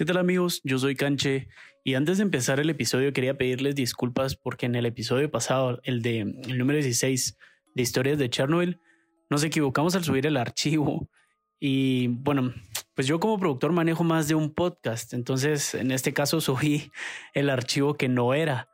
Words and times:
¿Qué 0.00 0.06
tal 0.06 0.16
amigos? 0.16 0.62
Yo 0.64 0.78
soy 0.78 0.96
Canche 0.96 1.48
y 1.84 1.92
antes 1.92 2.16
de 2.16 2.22
empezar 2.22 2.58
el 2.58 2.70
episodio 2.70 3.12
quería 3.12 3.36
pedirles 3.36 3.74
disculpas 3.74 4.34
porque 4.34 4.64
en 4.64 4.74
el 4.74 4.86
episodio 4.86 5.30
pasado, 5.30 5.78
el 5.82 6.00
de 6.00 6.20
el 6.20 6.56
número 6.56 6.78
16 6.78 7.36
de 7.74 7.82
historias 7.82 8.16
de 8.16 8.30
Chernobyl, 8.30 8.80
nos 9.28 9.44
equivocamos 9.44 9.94
al 9.94 10.02
subir 10.02 10.26
el 10.26 10.38
archivo 10.38 11.10
y 11.58 12.06
bueno, 12.06 12.54
pues 12.94 13.08
yo 13.08 13.20
como 13.20 13.38
productor 13.38 13.72
manejo 13.72 14.02
más 14.02 14.26
de 14.26 14.34
un 14.34 14.54
podcast, 14.54 15.12
entonces 15.12 15.74
en 15.74 15.90
este 15.90 16.14
caso 16.14 16.40
subí 16.40 16.90
el 17.34 17.50
archivo 17.50 17.92
que 17.92 18.08
no 18.08 18.32
era, 18.32 18.70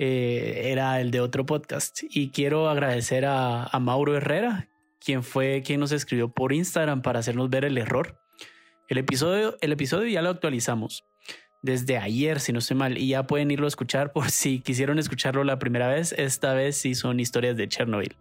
eh, 0.00 0.62
era 0.64 1.00
el 1.00 1.12
de 1.12 1.20
otro 1.20 1.46
podcast 1.46 2.00
y 2.10 2.30
quiero 2.30 2.68
agradecer 2.68 3.24
a, 3.24 3.62
a 3.62 3.78
Mauro 3.78 4.16
Herrera, 4.16 4.68
quien 4.98 5.22
fue 5.22 5.62
quien 5.64 5.78
nos 5.78 5.92
escribió 5.92 6.34
por 6.34 6.52
Instagram 6.52 7.02
para 7.02 7.20
hacernos 7.20 7.50
ver 7.50 7.64
el 7.64 7.78
error. 7.78 8.18
El 8.88 8.98
episodio, 8.98 9.56
el 9.60 9.72
episodio 9.72 10.06
ya 10.06 10.22
lo 10.22 10.30
actualizamos 10.30 11.04
desde 11.60 11.98
ayer, 11.98 12.38
si 12.38 12.52
no 12.52 12.60
estoy 12.60 12.76
mal, 12.76 12.98
y 12.98 13.08
ya 13.08 13.26
pueden 13.26 13.50
irlo 13.50 13.66
a 13.66 13.68
escuchar 13.68 14.12
por 14.12 14.30
si 14.30 14.60
quisieron 14.60 15.00
escucharlo 15.00 15.42
la 15.42 15.58
primera 15.58 15.88
vez. 15.88 16.12
Esta 16.12 16.54
vez 16.54 16.76
sí 16.76 16.94
son 16.94 17.18
historias 17.18 17.56
de 17.56 17.68
Chernobyl. 17.68 18.16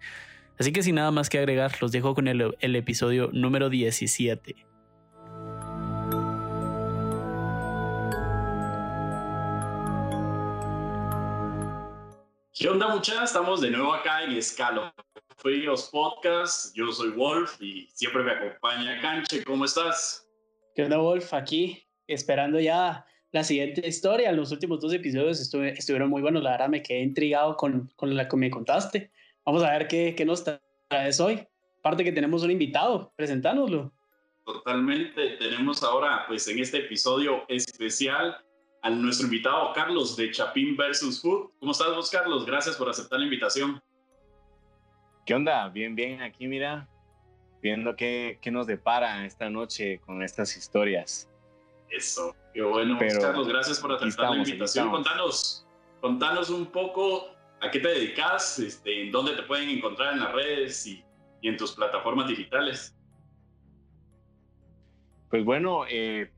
Así 0.58 0.74
que 0.74 0.82
sin 0.82 0.96
nada 0.96 1.12
más 1.12 1.30
que 1.30 1.38
agregar, 1.38 1.72
los 1.82 1.92
dejo 1.92 2.16
con 2.16 2.28
el, 2.28 2.56
episodio 2.62 3.30
número 3.32 3.70
17. 3.70 4.56
¿Qué 12.58 12.70
onda 12.70 12.88
muchachos? 12.88 13.26
Estamos 13.26 13.62
de 13.62 13.70
nuevo 13.70 13.94
acá 13.94 14.24
en 14.24 14.32
Escalo 14.32 14.92
Fríos 15.38 15.90
Podcast. 15.92 16.74
Yo 16.74 16.92
soy 16.92 17.10
Wolf 17.10 17.62
y 17.62 17.88
siempre 17.94 18.24
me 18.24 18.32
acompaña 18.32 19.00
Canche. 19.02 19.44
¿Cómo 19.44 19.66
estás? 19.66 20.25
¿Qué 20.76 20.84
onda, 20.84 20.98
Wolf? 20.98 21.34
Aquí, 21.34 21.88
esperando 22.06 22.60
ya 22.60 23.06
la 23.32 23.46
siguiente 23.46 23.88
historia. 23.88 24.34
Los 24.34 24.52
últimos 24.52 24.82
dos 24.82 24.94
episodios 24.94 25.40
estuvieron 25.40 26.10
muy 26.10 26.22
buenos. 26.22 26.44
La 26.44 26.52
verdad, 26.52 26.68
me 26.68 26.84
quedé 26.84 27.00
intrigado 27.00 27.56
con, 27.56 27.90
con 27.96 28.14
la 28.14 28.28
que 28.28 28.36
me 28.36 28.52
contaste. 28.52 29.10
Vamos 29.46 29.64
a 29.64 29.72
ver 29.72 29.88
qué, 29.88 30.14
qué 30.18 30.26
nos 30.26 30.44
traes 30.44 31.22
hoy. 31.22 31.48
Aparte 31.80 32.04
que 32.04 32.12
tenemos 32.12 32.44
un 32.44 32.52
invitado, 32.52 33.14
presentánoslo. 33.16 33.94
Totalmente. 34.46 35.38
Tenemos 35.38 35.82
ahora, 35.82 36.26
pues 36.28 36.46
en 36.50 36.60
este 36.60 36.80
episodio 36.80 37.46
especial, 37.48 38.36
a 38.82 38.90
nuestro 38.90 39.28
invitado 39.28 39.72
Carlos 39.72 40.18
de 40.18 40.30
Chapín 40.32 40.76
versus 40.76 41.22
Food. 41.22 41.52
¿Cómo 41.62 41.72
estás 41.72 41.96
vos, 41.96 42.10
Carlos? 42.10 42.46
Gracias 42.46 42.76
por 42.76 42.90
aceptar 42.90 43.20
la 43.20 43.26
invitación. 43.26 43.82
¿Qué 45.26 45.34
onda? 45.34 45.70
Bien, 45.70 45.96
bien. 45.96 46.22
Aquí, 46.22 46.48
mira, 46.48 46.90
viendo 47.66 47.96
qué, 47.96 48.38
qué 48.42 48.52
nos 48.52 48.68
depara 48.68 49.26
esta 49.26 49.50
noche 49.50 50.00
con 50.06 50.22
estas 50.22 50.56
historias. 50.56 51.28
Eso, 51.90 52.36
qué 52.54 52.62
bueno, 52.62 52.96
Pero 53.00 53.20
Carlos, 53.20 53.48
gracias 53.48 53.80
por 53.80 53.92
aceptar 53.92 54.30
la 54.30 54.38
invitación. 54.38 54.92
Contanos, 54.92 55.66
contanos 56.00 56.52
un 56.52 56.68
poco 56.68 57.26
a 57.62 57.72
qué 57.72 57.80
te 57.80 57.88
dedicas, 57.88 58.60
este, 58.60 59.02
en 59.02 59.12
dónde 59.12 59.36
te 59.36 59.42
pueden 59.42 59.68
encontrar 59.70 60.14
en 60.14 60.20
las 60.20 60.32
redes 60.34 60.86
y, 60.86 61.04
y 61.42 61.48
en 61.48 61.58
tus 61.58 61.72
plataformas 61.72 62.28
digitales. 62.28 62.96
Pues 65.32 65.44
bueno, 65.44 65.86
eh, 65.90 66.32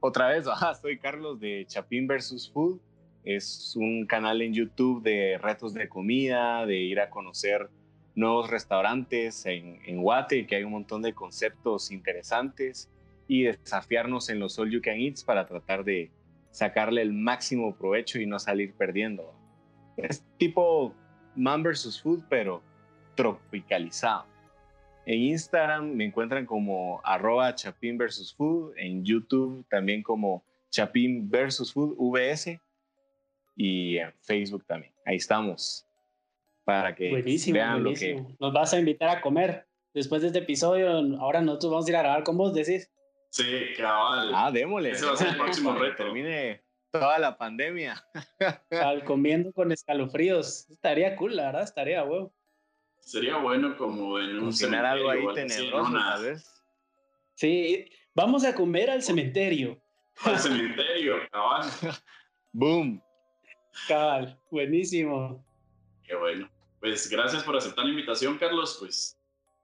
otra 0.00 0.28
vez, 0.28 0.46
soy 0.80 0.98
Carlos 0.98 1.38
de 1.40 1.66
Chapín 1.66 2.06
versus 2.06 2.50
Food. 2.50 2.80
Es 3.22 3.74
un 3.76 4.06
canal 4.06 4.40
en 4.40 4.54
YouTube 4.54 5.02
de 5.02 5.36
retos 5.36 5.74
de 5.74 5.90
comida, 5.90 6.64
de 6.64 6.76
ir 6.76 7.00
a 7.00 7.10
conocer 7.10 7.68
nuevos 8.14 8.50
restaurantes 8.50 9.46
en, 9.46 9.80
en 9.86 10.02
Guate, 10.02 10.46
que 10.46 10.56
hay 10.56 10.64
un 10.64 10.72
montón 10.72 11.02
de 11.02 11.14
conceptos 11.14 11.90
interesantes 11.90 12.90
y 13.28 13.44
desafiarnos 13.44 14.28
en 14.28 14.40
los 14.40 14.58
All 14.58 14.70
You 14.70 14.80
Can 14.82 15.00
Eats 15.00 15.22
para 15.22 15.46
tratar 15.46 15.84
de 15.84 16.10
sacarle 16.50 17.02
el 17.02 17.12
máximo 17.12 17.74
provecho 17.74 18.20
y 18.20 18.26
no 18.26 18.38
salir 18.38 18.74
perdiendo. 18.74 19.32
Es 19.96 20.24
tipo 20.38 20.94
Man 21.36 21.62
vs. 21.62 22.00
Food, 22.02 22.24
pero 22.28 22.62
tropicalizado. 23.14 24.26
En 25.06 25.18
Instagram 25.20 25.92
me 25.92 26.04
encuentran 26.04 26.46
como 26.46 27.00
arroba 27.04 27.54
versus 27.94 28.34
food, 28.34 28.74
en 28.76 29.04
YouTube 29.04 29.64
también 29.68 30.02
como 30.02 30.44
chapín 30.70 31.28
versus 31.30 31.72
food 31.72 31.96
VS 31.98 32.60
y 33.56 33.96
en 33.96 34.12
Facebook 34.20 34.64
también. 34.66 34.92
Ahí 35.04 35.16
estamos 35.16 35.86
para 36.70 36.94
que 36.94 37.22
vean 37.52 37.82
lo 37.82 37.92
que... 37.94 38.22
Nos 38.38 38.52
vas 38.52 38.72
a 38.72 38.78
invitar 38.78 39.08
a 39.08 39.20
comer. 39.20 39.66
Después 39.92 40.22
de 40.22 40.28
este 40.28 40.38
episodio, 40.40 40.88
ahora 41.18 41.40
nosotros 41.40 41.72
vamos 41.72 41.86
a 41.86 41.90
ir 41.90 41.96
a 41.96 42.02
grabar 42.02 42.22
con 42.22 42.36
vos, 42.36 42.54
decís. 42.54 42.90
Sí, 43.30 43.44
cabal. 43.76 44.30
Ah, 44.34 44.50
démosle. 44.52 44.90
Ese 44.90 45.04
va 45.04 45.12
a 45.12 45.16
ser 45.16 45.28
el 45.28 45.36
próximo 45.36 45.74
reto. 45.74 45.96
Termine 45.96 46.62
toda 46.92 47.18
la 47.18 47.36
pandemia. 47.36 48.02
Al 48.70 49.04
comiendo 49.04 49.52
con 49.52 49.72
escalofríos. 49.72 50.70
Estaría 50.70 51.16
cool, 51.16 51.36
la 51.36 51.46
verdad, 51.46 51.62
estaría 51.62 52.04
huevo. 52.04 52.32
Sería 53.00 53.36
bueno 53.38 53.76
como 53.76 54.18
en 54.18 54.38
un 54.38 54.52
cementerio. 54.52 54.90
algo 54.90 55.10
ahí 55.10 55.34
tenebroso, 55.34 55.92
¿sabes? 55.92 56.62
Sí, 57.34 57.90
vamos 58.14 58.44
a 58.44 58.54
comer 58.54 58.90
al 58.90 59.02
cementerio. 59.02 59.80
Al 60.24 60.38
cementerio, 60.38 61.14
cabal. 61.32 61.66
Boom. 62.52 63.02
Cabal, 63.88 64.38
buenísimo. 64.50 65.42
Qué 66.04 66.14
bueno. 66.14 66.50
Pues 66.80 67.08
gracias 67.10 67.44
por 67.44 67.56
aceptar 67.56 67.84
la 67.84 67.90
invitación, 67.90 68.38
Carlos. 68.38 68.76
Pues 68.80 69.18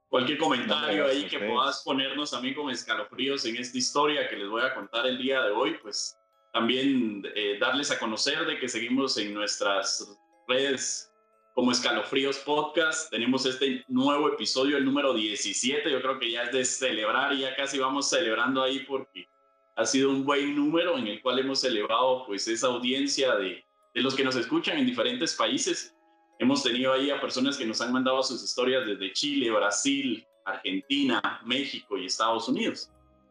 cualquier 0.09 0.39
comentario 0.39 1.07
ahí 1.07 1.27
que 1.27 1.39
puedas 1.39 1.83
ponernos 1.83 2.31
también 2.31 2.55
con 2.55 2.71
escalofríos 2.71 3.45
en 3.47 3.57
esta 3.57 3.79
historia 3.79 4.29
que 4.29 4.37
les 4.37 4.49
voy 4.49 4.63
a 4.63 4.75
contar 4.75 5.07
el 5.07 5.19
día 5.19 5.43
de 5.43 5.51
hoy, 5.51 5.79
pues 5.83 6.17
también 6.53 7.23
eh, 7.35 7.59
darles 7.59 7.91
a 7.91 7.99
conocer 7.99 8.47
de 8.47 8.59
que 8.59 8.69
seguimos 8.69 9.17
en 9.17 9.33
nuestras 9.33 10.15
redes 10.47 11.11
como 11.55 11.73
Escalofríos 11.73 12.37
Podcast. 12.39 13.11
Tenemos 13.11 13.47
este 13.47 13.83
nuevo 13.89 14.29
episodio, 14.29 14.77
el 14.77 14.85
número 14.85 15.15
17. 15.15 15.91
Yo 15.91 16.03
creo 16.03 16.19
que 16.19 16.31
ya 16.31 16.43
es 16.43 16.53
de 16.53 16.65
celebrar 16.67 17.33
y 17.33 17.41
ya 17.41 17.57
casi 17.57 17.79
vamos 17.79 18.11
celebrando 18.11 18.63
ahí 18.63 18.81
porque 18.81 19.27
ha 19.75 19.87
sido 19.87 20.11
un 20.11 20.23
buen 20.23 20.55
número 20.55 20.99
en 20.99 21.07
el 21.07 21.23
cual 21.23 21.39
hemos 21.39 21.65
elevado 21.65 22.27
pues 22.27 22.47
esa 22.47 22.67
audiencia 22.67 23.35
de, 23.37 23.65
de 23.95 24.03
los 24.03 24.15
que 24.15 24.25
nos 24.25 24.37
escuchan 24.37 24.77
en 24.77 24.85
diferentes 24.85 25.35
países. 25.35 25.96
Hemos 26.39 26.63
tenido 26.63 26.93
ahí 26.93 27.11
a 27.11 27.21
personas 27.21 27.57
que 27.57 27.65
nos 27.65 27.81
han 27.81 27.93
mandado 27.93 28.23
sus 28.23 28.43
historias 28.43 28.87
desde 28.87 29.13
Chile, 29.13 29.51
Brasil, 29.51 30.27
Argentina, 30.45 31.41
México 31.45 31.97
y 31.97 32.07
Estados 32.07 32.49
Unidos. 32.49 32.91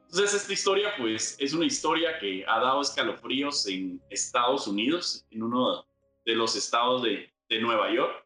Entonces 0.10 0.42
esta 0.42 0.54
historia 0.54 0.94
pues 0.98 1.36
es 1.40 1.54
una 1.54 1.66
historia 1.66 2.18
que 2.20 2.44
ha 2.48 2.60
dado 2.60 2.82
escalofríos 2.82 3.68
en 3.68 4.02
Estados 4.10 4.68
Unidos, 4.68 5.26
en 5.32 5.44
uno 5.44 5.86
de 6.26 6.36
los 6.36 6.56
estados 6.56 7.04
de, 7.04 7.32
de 7.50 7.60
Nueva 7.60 7.94
York. 7.94 8.26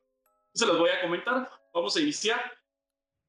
Se 0.54 0.66
los 0.66 0.78
voy 0.78 0.90
a 0.90 1.02
comentar. 1.02 1.50
Vamos 1.74 1.96
a 1.96 2.02
iniciar. 2.02 2.40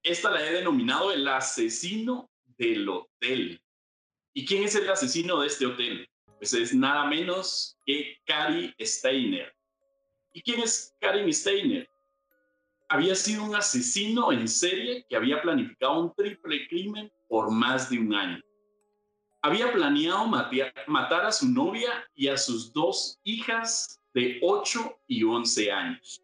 Esta 0.03 0.31
la 0.31 0.47
he 0.47 0.53
denominado 0.53 1.13
el 1.13 1.27
asesino 1.29 2.31
del 2.57 2.89
hotel. 2.89 3.61
¿Y 4.33 4.47
quién 4.47 4.65
es 4.65 4.75
el 4.75 4.89
asesino 4.89 5.41
de 5.41 5.47
este 5.49 5.67
hotel? 5.67 6.09
Pues 6.39 6.55
es 6.55 6.75
nada 6.75 7.05
menos 7.07 7.77
que 7.85 8.17
Cary 8.25 8.75
Steiner. 8.81 9.53
¿Y 10.33 10.43
quién 10.43 10.61
es 10.61 10.95
Karin 11.01 11.33
Steiner? 11.33 11.89
Había 12.89 13.15
sido 13.15 13.45
un 13.45 13.55
asesino 13.55 14.33
en 14.33 14.49
serie 14.49 15.05
que 15.09 15.17
había 15.17 15.41
planificado 15.43 16.01
un 16.01 16.15
triple 16.15 16.67
crimen 16.69 17.11
por 17.29 17.51
más 17.51 17.91
de 17.91 17.99
un 17.99 18.15
año. 18.15 18.41
Había 19.43 19.73
planeado 19.73 20.27
matar 20.87 21.25
a 21.25 21.33
su 21.33 21.49
novia 21.49 22.05
y 22.15 22.29
a 22.29 22.37
sus 22.37 22.73
dos 22.73 23.19
hijas 23.25 24.01
de 24.13 24.39
8 24.43 24.99
y 25.07 25.25
11 25.25 25.73
años, 25.73 26.23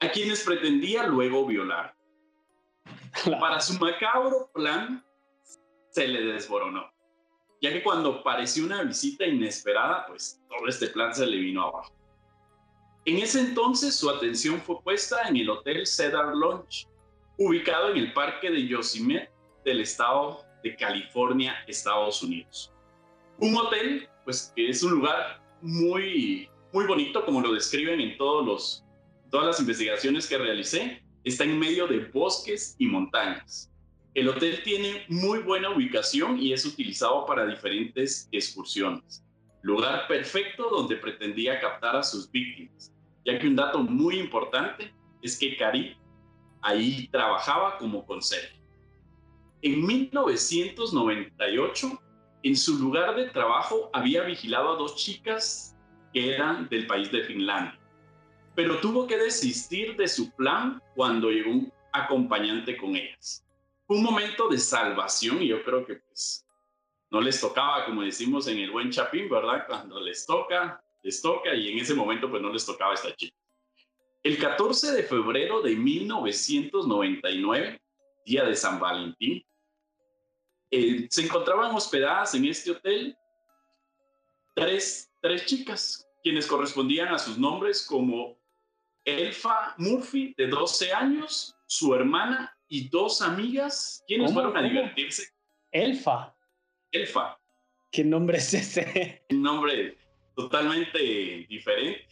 a 0.00 0.10
quienes 0.10 0.42
pretendía 0.42 1.06
luego 1.06 1.46
violar. 1.46 1.94
Para 3.38 3.60
su 3.60 3.78
macabro 3.78 4.50
plan, 4.52 5.04
se 5.90 6.08
le 6.08 6.22
desboronó, 6.32 6.90
ya 7.60 7.72
que 7.72 7.82
cuando 7.82 8.22
pareció 8.22 8.64
una 8.64 8.82
visita 8.82 9.26
inesperada, 9.26 10.06
pues 10.06 10.40
todo 10.48 10.66
este 10.66 10.88
plan 10.88 11.14
se 11.14 11.26
le 11.26 11.36
vino 11.36 11.62
abajo. 11.64 11.97
En 13.08 13.16
ese 13.16 13.40
entonces 13.40 13.94
su 13.94 14.10
atención 14.10 14.60
fue 14.60 14.82
puesta 14.82 15.26
en 15.30 15.38
el 15.38 15.48
Hotel 15.48 15.86
Cedar 15.86 16.36
Lounge, 16.36 16.86
ubicado 17.38 17.90
en 17.90 17.96
el 17.96 18.12
parque 18.12 18.50
de 18.50 18.66
Yosemite 18.66 19.30
del 19.64 19.80
estado 19.80 20.44
de 20.62 20.76
California, 20.76 21.54
Estados 21.66 22.22
Unidos. 22.22 22.70
Un 23.38 23.56
hotel, 23.56 24.06
pues 24.26 24.52
que 24.54 24.68
es 24.68 24.82
un 24.82 24.90
lugar 24.90 25.42
muy, 25.62 26.50
muy 26.74 26.84
bonito, 26.84 27.24
como 27.24 27.40
lo 27.40 27.54
describen 27.54 27.98
en 27.98 28.18
todos 28.18 28.44
los, 28.44 28.84
todas 29.30 29.46
las 29.46 29.60
investigaciones 29.60 30.28
que 30.28 30.36
realicé. 30.36 31.02
Está 31.24 31.44
en 31.44 31.58
medio 31.58 31.86
de 31.86 32.00
bosques 32.12 32.76
y 32.78 32.88
montañas. 32.88 33.70
El 34.12 34.28
hotel 34.28 34.62
tiene 34.64 35.06
muy 35.08 35.38
buena 35.38 35.70
ubicación 35.70 36.38
y 36.38 36.52
es 36.52 36.66
utilizado 36.66 37.24
para 37.24 37.46
diferentes 37.46 38.28
excursiones. 38.32 39.24
Lugar 39.62 40.06
perfecto 40.08 40.68
donde 40.68 40.96
pretendía 40.96 41.58
captar 41.58 41.96
a 41.96 42.02
sus 42.02 42.30
víctimas 42.30 42.92
ya 43.28 43.38
que 43.38 43.46
un 43.46 43.54
dato 43.56 43.80
muy 43.80 44.18
importante 44.18 44.90
es 45.20 45.38
que 45.38 45.54
Cari 45.54 45.94
ahí 46.62 47.06
trabajaba 47.08 47.76
como 47.76 48.06
conserje. 48.06 48.58
En 49.60 49.84
1998, 49.84 52.02
en 52.42 52.56
su 52.56 52.78
lugar 52.78 53.14
de 53.16 53.28
trabajo 53.28 53.90
había 53.92 54.22
vigilado 54.22 54.72
a 54.72 54.76
dos 54.76 54.96
chicas 54.96 55.76
que 56.14 56.34
eran 56.34 56.70
del 56.70 56.86
país 56.86 57.12
de 57.12 57.22
Finlandia, 57.24 57.78
pero 58.54 58.78
tuvo 58.78 59.06
que 59.06 59.18
desistir 59.18 59.94
de 59.96 60.08
su 60.08 60.34
plan 60.34 60.82
cuando 60.94 61.30
llegó 61.30 61.50
un 61.50 61.70
acompañante 61.92 62.78
con 62.78 62.96
ellas. 62.96 63.46
Fue 63.86 63.98
un 63.98 64.04
momento 64.04 64.48
de 64.48 64.56
salvación 64.56 65.42
y 65.42 65.48
yo 65.48 65.62
creo 65.64 65.84
que 65.84 65.96
pues 65.96 66.46
no 67.10 67.20
les 67.20 67.38
tocaba, 67.38 67.84
como 67.84 68.00
decimos 68.00 68.48
en 68.48 68.58
el 68.58 68.70
buen 68.70 68.90
Chapín, 68.90 69.28
¿verdad? 69.28 69.66
Cuando 69.66 70.00
les 70.00 70.24
toca, 70.24 70.82
les 71.02 71.22
toca 71.22 71.54
y 71.54 71.72
en 71.72 71.78
ese 71.78 71.94
momento 71.94 72.30
pues 72.30 72.42
no 72.42 72.52
les 72.52 72.66
tocaba 72.66 72.92
a 72.92 72.94
esta 72.94 73.14
chica. 73.14 73.36
El 74.22 74.38
14 74.38 74.92
de 74.92 75.02
febrero 75.04 75.62
de 75.62 75.76
1999, 75.76 77.80
día 78.26 78.44
de 78.44 78.56
San 78.56 78.80
Valentín, 78.80 79.42
eh, 80.70 81.06
se 81.08 81.22
encontraban 81.22 81.74
hospedadas 81.74 82.34
en 82.34 82.44
este 82.44 82.72
hotel 82.72 83.16
tres, 84.54 85.10
tres 85.22 85.46
chicas, 85.46 86.06
quienes 86.22 86.46
correspondían 86.46 87.08
a 87.08 87.18
sus 87.18 87.38
nombres 87.38 87.86
como 87.86 88.38
Elfa 89.04 89.74
Murphy, 89.78 90.34
de 90.36 90.48
12 90.48 90.92
años, 90.92 91.56
su 91.66 91.94
hermana 91.94 92.54
y 92.68 92.88
dos 92.88 93.22
amigas, 93.22 94.04
quienes 94.06 94.32
fueron 94.32 94.56
a 94.56 94.62
divertirse. 94.62 95.28
Elfa. 95.70 96.34
Elfa. 96.90 97.38
¿Qué 97.90 98.04
nombre 98.04 98.38
es 98.38 98.52
ese? 98.52 99.24
Un 99.30 99.42
nombre 99.42 99.96
totalmente 100.38 101.00
diferente 101.48 102.06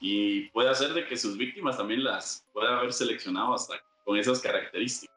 y 0.00 0.48
puede 0.48 0.70
hacer 0.70 0.94
de 0.94 1.06
que 1.06 1.18
sus 1.18 1.36
víctimas 1.36 1.76
también 1.76 2.02
las 2.02 2.46
pueda 2.54 2.78
haber 2.78 2.94
seleccionado 2.94 3.52
hasta 3.52 3.74
con 4.06 4.16
esas 4.16 4.40
características. 4.40 5.14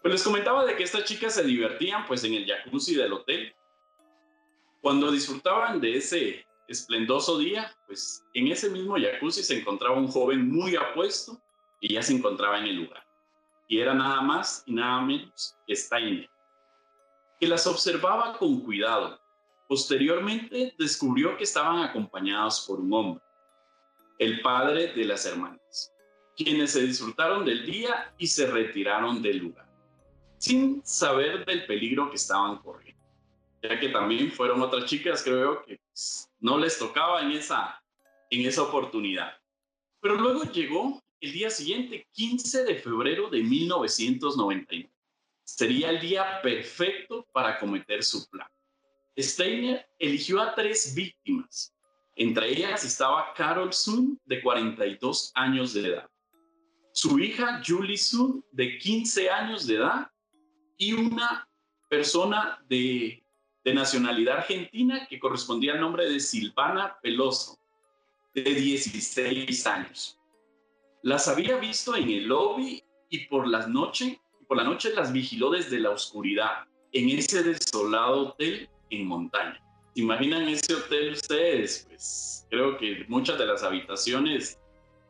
Pues 0.00 0.14
les 0.14 0.22
comentaba 0.22 0.64
de 0.64 0.74
que 0.76 0.84
estas 0.84 1.04
chicas 1.04 1.34
se 1.34 1.44
divertían 1.44 2.06
pues 2.06 2.24
en 2.24 2.32
el 2.32 2.46
jacuzzi 2.46 2.94
del 2.94 3.12
hotel. 3.12 3.54
Cuando 4.80 5.12
disfrutaban 5.12 5.78
de 5.78 5.98
ese 5.98 6.46
esplendoso 6.68 7.36
día, 7.36 7.70
pues 7.86 8.24
en 8.32 8.48
ese 8.48 8.70
mismo 8.70 8.96
jacuzzi 8.96 9.42
se 9.42 9.58
encontraba 9.58 9.98
un 9.98 10.08
joven 10.08 10.48
muy 10.48 10.74
apuesto 10.74 11.38
y 11.80 11.92
ya 11.92 12.02
se 12.02 12.14
encontraba 12.14 12.60
en 12.60 12.66
el 12.66 12.76
lugar. 12.76 13.06
Y 13.68 13.78
era 13.78 13.92
nada 13.92 14.22
más 14.22 14.62
y 14.64 14.72
nada 14.72 15.02
menos 15.02 15.54
que 15.66 15.76
Steiner, 15.76 16.30
que 17.38 17.46
las 17.46 17.66
observaba 17.66 18.38
con 18.38 18.60
cuidado. 18.60 19.20
Posteriormente 19.68 20.74
descubrió 20.78 21.36
que 21.36 21.44
estaban 21.44 21.82
acompañados 21.82 22.64
por 22.66 22.80
un 22.80 22.90
hombre, 22.94 23.22
el 24.18 24.40
padre 24.40 24.94
de 24.94 25.04
las 25.04 25.26
hermanas, 25.26 25.92
quienes 26.34 26.70
se 26.72 26.86
disfrutaron 26.86 27.44
del 27.44 27.66
día 27.66 28.14
y 28.16 28.26
se 28.26 28.50
retiraron 28.50 29.20
del 29.20 29.36
lugar, 29.36 29.68
sin 30.38 30.82
saber 30.86 31.44
del 31.44 31.66
peligro 31.66 32.08
que 32.08 32.16
estaban 32.16 32.56
corriendo, 32.62 33.04
ya 33.62 33.78
que 33.78 33.90
también 33.90 34.32
fueron 34.32 34.62
otras 34.62 34.86
chicas, 34.86 35.22
creo 35.22 35.62
que 35.62 35.78
pues, 35.90 36.30
no 36.40 36.56
les 36.56 36.78
tocaba 36.78 37.20
en 37.20 37.32
esa, 37.32 37.78
en 38.30 38.46
esa 38.46 38.62
oportunidad. 38.62 39.34
Pero 40.00 40.14
luego 40.14 40.44
llegó 40.44 41.02
el 41.20 41.32
día 41.32 41.50
siguiente, 41.50 42.06
15 42.12 42.64
de 42.64 42.76
febrero 42.76 43.28
de 43.28 43.42
1991. 43.42 44.88
Sería 45.44 45.90
el 45.90 46.00
día 46.00 46.40
perfecto 46.40 47.26
para 47.32 47.58
cometer 47.58 48.02
su 48.02 48.26
plan. 48.30 48.48
Steiner 49.18 49.84
eligió 49.98 50.40
a 50.40 50.54
tres 50.54 50.94
víctimas, 50.94 51.74
entre 52.14 52.50
ellas 52.50 52.84
estaba 52.84 53.32
Carol 53.34 53.72
Sun, 53.72 54.20
de 54.24 54.40
42 54.40 55.32
años 55.34 55.74
de 55.74 55.88
edad, 55.88 56.08
su 56.92 57.18
hija 57.18 57.60
Julie 57.66 57.98
Sun, 57.98 58.44
de 58.52 58.78
15 58.78 59.30
años 59.30 59.66
de 59.66 59.76
edad, 59.76 60.10
y 60.76 60.92
una 60.92 61.48
persona 61.88 62.64
de, 62.68 63.22
nacionalidad 63.64 64.38
argentina 64.38 65.06
que 65.06 65.18
correspondía 65.18 65.74
al 65.74 65.80
nombre 65.80 66.08
de 66.08 66.20
Silvana 66.20 66.96
Peloso, 67.02 67.58
de 68.34 68.42
16 68.42 69.66
años. 69.66 70.18
Las 71.02 71.28
había 71.28 71.58
visto 71.58 71.94
en 71.94 72.08
el 72.08 72.28
lobby 72.28 72.82
y 73.10 73.26
por 73.26 73.46
las 73.46 73.68
noche, 73.68 74.22
por 74.46 74.56
la 74.56 74.64
noche 74.64 74.94
las 74.94 75.12
vigiló 75.12 75.50
desde 75.50 75.80
la 75.80 75.90
oscuridad 75.90 76.66
en 76.92 77.10
ese 77.10 77.42
desolado 77.42 78.28
hotel 78.28 78.70
en 78.90 79.06
montaña 79.06 79.60
imaginan 80.00 80.48
ese 80.48 80.74
hotel 80.74 81.12
ustedes? 81.12 81.86
Pues 81.88 82.46
creo 82.50 82.76
que 82.78 83.04
muchas 83.08 83.38
de 83.38 83.46
las 83.46 83.62
habitaciones 83.62 84.58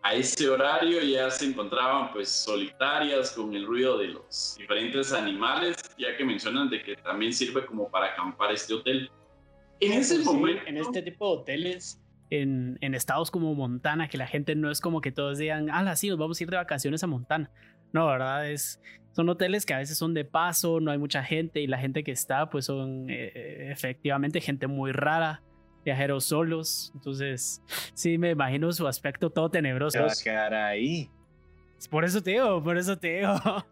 a 0.02 0.14
ese 0.14 0.48
horario 0.48 1.02
ya 1.02 1.30
se 1.30 1.46
encontraban 1.46 2.12
pues 2.12 2.28
solitarias 2.28 3.32
con 3.32 3.54
el 3.54 3.66
ruido 3.66 3.98
de 3.98 4.08
los 4.08 4.56
diferentes 4.58 5.12
animales, 5.12 5.76
ya 5.98 6.16
que 6.16 6.24
mencionan 6.24 6.70
de 6.70 6.82
que 6.82 6.96
también 6.96 7.32
sirve 7.32 7.66
como 7.66 7.90
para 7.90 8.06
acampar 8.06 8.52
este 8.52 8.74
hotel. 8.74 9.10
En 9.80 9.92
ese 9.92 10.16
pues 10.16 10.26
momento... 10.26 10.62
en 10.66 10.76
este 10.78 11.02
tipo 11.02 11.26
de 11.26 11.40
hoteles, 11.40 12.00
en, 12.30 12.78
en, 12.80 12.94
estados 12.94 13.30
como 13.30 13.54
Montana, 13.54 14.08
que 14.08 14.18
la 14.18 14.26
gente 14.26 14.54
no 14.54 14.70
es 14.70 14.80
como 14.80 15.00
que 15.00 15.12
todos 15.12 15.38
digan, 15.38 15.68
ah, 15.70 15.96
sí, 15.96 16.08
nos 16.08 16.18
vamos 16.18 16.40
a 16.40 16.44
ir 16.44 16.50
de 16.50 16.56
vacaciones 16.56 17.02
a 17.02 17.06
Montana. 17.06 17.50
No, 17.92 18.06
¿verdad? 18.06 18.50
Es, 18.50 18.80
son 19.12 19.28
hoteles 19.28 19.66
que 19.66 19.74
a 19.74 19.78
veces 19.78 19.98
son 19.98 20.14
de 20.14 20.24
paso, 20.24 20.80
no 20.80 20.90
hay 20.90 20.98
mucha 20.98 21.24
gente 21.24 21.60
y 21.60 21.66
la 21.66 21.78
gente 21.78 22.04
que 22.04 22.12
está 22.12 22.50
pues 22.50 22.66
son 22.66 23.10
eh, 23.10 23.32
eh, 23.34 23.68
efectivamente 23.72 24.40
gente 24.40 24.66
muy 24.66 24.92
rara, 24.92 25.42
viajeros 25.84 26.24
solos. 26.24 26.92
Entonces, 26.94 27.62
sí, 27.94 28.18
me 28.18 28.30
imagino 28.30 28.70
su 28.72 28.86
aspecto 28.86 29.30
todo 29.30 29.50
tenebroso. 29.50 30.00
va 30.00 30.06
a 30.06 30.22
quedar 30.22 30.54
ahí. 30.54 31.10
Por 31.90 32.04
eso 32.04 32.22
te 32.22 32.30
digo, 32.32 32.62
por 32.62 32.76
eso 32.76 32.98
te 32.98 33.18
digo. 33.18 33.34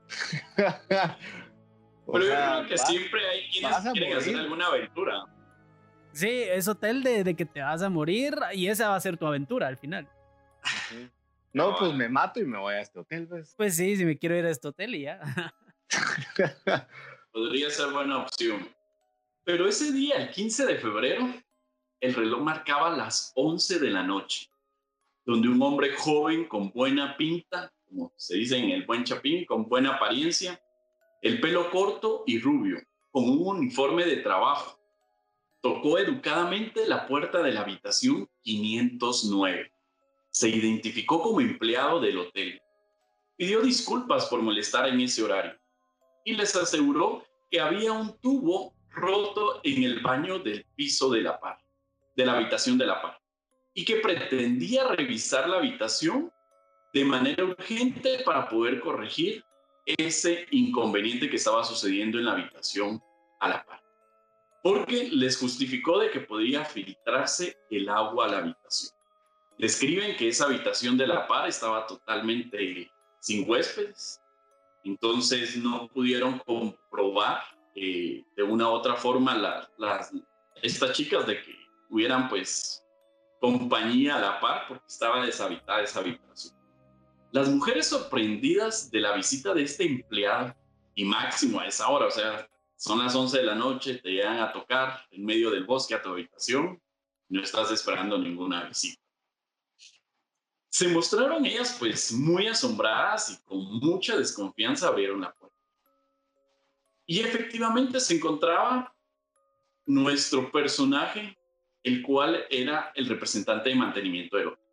Pero 0.57 2.25
yo 2.25 2.35
creo 2.35 2.67
que 2.69 2.79
siempre 2.79 3.21
hay 3.29 3.49
quienes 3.51 3.77
quieren 3.93 4.17
hacer 4.17 4.37
alguna 4.37 4.67
aventura. 4.67 5.27
Sí, 6.13 6.29
es 6.29 6.67
hotel 6.67 7.03
de, 7.03 7.25
de, 7.25 7.35
que 7.35 7.45
te 7.45 7.61
vas 7.61 7.83
a 7.83 7.91
morir 7.91 8.35
y 8.53 8.69
esa 8.69 8.89
va 8.89 8.97
a 8.97 9.01
ser 9.01 9.17
tu 9.17 9.27
aventura 9.27 9.67
al 9.67 9.77
final. 9.77 10.09
No, 11.57 11.75
pues 11.75 11.95
me 11.95 12.07
mato 12.11 12.39
y 12.39 12.45
me 12.45 12.59
voy 12.59 12.75
a 12.75 12.83
este 12.83 12.99
hotel, 12.99 13.27
pues. 13.27 13.55
Pues 13.57 13.77
sí, 13.77 13.97
si 13.97 14.05
me 14.05 14.19
quiero 14.19 14.37
ir 14.37 14.45
a 14.45 14.51
este 14.51 14.69
hotel 14.69 14.95
y 14.95 15.05
ya. 15.05 15.23
Podría 17.33 17.71
ser 17.71 17.93
buena 17.93 18.19
opción. 18.19 18.69
Pero 19.43 19.67
ese 19.67 19.91
día, 19.91 20.17
el 20.17 20.31
15 20.31 20.67
de 20.67 20.77
febrero, 20.77 21.27
el 22.01 22.15
reloj 22.15 22.43
marcaba 22.43 22.95
las 22.95 23.33
11 23.37 23.79
de 23.79 23.89
la 23.89 24.03
noche, 24.03 24.51
donde 25.25 25.49
un 25.49 25.63
hombre 25.63 25.95
joven 25.95 26.45
con 26.45 26.73
buena 26.73 27.17
pinta, 27.17 27.73
como 27.89 28.13
se 28.19 28.37
dice 28.37 28.59
en 28.59 28.73
el 28.73 28.85
buen 28.85 29.05
chapín, 29.05 29.47
con 29.47 29.67
buena 29.67 29.95
apariencia, 29.95 30.61
el 31.23 31.41
pelo 31.41 31.71
corto 31.71 32.23
y 32.27 32.39
rubio, 32.39 32.83
con 33.11 33.25
un 33.25 33.57
uniforme 33.57 34.05
de 34.05 34.19
trabajo, 34.19 34.79
tocó 35.63 35.99
educadamente 35.99 36.87
la 36.87 37.07
puerta 37.07 37.43
de 37.43 37.53
la 37.53 37.63
habitación 37.63 38.29
509 38.43 39.73
se 40.37 40.51
identificó 40.51 41.23
como 41.23 41.41
empleado 41.41 41.99
del 41.99 42.19
hotel. 42.19 42.61
Pidió 43.39 43.63
disculpas 43.63 44.27
por 44.27 44.43
molestar 44.43 44.87
en 44.87 45.01
ese 45.01 45.23
horario 45.23 45.59
y 46.27 46.35
les 46.35 46.55
aseguró 46.55 47.25
que 47.51 47.59
había 47.59 47.93
un 47.93 48.21
tubo 48.21 48.75
roto 48.91 49.63
en 49.65 49.83
el 49.85 50.01
baño 50.01 50.39
del 50.39 50.67
piso 50.75 51.09
de 51.09 51.23
la 51.23 51.41
par, 51.41 51.59
de 52.15 52.27
la 52.27 52.35
habitación 52.35 52.77
de 52.77 52.85
la 52.85 53.01
par, 53.01 53.19
y 53.73 53.87
que 53.87 53.97
pretendía 53.97 54.87
revisar 54.89 55.49
la 55.49 55.57
habitación 55.57 56.31
de 56.93 57.05
manera 57.07 57.43
urgente 57.43 58.19
para 58.23 58.47
poder 58.47 58.81
corregir 58.81 59.43
ese 59.87 60.47
inconveniente 60.51 61.31
que 61.31 61.37
estaba 61.37 61.65
sucediendo 61.65 62.19
en 62.19 62.27
la 62.27 62.33
habitación 62.33 63.03
a 63.41 63.49
la 63.49 63.65
par. 63.65 63.83
Porque 64.63 65.09
les 65.13 65.39
justificó 65.39 65.99
de 65.99 66.11
que 66.11 66.21
podía 66.21 66.63
filtrarse 66.63 67.57
el 67.71 67.89
agua 67.89 68.27
a 68.27 68.29
la 68.33 68.39
habitación. 68.39 68.96
Describen 69.59 70.17
que 70.17 70.29
esa 70.29 70.45
habitación 70.45 70.99
de 70.99 71.07
la 71.07 71.27
par 71.27 71.49
estaba 71.49 71.87
totalmente 71.87 72.91
sin 73.21 73.49
huéspedes, 73.49 74.21
entonces 74.85 75.57
no 75.57 75.89
pudieron 75.89 76.39
comprobar 76.41 77.43
eh, 77.75 78.23
de 78.37 78.43
una 78.43 78.69
u 78.69 78.73
otra 78.73 78.97
forma 78.97 79.35
las, 79.79 80.13
estas 80.63 80.93
chicas 80.93 81.27
de 81.27 81.43
que 81.43 81.57
hubieran 81.89 82.29
pues 82.29 82.85
compañía 83.41 84.17
a 84.17 84.21
la 84.21 84.41
par 84.41 84.69
porque 84.69 84.85
estaba 84.87 85.25
deshabitada 85.25 85.83
esa 85.83 86.01
habitación. 86.01 86.55
Las 87.33 87.49
mujeres 87.49 87.87
sorprendidas 87.89 88.91
de 88.91 89.01
la 89.01 89.17
visita 89.17 89.55
de 89.55 89.63
este 89.63 89.85
empleado 89.85 90.55
y 90.95 91.05
máximo 91.05 91.61
a 91.61 91.67
esa 91.67 91.89
hora, 91.89 92.07
o 92.07 92.11
sea, 92.11 92.47
son 92.77 92.99
las 92.99 93.15
11 93.15 93.39
de 93.39 93.45
la 93.45 93.55
noche, 93.55 93.95
te 93.97 94.11
llegan 94.11 94.39
a 94.39 94.53
tocar 94.53 95.01
en 95.11 95.25
medio 95.25 95.51
del 95.51 95.65
bosque 95.65 95.95
a 95.95 96.03
tu 96.03 96.11
habitación, 96.11 96.81
no 97.31 97.43
estás 97.43 97.71
esperando 97.71 98.19
ninguna 98.19 98.65
visita 98.65 99.06
se 100.77 100.89
mostraron 100.89 101.47
ellas 101.47 101.75
pues 101.79 102.13
muy 102.13 102.49
asombradas 102.49 103.31
y 103.31 103.49
con 103.49 103.65
mucha 103.79 104.15
desconfianza 104.15 104.89
abrieron 104.89 105.23
la 105.23 105.33
puerta. 105.33 105.57
Y 107.07 107.21
efectivamente 107.21 107.99
se 107.99 108.17
encontraba 108.17 108.95
nuestro 109.87 110.53
personaje, 110.53 111.35
el 111.83 112.03
cual 112.03 112.45
era 112.51 112.93
el 112.95 113.09
representante 113.09 113.71
de 113.71 113.75
mantenimiento 113.75 114.37
del 114.37 114.49
hotel. 114.49 114.65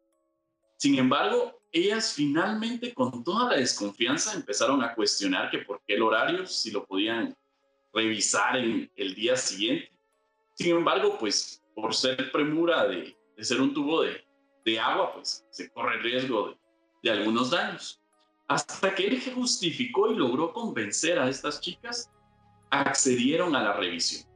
Sin 0.75 0.99
embargo, 0.99 1.57
ellas 1.71 2.11
finalmente 2.13 2.93
con 2.93 3.23
toda 3.23 3.51
la 3.51 3.59
desconfianza 3.59 4.33
empezaron 4.33 4.83
a 4.83 4.93
cuestionar 4.93 5.49
que 5.51 5.59
por 5.59 5.81
qué 5.87 5.93
el 5.93 6.01
horario, 6.01 6.45
si 6.45 6.69
lo 6.71 6.85
podían 6.85 7.33
revisar 7.93 8.57
en 8.57 8.91
el 8.97 9.15
día 9.15 9.37
siguiente. 9.37 9.89
Sin 10.55 10.75
embargo, 10.75 11.17
pues 11.17 11.63
por 11.73 11.95
ser 11.95 12.29
premura 12.29 12.87
de, 12.87 13.15
de 13.37 13.43
ser 13.45 13.61
un 13.61 13.73
tubo 13.73 14.01
de, 14.01 14.22
de, 14.65 14.79
agua, 14.79 15.13
pues 15.13 15.45
se 15.49 15.69
corre 15.71 15.97
riesgo 16.01 16.49
de, 16.49 16.57
de 17.03 17.11
algunos 17.11 17.51
daños. 17.51 18.01
Hasta 18.47 18.93
que 18.93 19.07
él 19.07 19.21
justificó 19.33 20.11
y 20.11 20.15
logró 20.15 20.53
convencer 20.53 21.17
a 21.19 21.29
estas 21.29 21.61
chicas, 21.61 22.11
accedieron 22.69 23.55
a 23.55 23.63
la 23.63 23.73
revisión 23.73 24.27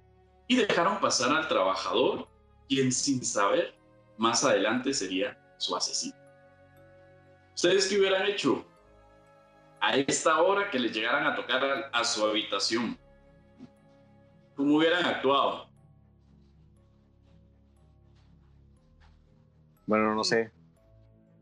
y 0.47 0.55
dejaron 0.55 0.99
pasar 0.99 1.35
al 1.35 1.47
trabajador, 1.47 2.27
quien 2.69 2.91
sin 2.91 3.23
saber 3.23 3.75
más 4.17 4.43
adelante 4.43 4.93
sería 4.93 5.37
su 5.57 5.75
asesino. 5.75 6.15
¿Ustedes 7.55 7.87
qué 7.87 7.99
hubieran 7.99 8.25
hecho 8.27 8.65
a 9.81 9.95
esta 9.95 10.41
hora 10.41 10.69
que 10.69 10.79
les 10.79 10.93
llegaran 10.93 11.25
a 11.25 11.35
tocar 11.35 11.89
a, 11.91 12.03
su 12.03 12.25
habitación? 12.25 12.97
¿Cómo 14.55 14.77
hubieran 14.77 15.05
actuado? 15.05 15.66
Bueno, 19.87 20.13
no 20.13 20.23
sé. 20.23 20.51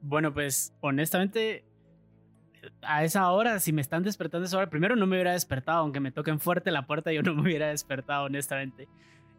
Bueno, 0.01 0.33
pues 0.33 0.73
honestamente, 0.81 1.65
a 2.81 3.03
esa 3.03 3.29
hora, 3.31 3.59
si 3.59 3.73
me 3.73 3.81
están 3.81 4.03
despertando 4.03 4.45
a 4.45 4.47
esa 4.47 4.57
hora, 4.57 4.69
primero 4.69 4.95
no 4.95 5.05
me 5.07 5.15
hubiera 5.15 5.33
despertado, 5.33 5.79
aunque 5.79 5.99
me 5.99 6.11
toquen 6.11 6.39
fuerte 6.39 6.71
la 6.71 6.87
puerta, 6.87 7.11
yo 7.11 7.21
no 7.21 7.33
me 7.33 7.41
hubiera 7.41 7.67
despertado, 7.67 8.25
honestamente. 8.25 8.87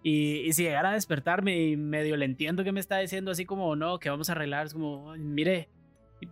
Y, 0.03 0.53
si 0.53 0.63
llegara 0.63 0.91
a 0.91 0.95
despertarme 0.95 1.59
y 1.59 1.77
medio 1.77 2.17
le 2.17 2.27
entiendo 2.27 2.63
que 2.63 2.73
me 2.73 2.81
está 2.81 2.99
diciendo 2.99 3.31
así 3.31 3.45
como, 3.45 3.75
no, 3.77 3.99
que 3.99 4.11
vamos 4.11 4.29
a 4.29 4.33
arreglar, 4.33 4.67
es 4.67 4.73
como, 4.73 5.15
mire, 5.17 5.69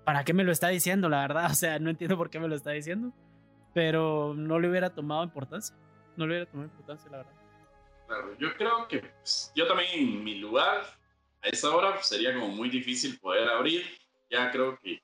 ¿para 0.05 0.25
qué 0.25 0.33
me 0.33 0.45
lo 0.45 0.53
está 0.53 0.69
diciendo, 0.69 1.09
la 1.09 1.23
verdad? 1.23 1.47
O 1.51 1.55
sea, 1.55 1.79
no 1.79 1.91
entiendo 1.91 2.17
por 2.17 2.31
qué 2.31 2.39
me 2.39 2.49
lo 2.49 2.55
está 2.55 2.71
diciendo, 2.71 3.13
pero 3.73 4.35
no 4.37 4.59
le 4.59 4.69
hubiera 4.69 4.91
tomado 4.91 5.25
importancia, 5.25 5.77
no 6.17 6.27
le 6.27 6.35
hubiera 6.35 6.51
tomado 6.51 6.69
importancia, 6.69 7.11
la 7.11 7.17
verdad. 7.19 7.33
Claro, 8.07 8.39
yo 8.39 8.55
creo 8.55 8.87
que 8.87 8.99
pues, 8.99 9.53
yo 9.57 9.67
también 9.67 9.91
en 9.95 10.25
mi 10.25 10.39
lugar, 10.39 10.83
a 11.45 11.49
esa 11.49 11.75
hora 11.75 11.95
pues, 11.95 12.07
sería 12.07 12.35
como 12.35 12.49
muy 12.49 12.69
difícil 12.69 13.19
poder 13.21 13.49
abrir, 13.49 13.85
ya 14.31 14.51
creo 14.51 14.79
que 14.81 15.01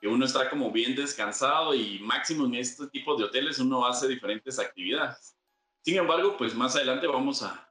que 0.00 0.08
uno 0.08 0.24
está 0.24 0.48
como 0.48 0.70
bien 0.70 0.94
descansado 0.94 1.74
y 1.74 1.98
máximo 2.00 2.46
en 2.46 2.54
este 2.54 2.86
tipo 2.88 3.16
de 3.16 3.24
hoteles 3.24 3.58
uno 3.58 3.86
hace 3.86 4.06
diferentes 4.06 4.58
actividades. 4.58 5.36
Sin 5.82 5.96
embargo, 5.96 6.36
pues 6.36 6.54
más 6.54 6.76
adelante 6.76 7.06
vamos 7.06 7.42
a, 7.42 7.68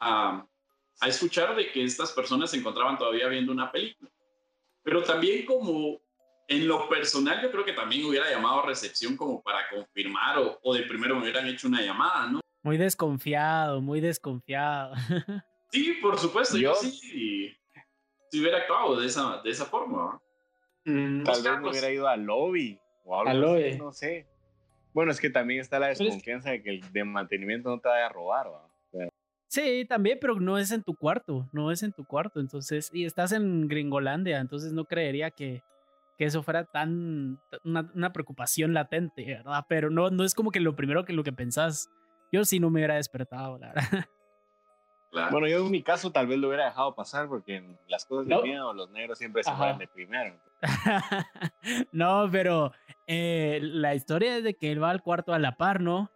a, 0.00 0.46
a 1.00 1.08
escuchar 1.08 1.54
de 1.54 1.70
que 1.70 1.84
estas 1.84 2.12
personas 2.12 2.50
se 2.50 2.56
encontraban 2.56 2.98
todavía 2.98 3.28
viendo 3.28 3.52
una 3.52 3.70
película. 3.70 4.10
Pero 4.82 5.02
también 5.02 5.44
como 5.46 6.00
en 6.48 6.66
lo 6.66 6.88
personal 6.88 7.40
yo 7.42 7.50
creo 7.52 7.64
que 7.64 7.72
también 7.72 8.04
hubiera 8.06 8.28
llamado 8.28 8.62
a 8.62 8.66
recepción 8.66 9.16
como 9.16 9.40
para 9.42 9.68
confirmar 9.68 10.38
o, 10.38 10.58
o 10.62 10.74
de 10.74 10.82
primero 10.82 11.14
me 11.14 11.22
hubieran 11.22 11.46
hecho 11.46 11.68
una 11.68 11.82
llamada, 11.82 12.26
¿no? 12.26 12.40
Muy 12.62 12.76
desconfiado, 12.76 13.80
muy 13.80 14.00
desconfiado. 14.00 14.94
Sí, 15.70 15.98
por 16.02 16.18
supuesto, 16.18 16.56
yo, 16.56 16.74
sí, 16.74 17.56
sí 18.30 18.40
hubiera 18.40 18.58
actuado 18.58 19.00
de 19.00 19.06
esa, 19.06 19.40
de 19.42 19.50
esa 19.50 19.66
forma. 19.66 20.20
Mm, 20.84 21.24
Tal 21.24 21.42
vez 21.42 21.60
me 21.60 21.70
hubiera 21.70 21.90
ido 21.90 22.08
al 22.08 22.22
lobby 22.22 22.80
o 23.04 23.20
algo 23.20 23.54
lobby. 23.54 23.76
no 23.76 23.92
sé. 23.92 24.26
Bueno, 24.92 25.12
es 25.12 25.20
que 25.20 25.30
también 25.30 25.60
está 25.60 25.78
la 25.78 25.88
desconfianza 25.88 26.50
de 26.50 26.62
que 26.62 26.70
el 26.70 26.92
de 26.92 27.04
mantenimiento 27.04 27.68
no 27.68 27.80
te 27.80 27.88
vaya 27.88 28.06
a 28.06 28.10
robar, 28.10 28.46
Sí, 29.52 29.84
también, 29.88 30.18
pero 30.20 30.38
no 30.38 30.58
es 30.58 30.70
en 30.70 30.84
tu 30.84 30.94
cuarto, 30.94 31.48
no 31.52 31.72
es 31.72 31.82
en 31.82 31.92
tu 31.92 32.04
cuarto, 32.04 32.38
entonces, 32.38 32.88
y 32.92 33.04
estás 33.04 33.32
en 33.32 33.66
Gringolandia, 33.66 34.38
entonces 34.38 34.72
no 34.72 34.84
creería 34.84 35.32
que, 35.32 35.64
que 36.16 36.24
eso 36.26 36.44
fuera 36.44 36.66
tan, 36.66 37.40
una, 37.64 37.90
una, 37.92 38.12
preocupación 38.12 38.74
latente, 38.74 39.24
¿verdad? 39.24 39.64
Pero 39.68 39.90
no, 39.90 40.08
no 40.08 40.22
es 40.22 40.36
como 40.36 40.52
que 40.52 40.60
lo 40.60 40.76
primero 40.76 41.04
que 41.04 41.12
lo 41.12 41.24
que 41.24 41.32
pensás. 41.32 41.90
Yo 42.30 42.44
sí 42.44 42.60
no 42.60 42.70
me 42.70 42.78
hubiera 42.78 42.94
despertado, 42.94 43.58
la 43.58 43.72
verdad. 43.72 43.82
Bueno, 45.12 45.48
yo 45.48 45.64
en 45.64 45.70
mi 45.70 45.82
caso 45.82 46.12
tal 46.12 46.26
vez 46.26 46.38
lo 46.38 46.48
hubiera 46.48 46.66
dejado 46.66 46.94
pasar 46.94 47.28
porque 47.28 47.62
las 47.88 48.04
cosas 48.04 48.28
de 48.28 48.42
miedo, 48.42 48.72
los 48.72 48.90
negros 48.90 49.18
siempre 49.18 49.42
se 49.42 49.52
mueren 49.52 49.78
de 49.78 49.88
primero. 49.88 50.36
no, 51.92 52.28
pero 52.30 52.72
eh, 53.06 53.58
la 53.62 53.94
historia 53.94 54.36
es 54.36 54.44
de 54.44 54.54
que 54.54 54.70
él 54.70 54.82
va 54.82 54.90
al 54.90 55.02
cuarto 55.02 55.32
a 55.32 55.38
la 55.38 55.56
par, 55.56 55.80
¿no? 55.80 56.10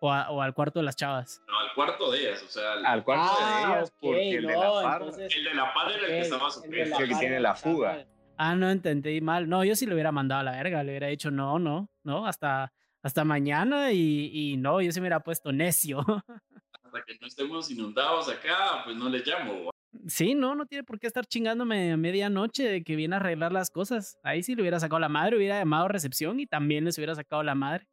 O, 0.00 0.08
o, 0.08 0.42
al 0.42 0.54
cuarto 0.54 0.78
de 0.78 0.84
las 0.84 0.96
chavas. 0.96 1.42
No, 1.46 1.58
al 1.58 1.74
cuarto 1.74 2.10
de 2.10 2.20
ellas, 2.20 2.42
o 2.42 2.48
sea. 2.48 2.72
Al, 2.84 3.04
cuarto 3.04 3.38
de 3.38 3.44
ah, 3.44 3.74
ellas, 3.76 3.92
porque 4.00 4.30
el, 4.30 4.46
de 4.46 4.56
la 4.56 4.82
par, 4.82 5.02
el 5.02 5.44
de 5.44 5.54
la 5.54 5.74
par 5.74 5.92
era 5.92 6.00
el 6.00 6.06
que 6.06 6.20
estaba 6.20 6.50
su 6.50 6.64
El, 6.64 6.92
que 6.92 7.14
tiene 7.16 7.38
la 7.38 7.54
fuga. 7.54 8.06
Ah, 8.38 8.56
no 8.56 8.70
entendí 8.70 9.20
mal. 9.20 9.48
No, 9.48 9.62
yo 9.62 9.76
sí 9.76 9.84
lo 9.84 9.92
hubiera 9.92 10.10
mandado 10.10 10.40
a 10.40 10.44
la 10.44 10.52
verga. 10.52 10.82
Le 10.82 10.92
hubiera 10.92 11.08
dicho 11.08 11.30
no, 11.30 11.58
no, 11.58 11.90
no, 12.02 12.26
hasta, 12.26 12.72
hasta 13.02 13.24
mañana 13.24 13.92
y, 13.92 14.30
y 14.32 14.56
no, 14.56 14.80
yo 14.80 14.90
sí 14.90 15.00
me 15.00 15.04
hubiera 15.04 15.20
puesto 15.20 15.52
necio. 15.52 16.04
hasta 16.90 17.04
que 17.04 17.16
no 17.20 17.26
estemos 17.26 17.70
inundados 17.70 18.28
acá, 18.28 18.82
pues 18.84 18.96
no 18.96 19.08
le 19.08 19.20
llamo. 19.24 19.70
Sí, 20.06 20.34
no, 20.34 20.54
no 20.54 20.66
tiene 20.66 20.84
por 20.84 20.98
qué 20.98 21.06
estar 21.06 21.24
chingándome 21.26 21.92
a 21.92 21.96
medianoche 21.96 22.64
de 22.64 22.82
que 22.82 22.96
viene 22.96 23.14
a 23.14 23.18
arreglar 23.18 23.52
las 23.52 23.70
cosas. 23.70 24.18
Ahí 24.24 24.42
sí 24.42 24.54
le 24.54 24.62
hubiera 24.62 24.80
sacado 24.80 24.98
la 24.98 25.08
madre, 25.08 25.36
hubiera 25.36 25.58
llamado 25.58 25.86
a 25.86 25.88
recepción 25.88 26.40
y 26.40 26.46
también 26.46 26.84
les 26.84 26.98
hubiera 26.98 27.14
sacado 27.14 27.42
la 27.42 27.54
madre. 27.54 27.86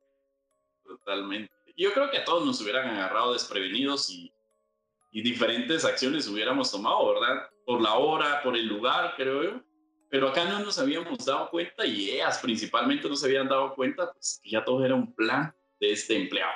Totalmente. 0.84 1.52
Yo 1.76 1.94
creo 1.94 2.10
que 2.10 2.18
a 2.18 2.26
todos 2.26 2.46
nos 2.46 2.60
hubieran 2.62 2.90
agarrado 2.90 3.34
desprevenidos 3.34 4.10
y, 4.10 4.32
y 5.12 5.22
diferentes 5.22 5.86
acciones 5.86 6.28
hubiéramos 6.28 6.72
tomado, 6.72 7.14
¿verdad? 7.14 7.50
Por 7.66 7.82
la 7.82 7.96
hora, 7.96 8.42
por 8.42 8.58
el 8.58 8.68
lugar, 8.68 9.14
creo 9.16 9.44
yo. 9.44 9.62
Pero 10.10 10.30
acá 10.30 10.46
no 10.46 10.60
nos 10.60 10.80
habíamos 10.80 11.26
dado 11.26 11.50
cuenta 11.50 11.86
y 11.86 12.12
ellas 12.12 12.40
principalmente 12.40 13.10
no 13.10 13.16
se 13.16 13.28
habían 13.28 13.48
dado 13.48 13.76
cuenta 13.76 14.12
pues, 14.14 14.40
que 14.42 14.52
ya 14.52 14.64
todo 14.64 14.84
era 14.86 14.96
un 14.96 15.14
plan 15.14 15.54
de 15.80 15.92
este 15.92 16.16
empleado. 16.16 16.54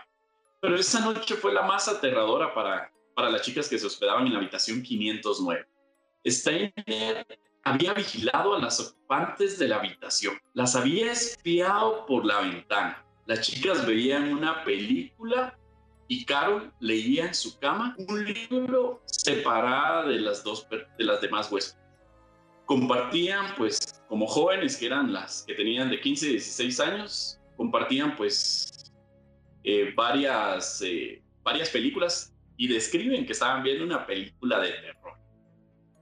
Pero 0.61 0.75
esa 0.75 0.99
noche 0.99 1.35
fue 1.35 1.53
la 1.53 1.63
más 1.63 1.87
aterradora 1.87 2.53
para, 2.53 2.91
para 3.15 3.29
las 3.29 3.41
chicas 3.41 3.67
que 3.67 3.79
se 3.79 3.87
hospedaban 3.87 4.27
en 4.27 4.33
la 4.33 4.39
habitación 4.39 4.83
509. 4.83 5.67
Steiner 6.25 7.25
había 7.63 7.93
vigilado 7.93 8.55
a 8.55 8.59
las 8.59 8.79
ocupantes 8.79 9.57
de 9.57 9.67
la 9.67 9.77
habitación, 9.77 10.39
las 10.53 10.75
había 10.75 11.11
espiado 11.11 12.05
por 12.05 12.25
la 12.25 12.41
ventana. 12.41 13.03
Las 13.25 13.41
chicas 13.41 13.85
veían 13.85 14.33
una 14.33 14.63
película 14.63 15.57
y 16.07 16.25
Carol 16.25 16.71
leía 16.79 17.27
en 17.27 17.33
su 17.33 17.57
cama 17.59 17.95
un 17.97 18.25
libro 18.25 19.01
separada 19.05 20.05
de 20.07 20.19
las 20.19 20.43
dos 20.43 20.67
de 20.69 21.03
las 21.03 21.21
demás 21.21 21.51
huéspedes. 21.51 21.79
Compartían, 22.65 23.55
pues, 23.57 24.03
como 24.07 24.27
jóvenes 24.27 24.77
que 24.77 24.87
eran 24.87 25.11
las 25.11 25.43
que 25.43 25.53
tenían 25.53 25.89
de 25.89 25.99
15 25.99 26.27
y 26.27 26.29
16 26.31 26.79
años, 26.79 27.39
compartían, 27.57 28.15
pues, 28.15 28.90
eh, 29.63 29.93
varias, 29.95 30.81
eh, 30.81 31.21
varias 31.43 31.69
películas 31.69 32.33
y 32.57 32.67
describen 32.67 33.25
que 33.25 33.33
estaban 33.33 33.63
viendo 33.63 33.83
una 33.83 34.05
película 34.05 34.59
de 34.59 34.71
terror. 34.71 35.13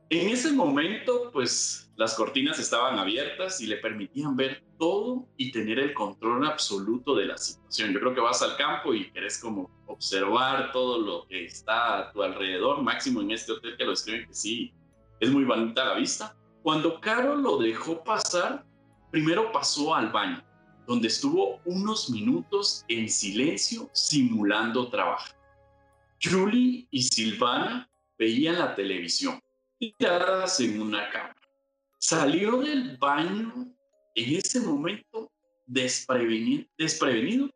En 0.09 0.29
ese 0.29 0.51
momento, 0.51 1.29
pues 1.31 1.91
las 1.95 2.15
cortinas 2.15 2.57
estaban 2.57 2.97
abiertas 2.97 3.61
y 3.61 3.67
le 3.67 3.77
permitían 3.77 4.35
ver 4.35 4.63
todo 4.79 5.27
y 5.37 5.51
tener 5.51 5.77
el 5.77 5.93
control 5.93 6.47
absoluto 6.47 7.13
de 7.15 7.25
la 7.25 7.37
situación. 7.37 7.93
Yo 7.93 7.99
creo 7.99 8.15
que 8.15 8.21
vas 8.21 8.41
al 8.41 8.57
campo 8.57 8.93
y 8.93 9.11
querés 9.11 9.37
como 9.37 9.69
observar 9.85 10.71
todo 10.71 10.99
lo 10.99 11.27
que 11.27 11.45
está 11.45 11.99
a 11.99 12.11
tu 12.11 12.23
alrededor, 12.23 12.81
máximo 12.81 13.21
en 13.21 13.31
este 13.31 13.51
hotel 13.51 13.77
que 13.77 13.85
lo 13.85 13.93
escriben 13.93 14.27
que 14.27 14.33
sí, 14.33 14.73
es 15.19 15.29
muy 15.29 15.43
bonita 15.43 15.85
la 15.85 15.93
vista. 15.95 16.35
Cuando 16.63 16.99
Caro 16.99 17.35
lo 17.35 17.57
dejó 17.57 18.03
pasar, 18.03 18.65
primero 19.11 19.51
pasó 19.51 19.93
al 19.93 20.11
baño 20.11 20.48
donde 20.89 21.07
estuvo 21.07 21.61
unos 21.65 22.09
minutos 22.09 22.83
en 22.87 23.07
silencio 23.07 23.91
simulando 23.93 24.89
trabajo. 24.89 25.35
Julie 26.19 26.87
y 26.89 27.03
Silvana 27.03 27.87
veían 28.17 28.57
la 28.57 28.73
televisión, 28.73 29.39
tiradas 29.77 30.59
en 30.61 30.81
una 30.81 31.07
cama. 31.11 31.35
Salió 31.99 32.57
del 32.57 32.97
baño 32.97 33.71
en 34.15 34.35
ese 34.35 34.61
momento 34.61 35.31
desprevenido, 35.67 36.65
desprevenido 36.75 37.51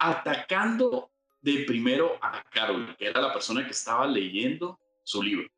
atacando 0.00 1.08
de 1.40 1.62
primero 1.64 2.18
a 2.20 2.42
Carol, 2.50 2.96
que 2.96 3.06
era 3.06 3.20
la 3.20 3.32
persona 3.32 3.64
que 3.64 3.70
estaba 3.70 4.04
leyendo 4.04 4.80
su 5.04 5.22
libro. 5.22 5.48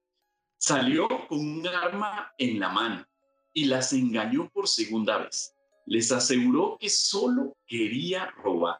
Salió 0.58 1.08
con 1.28 1.38
un 1.38 1.66
arma 1.66 2.30
en 2.36 2.60
la 2.60 2.68
mano 2.68 3.06
y 3.54 3.64
las 3.64 3.94
engañó 3.94 4.50
por 4.50 4.68
segunda 4.68 5.16
vez 5.16 5.54
les 5.88 6.12
aseguró 6.12 6.76
que 6.78 6.90
solo 6.90 7.56
quería 7.66 8.26
robar. 8.42 8.78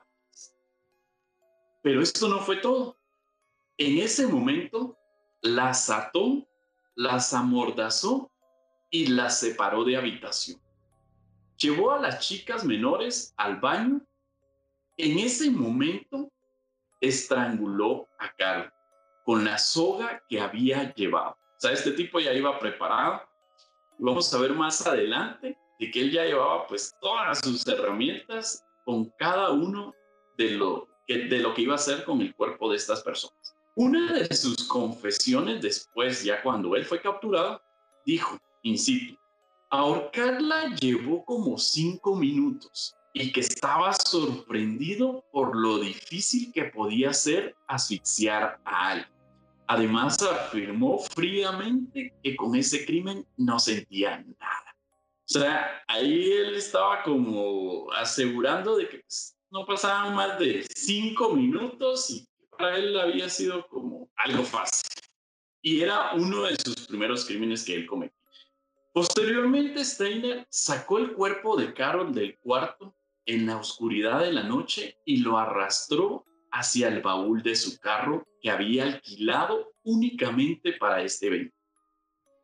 Pero 1.82 2.02
esto 2.02 2.28
no 2.28 2.40
fue 2.40 2.56
todo. 2.56 2.98
En 3.78 3.98
ese 3.98 4.26
momento 4.26 4.98
las 5.40 5.88
ató, 5.88 6.46
las 6.94 7.32
amordazó 7.32 8.30
y 8.90 9.06
las 9.06 9.40
separó 9.40 9.84
de 9.84 9.96
habitación. 9.96 10.60
Llevó 11.56 11.92
a 11.92 11.98
las 11.98 12.20
chicas 12.20 12.64
menores 12.64 13.32
al 13.38 13.56
baño. 13.58 14.06
En 14.98 15.18
ese 15.18 15.50
momento 15.50 16.30
estranguló 17.00 18.06
a 18.18 18.34
Carol 18.36 18.72
con 19.24 19.44
la 19.44 19.56
soga 19.56 20.22
que 20.28 20.40
había 20.40 20.92
llevado. 20.94 21.30
O 21.30 21.60
sea, 21.60 21.72
este 21.72 21.92
tipo 21.92 22.20
ya 22.20 22.34
iba 22.34 22.58
preparado. 22.58 23.22
Vamos 23.98 24.32
a 24.34 24.38
ver 24.38 24.52
más 24.52 24.86
adelante 24.86 25.56
de 25.78 25.90
que 25.90 26.00
él 26.00 26.12
ya 26.12 26.24
llevaba 26.24 26.66
pues 26.66 26.94
todas 27.00 27.40
sus 27.40 27.66
herramientas 27.66 28.64
con 28.84 29.12
cada 29.18 29.50
uno 29.50 29.94
de 30.36 30.52
lo 30.52 30.88
de 31.08 31.38
lo 31.38 31.54
que 31.54 31.62
iba 31.62 31.72
a 31.72 31.76
hacer 31.76 32.04
con 32.04 32.20
el 32.20 32.34
cuerpo 32.34 32.70
de 32.70 32.76
estas 32.76 33.02
personas. 33.02 33.56
Una 33.74 34.12
de 34.12 34.34
sus 34.34 34.64
confesiones 34.64 35.62
después, 35.62 36.22
ya 36.22 36.42
cuando 36.42 36.76
él 36.76 36.84
fue 36.84 37.00
capturado, 37.00 37.62
dijo, 38.04 38.36
insisto, 38.62 39.18
ahorcarla 39.70 40.74
llevó 40.76 41.24
como 41.24 41.56
cinco 41.56 42.14
minutos 42.14 42.94
y 43.14 43.32
que 43.32 43.40
estaba 43.40 43.94
sorprendido 43.94 45.24
por 45.32 45.56
lo 45.56 45.78
difícil 45.78 46.52
que 46.52 46.64
podía 46.64 47.12
ser 47.14 47.56
asfixiar 47.66 48.60
a 48.64 48.90
alguien. 48.90 49.18
Además, 49.66 50.20
afirmó 50.22 50.98
fríamente 50.98 52.14
que 52.22 52.36
con 52.36 52.54
ese 52.54 52.84
crimen 52.84 53.26
no 53.36 53.58
sentía 53.58 54.24
nada. 54.40 54.67
O 55.30 55.38
sea, 55.38 55.82
ahí 55.88 56.32
él 56.32 56.54
estaba 56.54 57.02
como 57.02 57.92
asegurando 57.92 58.78
de 58.78 58.88
que 58.88 58.98
pues, 59.00 59.36
no 59.50 59.66
pasaban 59.66 60.14
más 60.14 60.38
de 60.38 60.66
cinco 60.74 61.34
minutos 61.34 62.08
y 62.08 62.26
para 62.56 62.78
él 62.78 62.98
había 62.98 63.28
sido 63.28 63.66
como 63.68 64.10
algo 64.16 64.42
fácil. 64.42 64.88
Y 65.60 65.82
era 65.82 66.14
uno 66.14 66.44
de 66.44 66.56
sus 66.56 66.86
primeros 66.86 67.26
crímenes 67.26 67.62
que 67.62 67.74
él 67.74 67.86
cometió. 67.86 68.16
Posteriormente, 68.94 69.84
Steiner 69.84 70.46
sacó 70.48 70.96
el 70.96 71.12
cuerpo 71.12 71.56
de 71.56 71.74
Carol 71.74 72.14
del 72.14 72.38
cuarto 72.38 72.96
en 73.26 73.46
la 73.46 73.58
oscuridad 73.58 74.20
de 74.20 74.32
la 74.32 74.44
noche 74.44 74.98
y 75.04 75.18
lo 75.18 75.36
arrastró 75.36 76.24
hacia 76.52 76.88
el 76.88 77.02
baúl 77.02 77.42
de 77.42 77.54
su 77.54 77.78
carro 77.78 78.26
que 78.40 78.50
había 78.50 78.84
alquilado 78.84 79.72
únicamente 79.82 80.72
para 80.72 81.02
este 81.02 81.26
evento. 81.26 81.56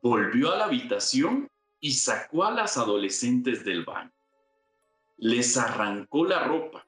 Volvió 0.03 0.53
a 0.53 0.59
la 0.59 0.65
habitación 0.67 1.49
y 1.85 1.93
sacó 1.93 2.45
a 2.45 2.51
las 2.51 2.79
adolescentes 2.79 3.63
del 3.63 3.85
baño. 3.85 4.11
Les 5.19 5.55
arrancó 5.59 6.25
la 6.25 6.45
ropa 6.45 6.87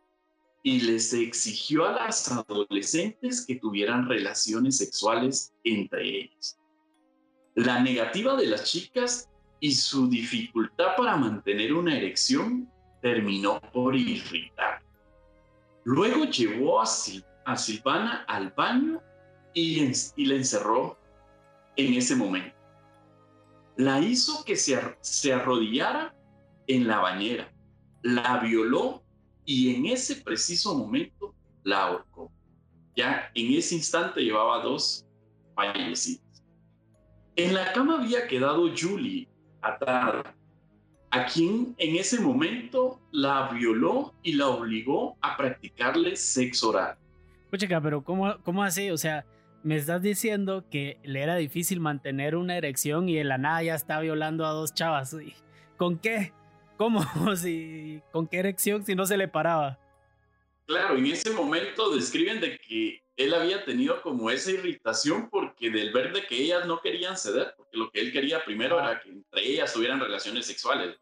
y 0.62 0.80
les 0.80 1.12
exigió 1.12 1.84
a 1.84 1.92
las 1.92 2.32
adolescentes 2.32 3.44
que 3.44 3.56
tuvieran 3.56 4.08
relaciones 4.08 4.78
sexuales 4.78 5.52
entre 5.64 6.20
ellas. 6.22 6.58
La 7.56 7.78
negativa 7.80 8.36
de 8.36 8.46
las 8.46 8.64
chicas 8.64 9.28
y 9.60 9.72
su 9.72 10.08
dificultad 10.08 10.96
para 10.96 11.18
mantener 11.18 11.74
una 11.74 11.94
erección 11.94 12.66
terminó 13.02 13.60
por 13.74 13.94
irritar. 13.94 14.82
Luego 15.84 16.24
llevó 16.24 16.80
a, 16.80 16.86
Silvana 16.86 18.24
al 18.26 18.48
baño 18.48 19.02
y, 19.52 19.92
y 20.16 20.24
la 20.24 20.36
encerró 20.36 20.98
en 21.76 21.92
ese 21.92 22.16
momento. 22.16 22.55
La 23.76 24.00
hizo 24.00 24.44
que 24.44 24.56
se, 24.56 24.78
se 25.00 25.32
arrodillara 25.32 26.14
en 26.66 26.86
la 26.86 26.98
bañera, 26.98 27.52
la 28.02 28.38
violó 28.38 29.02
y 29.44 29.74
en 29.74 29.86
ese 29.86 30.16
preciso 30.16 30.74
momento 30.74 31.34
la 31.62 31.84
ahorcó. 31.84 32.30
Ya 32.96 33.30
en 33.34 33.52
ese 33.52 33.74
instante 33.74 34.22
llevaba 34.22 34.62
dos 34.62 35.06
fallecidas. 35.54 36.42
En 37.36 37.54
la 37.54 37.72
cama 37.72 38.00
había 38.00 38.26
quedado 38.26 38.70
Julie 38.74 39.28
atada 39.60 40.34
a 41.10 41.26
quien 41.26 41.74
en 41.78 41.96
ese 41.96 42.20
momento 42.20 43.00
la 43.12 43.50
violó 43.52 44.14
y 44.22 44.32
la 44.32 44.48
obligó 44.48 45.16
a 45.20 45.36
practicarle 45.36 46.16
sexo 46.16 46.70
oral. 46.70 46.96
Chica, 47.56 47.80
pero 47.80 48.02
¿cómo, 48.02 48.36
¿cómo 48.42 48.62
así? 48.62 48.90
O 48.90 48.98
sea, 48.98 49.24
me 49.66 49.74
estás 49.74 50.00
diciendo 50.00 50.64
que 50.70 51.00
le 51.02 51.22
era 51.22 51.34
difícil 51.34 51.80
mantener 51.80 52.36
una 52.36 52.56
erección 52.56 53.08
y 53.08 53.18
en 53.18 53.26
la 53.26 53.36
nada 53.36 53.64
ya 53.64 53.74
está 53.74 53.98
violando 53.98 54.46
a 54.46 54.52
dos 54.52 54.72
chavas. 54.72 55.16
¿Con 55.76 55.98
qué? 55.98 56.32
¿Cómo? 56.76 57.00
Si, 57.36 58.00
¿Con 58.12 58.28
qué 58.28 58.38
erección 58.38 58.86
si 58.86 58.94
no 58.94 59.06
se 59.06 59.16
le 59.16 59.26
paraba? 59.26 59.76
Claro, 60.66 60.96
en 60.96 61.06
ese 61.06 61.30
momento 61.30 61.92
describen 61.92 62.40
de 62.40 62.58
que 62.58 63.02
él 63.16 63.34
había 63.34 63.64
tenido 63.64 64.00
como 64.02 64.30
esa 64.30 64.52
irritación 64.52 65.28
porque 65.28 65.68
del 65.68 65.92
ver 65.92 66.12
de 66.12 66.24
que 66.28 66.36
ellas 66.36 66.64
no 66.66 66.80
querían 66.80 67.16
ceder, 67.16 67.52
porque 67.56 67.76
lo 67.76 67.90
que 67.90 68.02
él 68.02 68.12
quería 68.12 68.44
primero 68.44 68.78
era 68.78 69.00
que 69.00 69.08
entre 69.08 69.48
ellas 69.48 69.72
tuvieran 69.72 69.98
relaciones 69.98 70.46
sexuales. 70.46 70.96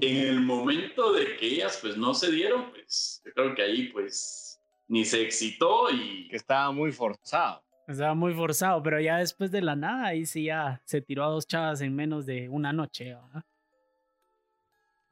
En 0.00 0.16
el 0.16 0.40
momento 0.40 1.12
de 1.12 1.36
que 1.36 1.46
ellas 1.46 1.78
pues 1.80 1.96
no 1.96 2.12
se 2.12 2.32
dieron, 2.32 2.72
pues 2.72 3.22
yo 3.24 3.32
creo 3.32 3.54
que 3.54 3.62
ahí 3.62 3.84
pues 3.92 4.58
ni 4.88 5.04
se 5.04 5.22
excitó 5.22 5.90
y... 5.92 6.26
Que 6.26 6.36
estaba 6.36 6.72
muy 6.72 6.90
forzado. 6.90 7.62
Estaba 7.86 8.14
muy 8.14 8.32
forzado, 8.32 8.82
pero 8.82 9.00
ya 9.00 9.18
después 9.18 9.50
de 9.50 9.60
la 9.60 9.76
nada, 9.76 10.06
ahí 10.06 10.24
sí 10.24 10.44
ya 10.44 10.80
se 10.84 11.02
tiró 11.02 11.24
a 11.24 11.28
dos 11.28 11.46
chavas 11.46 11.80
en 11.82 11.94
menos 11.94 12.24
de 12.24 12.48
una 12.48 12.72
noche. 12.72 13.16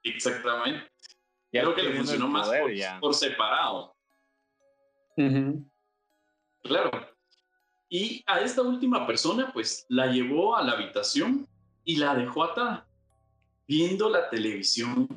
Exactamente. 0.02 0.90
creo 1.50 1.74
que 1.74 1.82
le 1.82 1.96
funcionó 1.96 2.28
más 2.28 2.50
por, 3.00 3.14
separado. 3.14 3.94
Claro. 6.62 6.90
Y 7.88 8.24
a 8.26 8.40
esta 8.40 8.62
última 8.62 9.06
persona, 9.06 9.50
pues 9.52 9.84
la 9.88 10.06
llevó 10.06 10.56
a 10.56 10.62
la 10.62 10.72
habitación 10.72 11.46
y 11.84 11.96
la 11.96 12.14
dejó 12.14 12.44
atada 12.44 12.86
viendo 13.66 14.08
la 14.08 14.28
televisión 14.28 15.08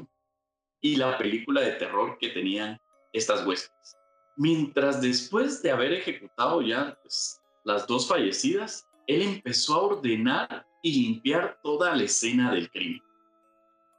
y 0.81 0.95
la 0.95 1.17
película 1.17 1.61
de 1.61 1.71
terror 1.73 2.17
que 2.19 2.29
tenían 2.29 2.79
estas 3.11 3.45
huéspedes. 3.45 3.97
Mientras 4.37 5.01
después 5.01 5.61
de 5.61 5.71
haber 5.71 5.93
ejecutado 5.93 6.61
ya 6.61 6.97
pues, 7.01 7.41
las 7.65 7.85
dos 7.87 8.07
fallecidas, 8.07 8.87
él 9.07 9.21
empezó 9.21 9.73
a 9.73 9.81
ordenar 9.81 10.67
y 10.81 11.03
limpiar 11.03 11.59
toda 11.61 11.95
la 11.95 12.03
escena 12.03 12.53
del 12.53 12.69
crimen. 12.69 13.01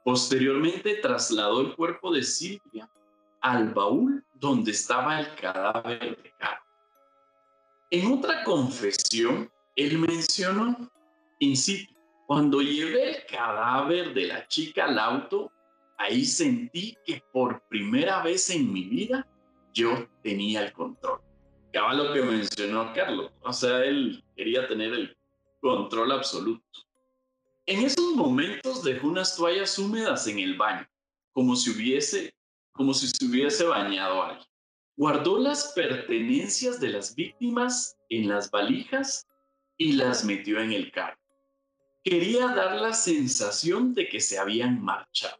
Posteriormente 0.03 0.95
trasladó 0.95 1.61
el 1.61 1.75
cuerpo 1.75 2.13
de 2.13 2.23
Silvia 2.23 2.89
al 3.41 3.73
baúl 3.73 4.25
donde 4.35 4.71
estaba 4.71 5.19
el 5.19 5.35
cadáver 5.35 6.21
de 6.23 6.33
Carlos. 6.39 6.63
En 7.91 8.11
otra 8.11 8.43
confesión, 8.43 9.51
él 9.75 9.97
mencionó, 9.99 10.89
insisto, 11.39 11.93
cuando 12.25 12.61
llevé 12.61 13.17
el 13.17 13.25
cadáver 13.25 14.13
de 14.13 14.27
la 14.27 14.47
chica 14.47 14.85
al 14.85 14.97
auto, 14.97 15.51
ahí 15.97 16.25
sentí 16.25 16.97
que 17.05 17.21
por 17.33 17.61
primera 17.67 18.21
vez 18.21 18.49
en 18.49 18.71
mi 18.71 18.83
vida 18.83 19.27
yo 19.73 20.07
tenía 20.23 20.65
el 20.65 20.73
control. 20.73 21.26
Lo 21.93 22.13
que 22.13 22.21
mencionó 22.21 22.93
Carlos. 22.93 23.31
O 23.41 23.53
sea, 23.53 23.83
él 23.83 24.23
quería 24.35 24.67
tener 24.67 24.93
el 24.93 25.17
control 25.61 26.11
absoluto. 26.11 26.63
En 27.65 27.83
esos 27.83 28.13
momentos 28.13 28.83
dejó 28.83 29.07
unas 29.07 29.35
toallas 29.35 29.77
húmedas 29.77 30.27
en 30.27 30.39
el 30.39 30.57
baño, 30.57 30.87
como 31.33 31.55
si 31.55 31.71
hubiese, 31.71 32.33
como 32.71 32.93
si 32.93 33.07
se 33.07 33.25
hubiese 33.25 33.65
bañado 33.65 34.23
alguien. 34.23 34.47
Guardó 34.95 35.37
las 35.37 35.73
pertenencias 35.73 36.79
de 36.79 36.89
las 36.89 37.15
víctimas 37.15 37.97
en 38.09 38.29
las 38.29 38.49
valijas 38.49 39.27
y 39.77 39.93
las 39.93 40.23
metió 40.23 40.59
en 40.59 40.71
el 40.71 40.91
carro 40.91 41.17
quería 42.09 42.47
dar 42.47 42.79
la 42.79 42.93
sensación 42.93 43.93
de 43.93 44.07
que 44.07 44.21
se 44.21 44.37
habían 44.39 44.81
marchado. 44.81 45.35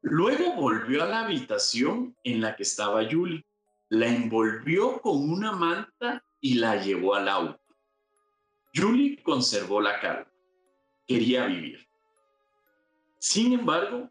Luego 0.00 0.54
volvió 0.54 1.02
a 1.02 1.06
la 1.06 1.20
habitación 1.20 2.16
en 2.24 2.40
la 2.40 2.56
que 2.56 2.62
estaba 2.62 3.04
Julie, 3.10 3.44
la 3.94 4.08
envolvió 4.08 5.00
con 5.00 5.30
una 5.30 5.52
manta 5.52 6.24
y 6.40 6.54
la 6.54 6.82
llevó 6.82 7.14
al 7.14 7.28
auto. 7.28 7.60
Julie 8.74 9.22
conservó 9.22 9.80
la 9.80 10.00
calma. 10.00 10.30
Quería 11.06 11.46
vivir. 11.46 11.86
Sin 13.18 13.52
embargo, 13.52 14.10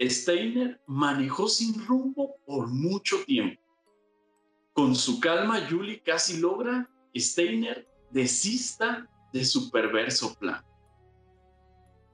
Steiner 0.00 0.80
manejó 0.86 1.48
sin 1.48 1.86
rumbo 1.86 2.36
por 2.44 2.68
mucho 2.68 3.24
tiempo. 3.24 3.62
Con 4.72 4.96
su 4.96 5.20
calma, 5.20 5.64
Julie 5.70 6.02
casi 6.02 6.38
logra 6.38 6.90
que 7.12 7.20
Steiner 7.20 7.88
desista 8.10 9.08
de 9.32 9.44
su 9.44 9.70
perverso 9.70 10.34
plan. 10.34 10.64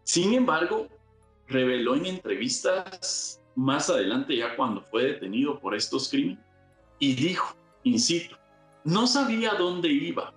Sin 0.04 0.34
embargo, 0.34 0.88
reveló 1.46 1.96
en 1.96 2.06
entrevistas 2.06 3.42
más 3.56 3.88
adelante, 3.88 4.36
ya 4.36 4.54
cuando 4.54 4.82
fue 4.82 5.04
detenido 5.04 5.58
por 5.58 5.74
estos 5.74 6.10
crímenes, 6.10 6.49
y 7.00 7.14
dijo, 7.14 7.56
incito, 7.82 8.38
no 8.84 9.08
sabía 9.08 9.54
dónde 9.54 9.88
iba 9.88 10.32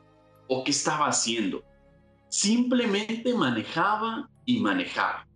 o 0.47 0.63
qué 0.63 0.71
estaba 0.71 1.08
haciendo. 1.08 1.63
Simplemente 2.30 3.34
manejaba 3.36 4.28
y 4.45 4.60
manejaba. 4.60 5.28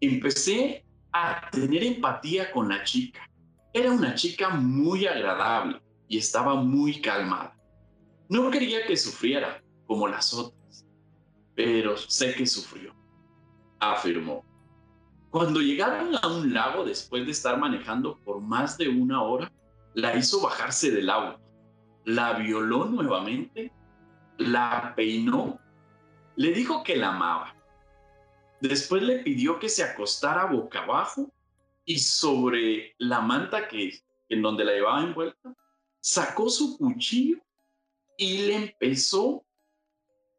Empecé 0.00 0.86
a 1.12 1.50
tener 1.50 1.84
empatía 1.84 2.50
con 2.50 2.70
la 2.70 2.82
chica. 2.84 3.20
Era 3.74 3.92
una 3.92 4.14
chica 4.14 4.48
muy 4.48 5.06
agradable 5.06 5.82
y 6.08 6.16
estaba 6.16 6.54
muy 6.54 7.02
calmada. 7.02 7.54
No 8.30 8.50
quería 8.50 8.86
que 8.86 8.96
sufriera 8.96 9.62
como 9.86 10.08
las 10.08 10.32
otras 10.32 10.56
pero 11.56 11.96
sé 11.96 12.34
que 12.34 12.46
sufrió, 12.46 12.94
afirmó. 13.80 14.44
Cuando 15.30 15.60
llegaron 15.60 16.14
a 16.22 16.28
un 16.28 16.52
lago 16.52 16.84
después 16.84 17.24
de 17.24 17.32
estar 17.32 17.58
manejando 17.58 18.18
por 18.18 18.40
más 18.40 18.76
de 18.76 18.88
una 18.88 19.22
hora, 19.22 19.50
la 19.96 20.14
hizo 20.14 20.42
bajarse 20.42 20.90
del 20.90 21.08
auto, 21.08 21.40
la 22.04 22.34
violó 22.34 22.84
nuevamente, 22.84 23.72
la 24.36 24.92
peinó, 24.94 25.58
le 26.36 26.52
dijo 26.52 26.84
que 26.84 26.96
la 26.96 27.08
amaba. 27.08 27.56
Después 28.60 29.02
le 29.02 29.20
pidió 29.20 29.58
que 29.58 29.70
se 29.70 29.82
acostara 29.82 30.44
boca 30.44 30.82
abajo 30.82 31.32
y 31.86 31.98
sobre 31.98 32.94
la 32.98 33.22
manta 33.22 33.68
que 33.68 34.02
en 34.28 34.42
donde 34.42 34.66
la 34.66 34.72
llevaba 34.72 35.02
envuelta, 35.02 35.56
sacó 35.98 36.50
su 36.50 36.76
cuchillo 36.76 37.38
y 38.18 38.46
le 38.48 38.54
empezó 38.54 39.46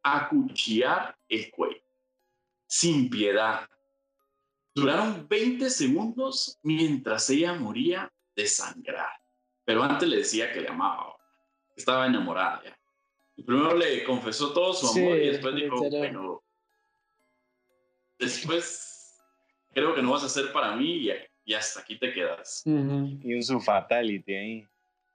a 0.04 0.30
cuchillar 0.30 1.18
el 1.28 1.50
cuello, 1.50 1.82
sin 2.68 3.10
piedad. 3.10 3.68
Duraron 4.76 5.28
20 5.28 5.68
segundos 5.72 6.60
mientras 6.62 7.28
ella 7.32 7.56
moría 7.56 8.14
desangrada. 8.36 9.20
Pero 9.68 9.84
antes 9.84 10.08
le 10.08 10.18
decía 10.20 10.50
que 10.54 10.62
le 10.62 10.70
amaba, 10.70 11.18
estaba 11.76 12.08
enamorada 12.08 12.64
ya. 12.64 13.44
primero 13.46 13.76
le 13.76 14.02
confesó 14.06 14.54
todo 14.54 14.74
su 14.74 14.88
amor 14.88 15.18
y 15.18 15.28
después 15.28 15.56
dijo, 15.56 15.90
bueno, 15.90 16.42
después 18.18 19.20
creo 19.74 19.94
que 19.94 20.02
no 20.02 20.12
vas 20.12 20.24
a 20.24 20.30
ser 20.30 20.54
para 20.54 20.74
mí 20.74 21.10
y, 21.44 21.54
hasta 21.54 21.82
aquí 21.82 22.00
te 22.00 22.14
quedas. 22.14 22.64
Y 22.66 23.36
un 23.36 23.44
su 23.44 23.60
fatality 23.60 24.36
ahí. 24.36 24.68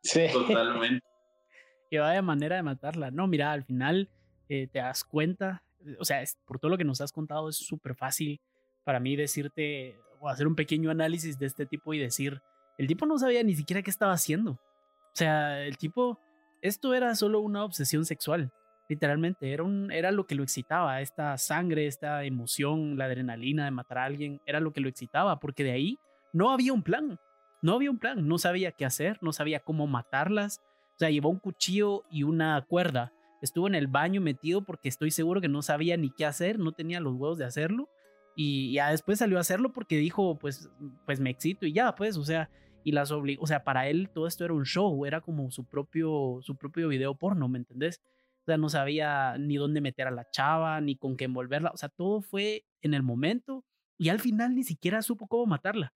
Sí. 0.03 0.27
Totalmente. 0.31 1.03
y 1.91 1.97
vaya 1.97 2.21
manera 2.21 2.57
de 2.57 2.63
matarla. 2.63 3.11
No, 3.11 3.27
mira, 3.27 3.53
al 3.53 3.65
final 3.65 4.11
eh, 4.51 4.69
te 4.71 4.81
das 4.81 5.03
cuenta, 5.03 5.65
o 5.99 6.05
sea, 6.05 6.23
por 6.45 6.59
todo 6.59 6.73
lo 6.73 6.77
que 6.77 6.85
nos 6.85 7.01
has 7.01 7.11
contado 7.11 7.49
es 7.49 7.57
súper 7.57 7.95
fácil 7.95 8.39
para 8.85 9.01
mí 9.01 9.17
decirte 9.17 9.97
o 10.21 10.29
hacer 10.29 10.47
un 10.47 10.57
pequeño 10.57 10.91
análisis 10.91 11.39
de 11.39 11.47
este 11.47 11.65
tipo 11.65 11.95
y 11.95 11.99
decir, 11.99 12.43
el 12.79 12.87
tipo 12.87 13.07
no 13.07 13.19
sabía 13.19 13.43
ni 13.43 13.55
siquiera 13.55 13.83
qué 13.83 13.91
estaba 13.91 14.13
haciendo. 14.13 14.53
O 14.53 15.15
sea, 15.15 15.63
el 15.63 15.77
tipo, 15.77 16.19
esto 16.63 16.95
era 16.95 17.15
solo 17.15 17.41
una 17.41 17.65
obsesión 17.65 18.05
sexual, 18.05 18.51
literalmente, 18.89 19.53
era, 19.53 19.63
un, 19.63 19.91
era 19.91 20.11
lo 20.11 20.27
que 20.27 20.35
lo 20.35 20.43
excitaba, 20.43 21.01
esta 21.01 21.37
sangre, 21.39 21.87
esta 21.87 22.25
emoción, 22.25 22.97
la 22.97 23.07
adrenalina 23.07 23.65
de 23.65 23.71
matar 23.71 23.99
a 23.99 24.05
alguien, 24.05 24.41
era 24.47 24.61
lo 24.61 24.73
que 24.73 24.81
lo 24.81 24.89
excitaba, 24.89 25.39
porque 25.39 25.65
de 25.65 25.73
ahí 25.73 25.99
no 26.33 26.51
había 26.51 26.73
un 26.73 26.83
plan, 26.83 27.19
no 27.63 27.75
había 27.75 27.91
un 27.91 27.99
plan, 27.99 28.27
no 28.27 28.39
sabía 28.39 28.73
qué 28.73 28.85
hacer, 28.85 29.19
no 29.23 29.33
sabía 29.33 29.61
cómo 29.61 29.87
matarlas, 29.87 30.61
o 30.95 30.99
sea, 30.99 31.11
llevó 31.11 31.29
un 31.31 31.39
cuchillo 31.39 32.05
y 32.11 32.23
una 32.23 32.61
cuerda, 32.67 33.13
estuvo 33.41 33.67
en 33.67 33.75
el 33.75 33.87
baño 33.87 34.21
metido 34.21 34.63
porque 34.63 34.89
estoy 34.89 35.11
seguro 35.11 35.41
que 35.41 35.49
no 35.49 35.63
sabía 35.63 35.97
ni 35.97 36.11
qué 36.11 36.25
hacer, 36.25 36.59
no 36.59 36.73
tenía 36.73 37.01
los 37.01 37.15
huevos 37.15 37.39
de 37.39 37.45
hacerlo 37.45 37.89
y 38.35 38.73
ya 38.73 38.91
después 38.91 39.19
salió 39.19 39.39
a 39.39 39.43
hacerlo 39.43 39.73
porque 39.73 39.97
dijo, 39.97 40.39
pues, 40.39 40.71
pues 41.07 41.21
me 41.21 41.31
excito 41.31 41.67
y 41.67 41.73
ya, 41.73 41.95
pues, 41.95 42.17
o 42.17 42.25
sea, 42.25 42.51
y 42.85 42.93
las 42.93 43.11
obligó, 43.11 43.43
o 43.43 43.47
sea, 43.47 43.65
para 43.65 43.89
él 43.89 44.11
todo 44.11 44.27
esto 44.27 44.45
era 44.45 44.55
un 44.55 44.65
show, 44.65 45.05
era 45.07 45.21
como 45.21 45.51
su 45.51 45.65
propio, 45.65 46.39
su 46.43 46.57
propio 46.57 46.89
video 46.89 47.15
porno, 47.15 47.49
¿me 47.49 47.59
entendés? 47.59 48.01
O 48.43 48.45
sea, 48.47 48.57
no 48.57 48.69
sabía 48.69 49.37
ni 49.39 49.57
dónde 49.57 49.81
meter 49.81 50.09
a 50.09 50.11
la 50.11 50.29
chava, 50.31 50.81
ni 50.81 50.97
con 50.97 51.17
qué 51.17 51.25
envolverla, 51.25 51.71
o 51.73 51.77
sea, 51.77 51.89
todo 51.89 52.23
fue 52.23 52.65
en 52.81 52.95
el 52.95 53.03
momento 53.03 53.65
y 53.99 54.09
al 54.09 54.21
final 54.21 54.55
ni 54.55 54.65
siquiera 54.65 55.03
supo 55.03 55.29
cómo 55.29 55.47
matarla, 55.47 55.95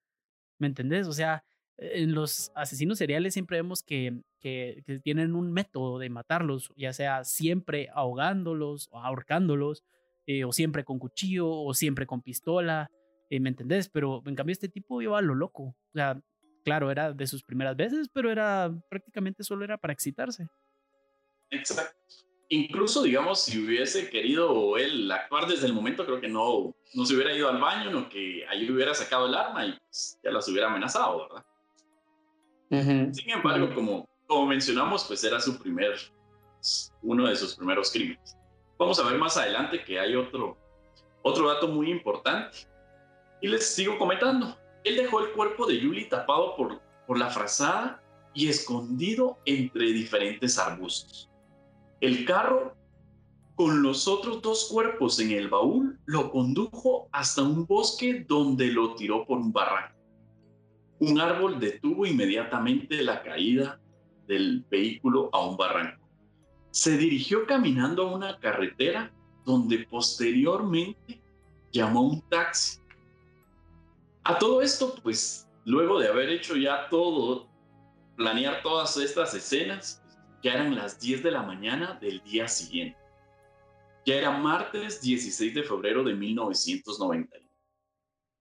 ¿me 0.58 0.68
entendés? 0.68 1.08
O 1.08 1.12
sea, 1.12 1.44
en 1.78 2.14
los 2.14 2.52
asesinos 2.54 2.98
seriales 2.98 3.34
siempre 3.34 3.58
vemos 3.58 3.82
que, 3.82 4.22
que, 4.40 4.82
que 4.86 4.98
tienen 5.00 5.34
un 5.34 5.52
método 5.52 5.98
de 5.98 6.08
matarlos, 6.08 6.72
ya 6.76 6.92
sea 6.92 7.24
siempre 7.24 7.88
ahogándolos 7.92 8.88
o 8.92 9.00
ahorcándolos 9.00 9.82
eh, 10.26 10.44
o 10.44 10.52
siempre 10.52 10.84
con 10.84 10.98
cuchillo, 10.98 11.48
o 11.48 11.72
siempre 11.74 12.06
con 12.06 12.22
pistola, 12.22 12.90
eh, 13.30 13.40
¿me 13.40 13.48
entendés? 13.48 13.88
Pero 13.88 14.22
en 14.26 14.34
cambio 14.34 14.52
este 14.52 14.68
tipo 14.68 15.00
iba 15.02 15.18
a 15.18 15.22
lo 15.22 15.34
loco. 15.34 15.62
O 15.62 15.92
sea, 15.94 16.20
claro, 16.64 16.90
era 16.90 17.12
de 17.12 17.26
sus 17.26 17.42
primeras 17.42 17.76
veces, 17.76 18.08
pero 18.12 18.30
era 18.30 18.72
prácticamente 18.90 19.42
solo 19.44 19.64
era 19.64 19.78
para 19.78 19.92
excitarse. 19.92 20.46
Exacto. 21.50 21.96
Incluso, 22.48 23.02
digamos, 23.02 23.42
si 23.42 23.58
hubiese 23.58 24.08
querido 24.08 24.76
él 24.76 25.10
actuar 25.10 25.48
desde 25.48 25.66
el 25.66 25.72
momento, 25.72 26.04
creo 26.04 26.20
que 26.20 26.28
no, 26.28 26.76
no 26.94 27.04
se 27.04 27.14
hubiera 27.14 27.34
ido 27.34 27.48
al 27.48 27.60
baño, 27.60 27.90
no 27.90 28.08
que 28.08 28.46
ahí 28.46 28.70
hubiera 28.70 28.94
sacado 28.94 29.26
el 29.26 29.34
arma 29.34 29.66
y 29.66 29.72
pues, 29.72 30.20
ya 30.22 30.30
las 30.30 30.48
hubiera 30.48 30.68
amenazado, 30.68 31.28
¿verdad? 31.28 31.44
Sin 33.12 33.30
embargo, 33.30 33.74
como, 33.74 34.08
como 34.26 34.46
mencionamos, 34.46 35.04
pues 35.04 35.24
era 35.24 35.40
su 35.40 35.58
primer, 35.58 35.96
uno 37.02 37.26
de 37.26 37.36
sus 37.36 37.56
primeros 37.56 37.90
crímenes. 37.90 38.36
Vamos 38.78 38.98
a 38.98 39.08
ver 39.08 39.18
más 39.18 39.36
adelante 39.38 39.82
que 39.82 39.98
hay 39.98 40.14
otro, 40.14 40.56
otro 41.22 41.48
dato 41.48 41.68
muy 41.68 41.90
importante. 41.90 42.58
Y 43.40 43.48
les 43.48 43.74
sigo 43.74 43.98
comentando. 43.98 44.56
Él 44.84 44.96
dejó 44.96 45.20
el 45.20 45.32
cuerpo 45.32 45.66
de 45.66 45.80
Yuli 45.80 46.08
tapado 46.08 46.56
por, 46.56 46.80
por 47.06 47.18
la 47.18 47.30
frazada 47.30 48.02
y 48.34 48.48
escondido 48.48 49.38
entre 49.46 49.86
diferentes 49.92 50.58
arbustos. 50.58 51.30
El 52.00 52.26
carro, 52.26 52.76
con 53.54 53.82
los 53.82 54.06
otros 54.06 54.42
dos 54.42 54.68
cuerpos 54.70 55.18
en 55.20 55.30
el 55.30 55.48
baúl, 55.48 55.98
lo 56.04 56.30
condujo 56.30 57.08
hasta 57.12 57.42
un 57.42 57.64
bosque 57.66 58.26
donde 58.28 58.66
lo 58.66 58.94
tiró 58.94 59.24
por 59.24 59.38
un 59.38 59.52
barranco. 59.52 59.96
Un 60.98 61.18
árbol 61.18 61.58
detuvo 61.58 62.04
inmediatamente 62.04 63.02
la 63.02 63.22
caída 63.22 63.80
del 64.26 64.64
vehículo 64.68 65.30
a 65.32 65.46
un 65.46 65.56
barranco 65.56 66.05
se 66.76 66.98
dirigió 66.98 67.46
caminando 67.46 68.02
a 68.02 68.14
una 68.14 68.38
carretera 68.38 69.10
donde 69.46 69.86
posteriormente 69.88 71.22
llamó 71.72 72.02
un 72.02 72.20
taxi. 72.28 72.80
A 74.24 74.38
todo 74.38 74.60
esto, 74.60 74.94
pues, 75.02 75.48
luego 75.64 75.98
de 75.98 76.08
haber 76.08 76.28
hecho 76.28 76.54
ya 76.54 76.90
todo, 76.90 77.48
planear 78.14 78.62
todas 78.62 78.94
estas 78.98 79.32
escenas, 79.32 80.02
ya 80.42 80.52
eran 80.52 80.76
las 80.76 81.00
10 81.00 81.22
de 81.22 81.30
la 81.30 81.40
mañana 81.40 81.94
del 81.98 82.22
día 82.24 82.46
siguiente. 82.46 82.98
Ya 84.04 84.16
era 84.16 84.32
martes 84.32 85.00
16 85.00 85.54
de 85.54 85.62
febrero 85.62 86.04
de 86.04 86.12
1991. 86.12 87.48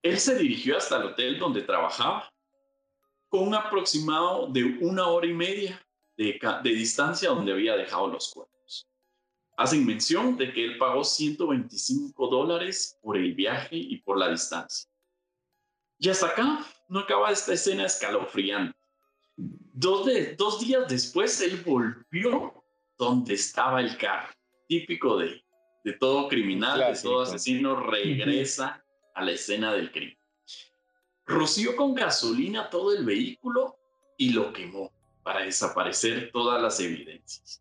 Él 0.02 0.18
se 0.18 0.36
dirigió 0.36 0.76
hasta 0.76 0.98
el 0.98 1.04
hotel 1.04 1.38
donde 1.38 1.62
trabajaba, 1.62 2.30
con 3.30 3.48
un 3.48 3.54
aproximado 3.54 4.48
de 4.48 4.76
una 4.82 5.06
hora 5.06 5.26
y 5.26 5.32
media 5.32 5.85
de, 6.16 6.38
distancia 6.62 7.30
donde 7.30 7.52
había 7.52 7.76
dejado 7.76 8.08
los 8.08 8.32
cuerpos. 8.32 8.88
Hacen 9.56 9.86
mención 9.86 10.36
de 10.36 10.52
que 10.52 10.64
él 10.64 10.78
pagó 10.78 11.04
125 11.04 12.28
dólares 12.28 12.98
por 13.02 13.16
el 13.16 13.34
viaje 13.34 13.76
y 13.76 13.98
por 13.98 14.18
la 14.18 14.30
distancia. 14.30 14.88
Y 15.98 16.08
hasta 16.08 16.26
acá 16.26 16.66
no 16.88 17.00
acaba 17.00 17.30
esta 17.30 17.54
escena 17.54 17.86
escalofriante. 17.86 18.78
Dos, 19.36 20.06
de, 20.06 20.34
dos 20.36 20.60
días 20.60 20.88
después, 20.88 21.40
él 21.40 21.62
volvió 21.64 22.64
donde 22.98 23.34
estaba 23.34 23.80
el 23.80 23.96
carro, 23.98 24.34
típico 24.66 25.18
de, 25.18 25.42
de 25.84 25.92
todo 25.94 26.28
criminal, 26.28 26.92
de 26.92 27.00
todo 27.00 27.22
asesino, 27.22 27.76
regresa 27.76 28.82
a 29.14 29.24
la 29.24 29.32
escena 29.32 29.72
del 29.72 29.90
crimen. 29.90 30.18
Roció 31.26 31.76
con 31.76 31.94
gasolina 31.94 32.70
todo 32.70 32.94
el 32.94 33.04
vehículo 33.04 33.78
y 34.16 34.30
lo 34.30 34.52
quemó 34.52 34.95
para 35.26 35.42
desaparecer 35.42 36.30
todas 36.32 36.62
las 36.62 36.78
evidencias. 36.78 37.60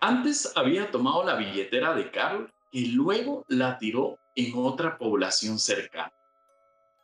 Antes 0.00 0.50
había 0.56 0.90
tomado 0.90 1.22
la 1.22 1.34
billetera 1.34 1.94
de 1.94 2.10
Carl 2.10 2.50
y 2.70 2.92
luego 2.92 3.44
la 3.48 3.76
tiró 3.76 4.18
en 4.34 4.54
otra 4.56 4.96
población 4.96 5.58
cercana. 5.58 6.14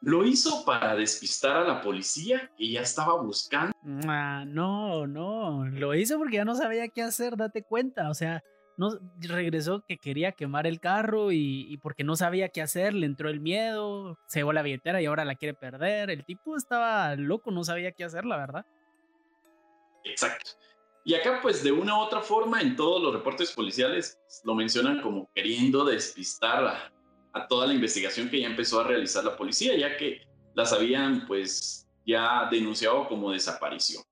Lo 0.00 0.24
hizo 0.24 0.64
para 0.64 0.96
despistar 0.96 1.58
a 1.58 1.64
la 1.64 1.82
policía 1.82 2.50
que 2.56 2.70
ya 2.70 2.80
estaba 2.80 3.20
buscando. 3.20 3.74
Ah, 4.06 4.44
no, 4.46 5.06
no, 5.06 5.66
lo 5.66 5.94
hizo 5.94 6.16
porque 6.16 6.36
ya 6.36 6.46
no 6.46 6.54
sabía 6.54 6.88
qué 6.88 7.02
hacer, 7.02 7.36
date 7.36 7.62
cuenta, 7.62 8.08
o 8.08 8.14
sea, 8.14 8.42
no 8.78 8.98
regresó 9.20 9.84
que 9.86 9.98
quería 9.98 10.32
quemar 10.32 10.66
el 10.66 10.80
carro 10.80 11.30
y, 11.30 11.66
y, 11.68 11.76
porque 11.76 12.04
no 12.04 12.16
sabía 12.16 12.48
qué 12.48 12.62
hacer, 12.62 12.94
le 12.94 13.04
entró 13.04 13.28
el 13.28 13.40
miedo, 13.40 14.16
se 14.28 14.38
llevó 14.38 14.54
la 14.54 14.62
billetera 14.62 15.02
y 15.02 15.06
ahora 15.06 15.26
la 15.26 15.34
quiere 15.34 15.52
perder. 15.52 16.08
El 16.08 16.24
tipo 16.24 16.56
estaba 16.56 17.14
loco, 17.16 17.50
no 17.50 17.64
sabía 17.64 17.92
qué 17.92 18.04
hacer, 18.04 18.24
la 18.24 18.38
verdad. 18.38 18.64
Exacto. 20.08 20.50
Y 21.04 21.14
acá, 21.14 21.40
pues, 21.40 21.62
de 21.62 21.72
una 21.72 21.96
u 21.96 22.00
otra 22.02 22.20
forma, 22.20 22.60
en 22.60 22.76
todos 22.76 23.02
los 23.02 23.14
reportes 23.14 23.52
policiales 23.52 24.18
lo 24.44 24.54
mencionan 24.54 25.00
como 25.00 25.30
queriendo 25.34 25.84
despistar 25.84 26.92
a, 27.32 27.46
toda 27.48 27.68
la 27.68 27.74
investigación 27.74 28.28
que 28.28 28.40
ya 28.40 28.48
empezó 28.48 28.80
a 28.80 28.84
realizar 28.84 29.24
la 29.24 29.36
policía, 29.36 29.76
ya 29.76 29.96
que 29.96 30.20
las 30.54 30.72
habían, 30.72 31.26
pues, 31.26 31.88
ya 32.04 32.48
denunciado 32.50 33.08
como 33.08 33.30
desaparición 33.30 34.02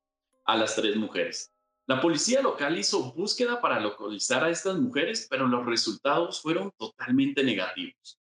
a 0.44 0.56
las 0.56 0.76
tres 0.76 0.96
mujeres. 0.96 1.52
La 1.86 2.00
policía 2.00 2.42
local 2.42 2.76
hizo 2.78 3.12
búsqueda 3.12 3.60
para 3.60 3.78
localizar 3.78 4.42
a 4.42 4.50
estas 4.50 4.76
mujeres, 4.78 5.26
pero 5.30 5.46
los 5.46 5.64
resultados 5.66 6.40
fueron 6.40 6.72
totalmente 6.78 7.44
negativos. 7.44 8.18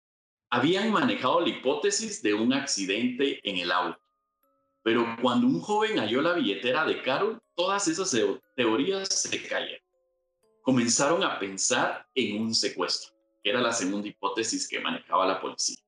Habían 0.51 0.91
manejado 0.91 1.41
la 1.41 1.49
hipótesis 1.49 2.23
de 2.23 2.35
un 2.35 2.53
accidente 2.53 3.41
en 3.49 3.59
el 3.59 3.71
auto. 3.71 4.02
Pero 4.83 5.17
cuando 5.21 5.47
un 5.47 5.61
joven 5.61 5.99
halló 5.99 6.23
la 6.23 6.35
billetera 6.35 6.85
de 6.85 7.03
Carol, 7.03 7.41
todas 7.55 7.87
esas 7.89 8.17
teorías 8.57 9.09
se 9.09 9.43
cayeron. 9.47 9.81
Comenzaron 10.63 11.23
a 11.23 11.39
pensar 11.39 12.07
en 12.15 12.43
un 12.43 12.55
secuestro, 12.55 13.13
que 13.43 13.51
era 13.51 13.61
la 13.61 13.73
segunda 13.73 14.09
hipótesis 14.09 14.69
que 14.69 14.81
manejaba 14.81 15.27
la 15.27 15.41
policía. 15.41 15.79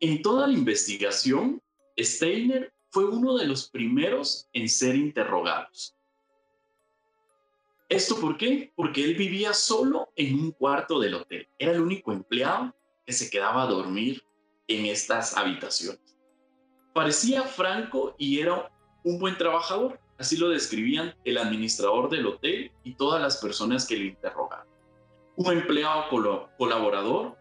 En 0.00 0.22
toda 0.22 0.46
la 0.46 0.52
investigación, 0.52 1.60
Steiner 1.98 2.72
fue 2.90 3.04
uno 3.04 3.36
de 3.36 3.46
los 3.46 3.68
primeros 3.68 4.48
en 4.52 4.68
ser 4.68 4.96
interrogados. 4.96 5.94
¿Esto 7.88 8.20
por 8.20 8.36
qué? 8.36 8.72
Porque 8.76 9.02
él 9.02 9.14
vivía 9.14 9.54
solo 9.54 10.12
en 10.14 10.38
un 10.38 10.50
cuarto 10.52 11.00
del 11.00 11.14
hotel. 11.14 11.48
Era 11.58 11.72
el 11.72 11.80
único 11.80 12.12
empleado 12.12 12.74
que 13.06 13.12
se 13.12 13.30
quedaba 13.30 13.62
a 13.62 13.66
dormir 13.66 14.22
en 14.66 14.86
estas 14.86 15.36
habitaciones. 15.36 16.17
Parecía 16.98 17.44
franco 17.44 18.16
y 18.18 18.40
era 18.40 18.72
un 19.04 19.20
buen 19.20 19.38
trabajador, 19.38 20.00
así 20.18 20.36
lo 20.36 20.48
describían 20.48 21.14
el 21.24 21.38
administrador 21.38 22.10
del 22.10 22.26
hotel 22.26 22.72
y 22.82 22.94
todas 22.94 23.22
las 23.22 23.36
personas 23.36 23.86
que 23.86 23.96
le 23.96 24.06
interrogaban. 24.06 24.66
Un 25.36 25.52
empleado 25.52 26.06
colaborador 26.56 27.36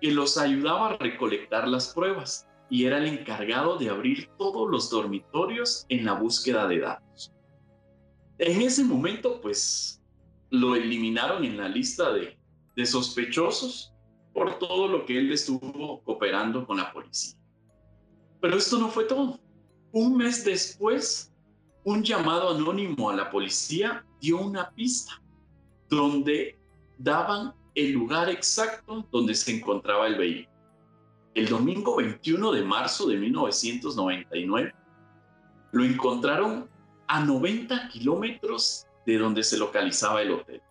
que 0.00 0.10
los 0.10 0.38
ayudaba 0.38 0.88
a 0.88 0.96
recolectar 0.96 1.68
las 1.68 1.92
pruebas 1.92 2.48
y 2.70 2.86
era 2.86 2.96
el 2.96 3.08
encargado 3.08 3.76
de 3.76 3.90
abrir 3.90 4.30
todos 4.38 4.70
los 4.70 4.88
dormitorios 4.88 5.84
en 5.90 6.06
la 6.06 6.14
búsqueda 6.14 6.66
de 6.66 6.78
datos. 6.78 7.30
En 8.38 8.62
ese 8.62 8.84
momento, 8.84 9.38
pues, 9.42 10.00
lo 10.48 10.74
eliminaron 10.74 11.44
en 11.44 11.58
la 11.58 11.68
lista 11.68 12.10
de, 12.10 12.38
de 12.74 12.86
sospechosos 12.86 13.92
por 14.32 14.58
todo 14.58 14.88
lo 14.88 15.04
que 15.04 15.18
él 15.18 15.30
estuvo 15.30 16.02
cooperando 16.04 16.66
con 16.66 16.78
la 16.78 16.90
policía. 16.90 17.37
Pero 18.40 18.56
esto 18.56 18.78
no 18.78 18.88
fue 18.88 19.04
todo. 19.04 19.38
Un 19.92 20.16
mes 20.16 20.44
después, 20.44 21.32
un 21.84 22.02
llamado 22.02 22.54
anónimo 22.54 23.10
a 23.10 23.16
la 23.16 23.30
policía 23.30 24.04
dio 24.20 24.40
una 24.40 24.70
pista 24.70 25.20
donde 25.88 26.58
daban 26.98 27.54
el 27.74 27.92
lugar 27.92 28.28
exacto 28.28 29.06
donde 29.10 29.34
se 29.34 29.56
encontraba 29.56 30.06
el 30.06 30.16
vehículo. 30.16 30.56
El 31.34 31.48
domingo 31.48 31.96
21 31.96 32.52
de 32.52 32.62
marzo 32.62 33.06
de 33.06 33.16
1999 33.16 34.74
lo 35.72 35.84
encontraron 35.84 36.68
a 37.06 37.24
90 37.24 37.88
kilómetros 37.88 38.86
de 39.06 39.18
donde 39.18 39.42
se 39.42 39.56
localizaba 39.56 40.22
el 40.22 40.32
hotel. 40.32 40.62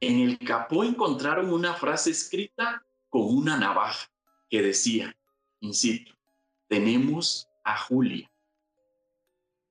En 0.00 0.20
el 0.20 0.38
capó 0.38 0.84
encontraron 0.84 1.52
una 1.52 1.74
frase 1.74 2.10
escrita 2.10 2.84
con 3.08 3.22
una 3.22 3.56
navaja 3.56 4.08
que 4.48 4.62
decía, 4.62 5.16
insisto, 5.60 6.15
tenemos 6.68 7.48
a 7.64 7.78
Julia. 7.78 8.30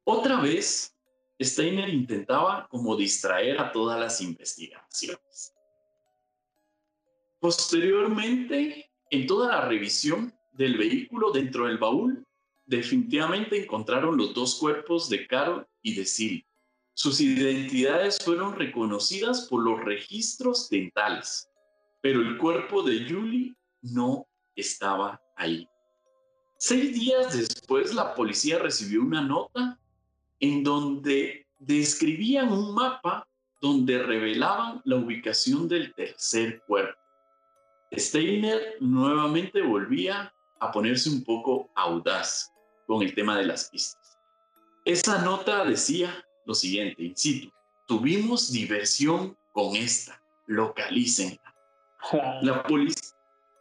Otra 0.03 0.39
vez, 0.39 0.95
Steiner 1.41 1.89
intentaba 1.89 2.67
como 2.69 2.95
distraer 2.95 3.59
a 3.59 3.71
todas 3.71 3.99
las 3.99 4.21
investigaciones. 4.21 5.53
Posteriormente, 7.39 8.89
en 9.09 9.27
toda 9.27 9.49
la 9.49 9.61
revisión 9.67 10.33
del 10.53 10.77
vehículo 10.77 11.31
dentro 11.31 11.67
del 11.67 11.77
baúl, 11.77 12.25
definitivamente 12.65 13.61
encontraron 13.61 14.17
los 14.17 14.33
dos 14.33 14.55
cuerpos 14.55 15.09
de 15.09 15.27
Carol 15.27 15.67
y 15.81 15.95
de 15.95 16.05
Sil. 16.09 16.45
Sus 16.93 17.19
identidades 17.19 18.17
fueron 18.23 18.55
reconocidas 18.55 19.47
por 19.49 19.61
los 19.61 19.83
registros 19.83 20.69
dentales, 20.69 21.49
pero 22.01 22.21
el 22.21 22.37
cuerpo 22.37 22.81
de 22.83 23.05
Julie 23.07 23.53
no 23.81 24.25
estaba 24.55 25.21
ahí. 25.35 25.67
Seis 26.67 26.95
días 26.95 27.37
después, 27.37 27.93
la 27.93 28.15
policía 28.15 28.57
recibió 28.57 29.03
una 29.03 29.21
nota 29.21 29.79
en 30.39 30.63
donde 30.63 31.45
describían 31.59 32.51
un 32.51 32.73
mapa 32.73 33.27
donde 33.61 34.01
revelaban 34.01 34.81
la 34.83 34.95
ubicación 34.95 35.67
del 35.67 35.93
tercer 35.93 36.63
cuerpo. 36.65 36.99
Steiner 37.91 38.77
nuevamente 38.79 39.61
volvía 39.61 40.33
a 40.59 40.71
ponerse 40.71 41.11
un 41.11 41.23
poco 41.23 41.69
audaz 41.75 42.51
con 42.87 43.03
el 43.03 43.13
tema 43.13 43.37
de 43.37 43.45
las 43.45 43.69
pistas. 43.69 44.17
Esa 44.85 45.21
nota 45.21 45.65
decía 45.65 46.25
lo 46.47 46.55
siguiente, 46.55 47.03
in 47.03 47.53
tuvimos 47.85 48.51
diversión 48.51 49.37
con 49.53 49.75
esta, 49.75 50.19
localícenla. 50.47 51.55
La, 52.41 52.63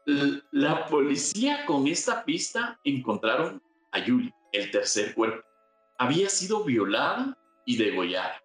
la 0.06 0.86
policía 0.86 1.64
con 1.66 1.86
esta 1.86 2.24
pista 2.24 2.78
encontraron 2.84 3.62
a 3.92 4.04
Yuli, 4.04 4.32
el 4.52 4.70
tercer 4.70 5.14
cuerpo. 5.14 5.46
Había 5.98 6.28
sido 6.28 6.64
violada 6.64 7.38
y 7.64 7.76
degollada. 7.76 8.42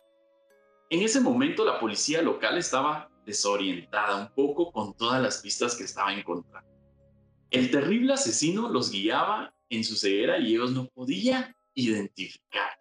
En 0.89 1.01
ese 1.01 1.21
momento 1.21 1.65
la 1.65 1.79
policía 1.79 2.21
local 2.21 2.57
estaba 2.57 3.09
desorientada 3.25 4.15
un 4.15 4.33
poco 4.33 4.71
con 4.71 4.95
todas 4.95 5.21
las 5.21 5.39
pistas 5.39 5.75
que 5.75 5.83
estaba 5.83 6.13
encontrando. 6.13 6.67
El 7.51 7.69
terrible 7.71 8.13
asesino 8.13 8.69
los 8.69 8.91
guiaba 8.91 9.53
en 9.69 9.83
su 9.83 9.95
ceguera 9.95 10.39
y 10.39 10.55
ellos 10.55 10.71
no 10.71 10.87
podían 10.87 11.55
identificar. 11.73 12.71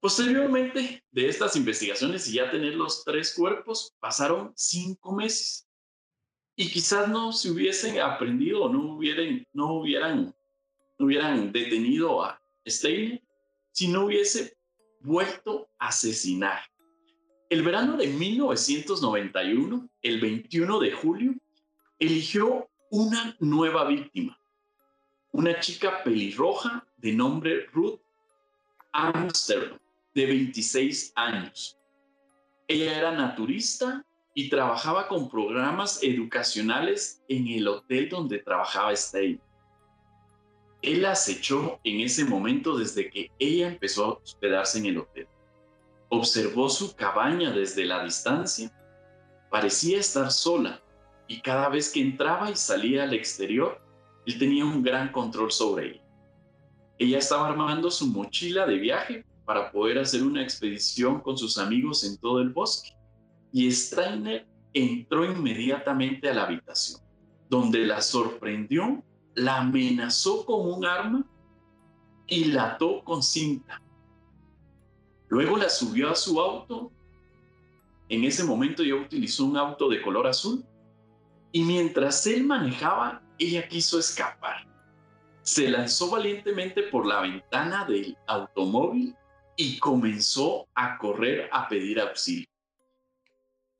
Posteriormente 0.00 1.02
de 1.10 1.28
estas 1.28 1.56
investigaciones 1.56 2.28
y 2.28 2.34
ya 2.34 2.50
tener 2.50 2.74
los 2.74 3.04
tres 3.04 3.34
cuerpos, 3.34 3.94
pasaron 4.00 4.52
cinco 4.54 5.12
meses. 5.12 5.66
Y 6.56 6.70
quizás 6.70 7.08
no 7.08 7.32
se 7.32 7.50
hubiesen 7.50 8.00
aprendido 8.00 8.68
no 8.68 8.94
hubieran, 8.94 9.46
no 9.52 9.74
hubieran, 9.74 10.34
no 10.98 11.06
hubieran 11.06 11.50
detenido 11.52 12.22
a 12.22 12.40
Steiner 12.66 13.20
si 13.72 13.88
no 13.88 14.06
hubiese 14.06 14.56
vuelto 15.00 15.68
a 15.78 15.88
asesinar. 15.88 16.60
El 17.50 17.62
verano 17.62 17.96
de 17.96 18.06
1991, 18.06 19.90
el 20.02 20.20
21 20.20 20.78
de 20.78 20.92
julio, 20.92 21.34
eligió 21.98 22.70
una 22.90 23.36
nueva 23.40 23.84
víctima, 23.86 24.38
una 25.32 25.58
chica 25.60 26.02
pelirroja 26.04 26.86
de 26.96 27.12
nombre 27.12 27.66
Ruth 27.72 28.00
Amsterdam, 28.92 29.78
de 30.14 30.26
26 30.26 31.12
años. 31.16 31.76
Ella 32.68 32.96
era 32.96 33.12
naturista 33.12 34.06
y 34.34 34.48
trabajaba 34.48 35.06
con 35.06 35.30
programas 35.30 36.02
educacionales 36.02 37.22
en 37.28 37.46
el 37.48 37.68
hotel 37.68 38.08
donde 38.08 38.40
trabajaba 38.40 38.94
Steve. 38.96 39.40
Él 40.82 41.02
la 41.02 41.12
acechó 41.12 41.78
en 41.84 42.00
ese 42.00 42.24
momento 42.24 42.76
desde 42.76 43.08
que 43.08 43.30
ella 43.38 43.68
empezó 43.68 44.04
a 44.04 44.12
hospedarse 44.14 44.78
en 44.78 44.86
el 44.86 44.98
hotel. 44.98 45.28
Observó 46.10 46.68
su 46.68 46.94
cabaña 46.94 47.52
desde 47.52 47.86
la 47.86 48.04
distancia. 48.04 48.70
Parecía 49.50 50.00
estar 50.00 50.30
sola 50.30 50.82
y 51.26 51.40
cada 51.40 51.68
vez 51.68 51.90
que 51.92 52.00
entraba 52.00 52.50
y 52.50 52.56
salía 52.56 53.04
al 53.04 53.14
exterior, 53.14 53.80
él 54.26 54.38
tenía 54.38 54.64
un 54.64 54.82
gran 54.82 55.10
control 55.12 55.52
sobre 55.52 55.86
ella. 55.86 56.02
Ella 56.98 57.18
estaba 57.18 57.48
armando 57.48 57.90
su 57.90 58.06
mochila 58.08 58.66
de 58.66 58.78
viaje 58.78 59.24
para 59.44 59.70
poder 59.70 59.98
hacer 59.98 60.22
una 60.22 60.42
expedición 60.42 61.20
con 61.20 61.38
sus 61.38 61.56
amigos 61.56 62.04
en 62.04 62.18
todo 62.18 62.40
el 62.40 62.50
bosque. 62.50 62.90
Y 63.54 63.70
Steiner 63.70 64.48
entró 64.72 65.24
inmediatamente 65.24 66.28
a 66.28 66.34
la 66.34 66.42
habitación, 66.42 67.00
donde 67.48 67.86
la 67.86 68.02
sorprendió, 68.02 69.00
la 69.36 69.58
amenazó 69.58 70.44
con 70.44 70.72
un 70.72 70.84
arma 70.84 71.24
y 72.26 72.46
la 72.46 72.72
ató 72.72 73.04
con 73.04 73.22
cinta. 73.22 73.80
Luego 75.28 75.56
la 75.56 75.68
subió 75.68 76.10
a 76.10 76.16
su 76.16 76.40
auto. 76.40 76.90
En 78.08 78.24
ese 78.24 78.42
momento 78.42 78.82
ya 78.82 78.96
utilizó 78.96 79.44
un 79.44 79.56
auto 79.56 79.88
de 79.88 80.02
color 80.02 80.26
azul. 80.26 80.64
Y 81.52 81.62
mientras 81.62 82.26
él 82.26 82.42
manejaba, 82.42 83.22
ella 83.38 83.68
quiso 83.68 84.00
escapar. 84.00 84.66
Se 85.42 85.70
lanzó 85.70 86.10
valientemente 86.10 86.82
por 86.82 87.06
la 87.06 87.20
ventana 87.20 87.84
del 87.84 88.18
automóvil 88.26 89.14
y 89.56 89.78
comenzó 89.78 90.66
a 90.74 90.98
correr 90.98 91.48
a 91.52 91.68
pedir 91.68 92.00
auxilio. 92.00 92.48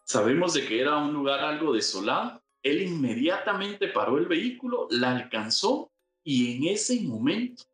Sabemos 0.05 0.55
de 0.55 0.67
que 0.67 0.81
era 0.81 0.97
un 0.97 1.13
lugar 1.13 1.41
algo 1.41 1.73
desolado. 1.73 2.43
Él 2.63 2.83
inmediatamente 2.83 3.89
paró 3.89 4.19
el 4.19 4.27
vehículo, 4.27 4.87
la 4.91 5.17
alcanzó 5.17 5.91
y 6.23 6.57
en 6.57 6.75
ese 6.75 7.01
momento 7.03 7.65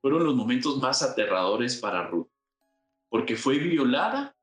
fueron 0.00 0.24
los 0.24 0.34
momentos 0.34 0.78
más 0.78 1.02
aterradores 1.02 1.76
para 1.76 2.06
Ruth 2.08 2.28
porque 3.08 3.36
fue 3.36 3.58
violada 3.58 4.36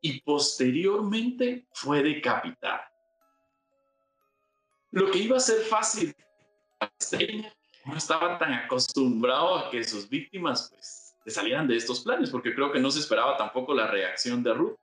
y 0.00 0.20
posteriormente 0.20 1.66
fue 1.72 2.02
decapitada. 2.02 2.90
Lo 4.92 5.10
que 5.10 5.18
iba 5.18 5.36
a 5.36 5.40
ser 5.40 5.60
fácil, 5.62 6.14
no 7.84 7.96
estaba 7.96 8.38
tan 8.38 8.52
acostumbrado 8.52 9.56
a 9.56 9.70
que 9.70 9.84
sus 9.84 10.08
víctimas 10.08 10.70
pues, 10.70 11.34
salieran 11.34 11.66
de 11.66 11.76
estos 11.76 12.00
planes, 12.00 12.30
porque 12.30 12.54
creo 12.54 12.72
que 12.72 12.80
no 12.80 12.90
se 12.90 13.00
esperaba 13.00 13.36
tampoco 13.36 13.74
la 13.74 13.88
reacción 13.88 14.42
de 14.42 14.54
Ruth. 14.54 14.76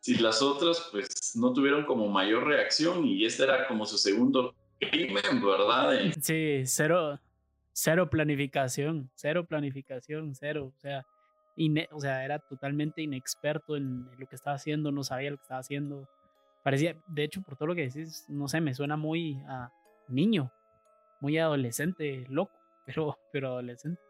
Si 0.00 0.16
las 0.16 0.40
otras 0.40 0.88
pues 0.90 1.32
no 1.34 1.52
tuvieron 1.52 1.84
como 1.84 2.08
mayor 2.08 2.46
reacción 2.46 3.06
y 3.06 3.24
este 3.24 3.44
era 3.44 3.68
como 3.68 3.84
su 3.84 3.98
segundo 3.98 4.54
crimen, 4.78 5.44
¿verdad? 5.44 5.92
Sí, 6.20 6.62
cero, 6.64 7.20
cero 7.72 8.08
planificación, 8.08 9.10
cero 9.14 9.46
planificación, 9.46 10.34
cero, 10.34 10.72
o 10.74 10.80
sea, 10.80 11.06
o 11.92 12.00
sea, 12.00 12.24
era 12.24 12.38
totalmente 12.38 13.02
inexperto 13.02 13.76
en 13.76 14.08
lo 14.18 14.26
que 14.26 14.36
estaba 14.36 14.56
haciendo, 14.56 14.90
no 14.90 15.04
sabía 15.04 15.30
lo 15.30 15.36
que 15.36 15.42
estaba 15.42 15.60
haciendo. 15.60 16.08
Parecía, 16.62 16.96
de 17.06 17.24
hecho, 17.24 17.42
por 17.42 17.56
todo 17.56 17.68
lo 17.68 17.74
que 17.74 17.88
decís, 17.88 18.24
no 18.28 18.48
sé, 18.48 18.60
me 18.60 18.74
suena 18.74 18.96
muy 18.96 19.42
a 19.46 19.70
niño, 20.08 20.50
muy 21.20 21.38
adolescente, 21.38 22.26
loco, 22.28 22.52
pero, 22.86 23.18
pero 23.32 23.48
adolescente. 23.48 24.00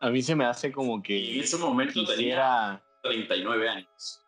A 0.00 0.10
mí 0.10 0.20
se 0.20 0.34
me 0.34 0.44
hace 0.44 0.70
como 0.70 1.02
que. 1.02 1.34
En 1.34 1.40
ese 1.40 1.56
momento 1.56 2.04
tenía 2.04 2.82
39 3.02 3.68
años. 3.68 4.23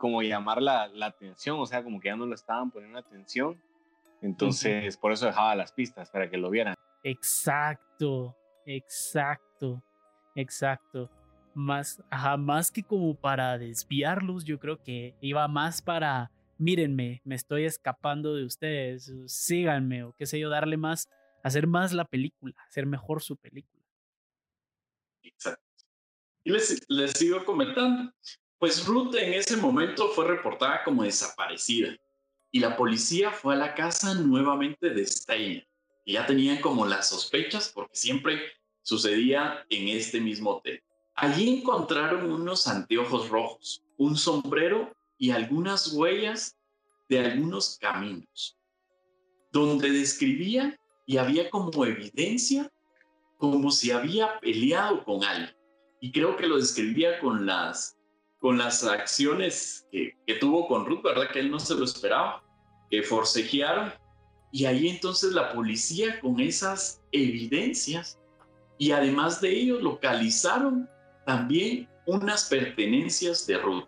Como 0.00 0.22
llamar 0.22 0.60
la, 0.62 0.88
la, 0.88 1.06
atención, 1.06 1.60
o 1.60 1.66
sea, 1.66 1.84
como 1.84 2.00
que 2.00 2.08
ya 2.08 2.16
no 2.16 2.26
lo 2.26 2.34
estaban 2.34 2.70
poniendo 2.70 2.98
atención. 2.98 3.60
Entonces, 4.22 4.96
por 4.96 5.12
eso 5.12 5.26
dejaba 5.26 5.54
las 5.54 5.72
pistas, 5.72 6.10
para 6.10 6.28
que 6.28 6.38
lo 6.38 6.50
vieran. 6.50 6.74
Exacto, 7.04 8.34
exacto. 8.66 9.82
Exacto. 10.34 11.10
Más, 11.54 12.02
ajá, 12.10 12.36
más 12.36 12.70
que 12.70 12.82
como 12.82 13.14
para 13.14 13.58
desviarlos, 13.58 14.44
yo 14.44 14.58
creo 14.58 14.82
que 14.82 15.16
iba 15.20 15.46
más 15.48 15.82
para, 15.82 16.30
mírenme, 16.58 17.20
me 17.24 17.34
estoy 17.34 17.64
escapando 17.64 18.34
de 18.34 18.44
ustedes, 18.44 19.12
síganme 19.26 20.04
o 20.04 20.14
qué 20.16 20.26
sé 20.26 20.38
yo, 20.38 20.48
darle 20.48 20.76
más, 20.76 21.08
hacer 21.42 21.66
más 21.66 21.92
la 21.92 22.04
película, 22.04 22.54
hacer 22.68 22.86
mejor 22.86 23.22
su 23.22 23.36
película. 23.36 23.84
Exacto. 25.22 25.64
Y 26.44 26.52
les, 26.52 26.84
les 26.88 27.12
sigo 27.12 27.44
comentando. 27.44 28.12
Pues 28.60 28.84
Ruth 28.84 29.14
en 29.14 29.32
ese 29.32 29.56
momento 29.56 30.10
fue 30.10 30.28
reportada 30.28 30.84
como 30.84 31.02
desaparecida 31.02 31.96
y 32.52 32.60
la 32.60 32.76
policía 32.76 33.30
fue 33.30 33.54
a 33.54 33.56
la 33.56 33.74
casa 33.74 34.12
nuevamente 34.12 34.90
de 34.90 35.06
Steiner. 35.06 35.66
Y 36.04 36.12
ya 36.12 36.26
tenían 36.26 36.60
como 36.60 36.84
las 36.84 37.08
sospechas 37.08 37.72
porque 37.74 37.96
siempre 37.96 38.38
sucedía 38.82 39.64
en 39.70 39.88
este 39.88 40.20
mismo 40.20 40.56
hotel. 40.56 40.82
Allí 41.14 41.60
encontraron 41.60 42.30
unos 42.30 42.66
anteojos 42.66 43.30
rojos, 43.30 43.82
un 43.96 44.14
sombrero 44.14 44.92
y 45.16 45.30
algunas 45.30 45.94
huellas 45.94 46.54
de 47.08 47.18
algunos 47.18 47.78
caminos, 47.80 48.58
donde 49.52 49.90
describía 49.90 50.78
y 51.06 51.16
había 51.16 51.48
como 51.48 51.86
evidencia 51.86 52.70
como 53.38 53.70
si 53.70 53.90
había 53.90 54.38
peleado 54.40 55.02
con 55.02 55.24
alguien. 55.24 55.56
Y 56.02 56.12
creo 56.12 56.36
que 56.36 56.46
lo 56.46 56.58
describía 56.58 57.18
con 57.20 57.46
las, 57.46 57.96
con 58.40 58.58
las 58.58 58.82
acciones 58.84 59.86
que, 59.92 60.16
tuvo 60.40 60.66
con 60.66 60.86
Ruth, 60.86 61.02
¿verdad? 61.02 61.30
Que 61.30 61.40
él 61.40 61.50
no 61.50 61.60
se 61.60 61.74
lo 61.74 61.84
esperaba, 61.84 62.42
que 62.90 63.02
forcejearon. 63.02 63.92
Y 64.50 64.64
ahí 64.64 64.88
entonces 64.88 65.32
la 65.32 65.52
policía 65.52 66.18
con 66.20 66.40
esas 66.40 67.02
evidencias 67.12 68.18
y 68.78 68.92
además 68.92 69.40
de 69.40 69.50
ello 69.50 69.78
localizaron 69.78 70.88
también 71.26 71.88
unas 72.06 72.46
pertenencias 72.46 73.46
de 73.46 73.58
Ruth. 73.58 73.84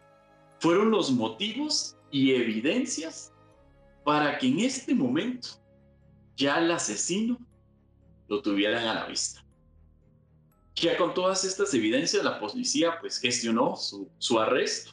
Fueron 0.60 0.90
los 0.90 1.10
motivos 1.10 1.96
y 2.10 2.34
evidencias 2.34 3.32
para 4.04 4.38
que 4.38 4.48
en 4.48 4.60
este 4.60 4.94
momento 4.94 5.48
ya 6.36 6.58
el 6.58 6.70
asesino 6.70 7.38
lo 8.28 8.42
tuvieran 8.42 8.86
a 8.86 8.94
la 8.94 9.06
vista. 9.06 9.41
Ya 10.74 10.96
con 10.96 11.12
todas 11.14 11.44
estas 11.44 11.72
evidencias 11.74 12.24
la 12.24 12.40
policía 12.40 12.98
pues 13.00 13.18
gestionó 13.18 13.76
su, 13.76 14.10
su 14.18 14.40
arresto 14.40 14.92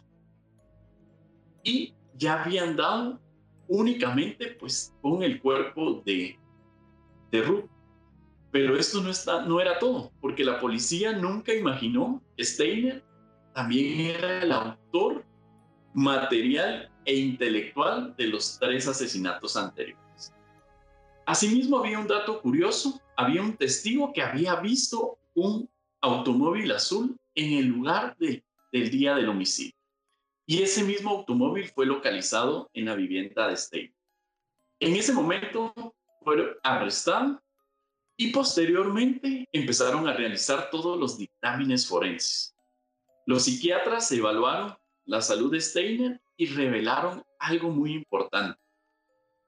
y 1.63 1.93
ya 2.15 2.43
habían 2.43 2.75
dado 2.75 3.19
únicamente 3.67 4.57
pues 4.59 4.93
con 5.01 5.23
el 5.23 5.41
cuerpo 5.41 6.01
de, 6.05 6.37
de 7.31 7.41
Ruth. 7.43 7.65
Pero 8.51 8.75
esto 8.75 9.01
no, 9.01 9.11
está, 9.11 9.43
no 9.43 9.61
era 9.61 9.77
todo, 9.77 10.11
porque 10.21 10.43
la 10.43 10.59
policía 10.59 11.13
nunca 11.13 11.53
imaginó 11.53 12.21
que 12.35 12.43
Steiner 12.43 13.03
también 13.53 14.15
era 14.15 14.41
el 14.41 14.51
autor 14.51 15.23
material 15.93 16.91
e 17.05 17.15
intelectual 17.15 18.15
de 18.17 18.27
los 18.27 18.57
tres 18.59 18.87
asesinatos 18.87 19.55
anteriores. 19.55 20.33
Asimismo, 21.27 21.77
había 21.77 21.99
un 21.99 22.07
dato 22.07 22.41
curioso, 22.41 22.99
había 23.15 23.43
un 23.43 23.55
testigo 23.55 24.11
que 24.11 24.23
había 24.23 24.55
visto 24.55 25.18
un 25.39 25.69
automóvil 26.01 26.71
azul 26.71 27.17
en 27.35 27.53
el 27.53 27.65
lugar 27.67 28.17
del 28.17 28.89
día 28.89 29.15
del 29.15 29.29
homicidio. 29.29 29.73
Y 30.45 30.63
ese 30.63 30.83
mismo 30.83 31.11
automóvil 31.11 31.69
fue 31.69 31.85
localizado 31.85 32.69
en 32.73 32.85
la 32.85 32.95
vivienda 32.95 33.47
de 33.47 33.55
Steiner. 33.55 33.93
En 34.79 34.95
ese 34.95 35.13
momento 35.13 35.73
fue 36.23 36.57
arrestado 36.63 37.41
y 38.17 38.31
posteriormente 38.31 39.47
empezaron 39.51 40.07
a 40.07 40.13
realizar 40.13 40.69
todos 40.69 40.99
los 40.99 41.17
dictámenes 41.17 41.87
forenses. 41.87 42.55
Los 43.25 43.43
psiquiatras 43.43 44.11
evaluaron 44.11 44.75
la 45.05 45.21
salud 45.21 45.51
de 45.51 45.61
Steiner 45.61 46.21
y 46.35 46.47
revelaron 46.47 47.23
algo 47.39 47.69
muy 47.69 47.93
importante, 47.93 48.59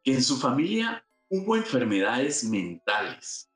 que 0.04 0.14
en 0.14 0.24
su 0.24 0.38
familia 0.38 1.06
hubo 1.30 1.56
enfermedades 1.56 2.44
mentales 2.44 3.51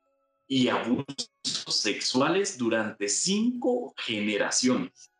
y 0.48 0.68
abusos 0.68 1.30
sexuales 1.68 2.56
durante 2.56 3.08
cinco 3.08 3.94
generaciones. 3.96 5.10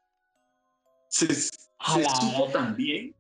Se, 1.09 1.33
supo 1.35 2.49
también, 2.53 3.15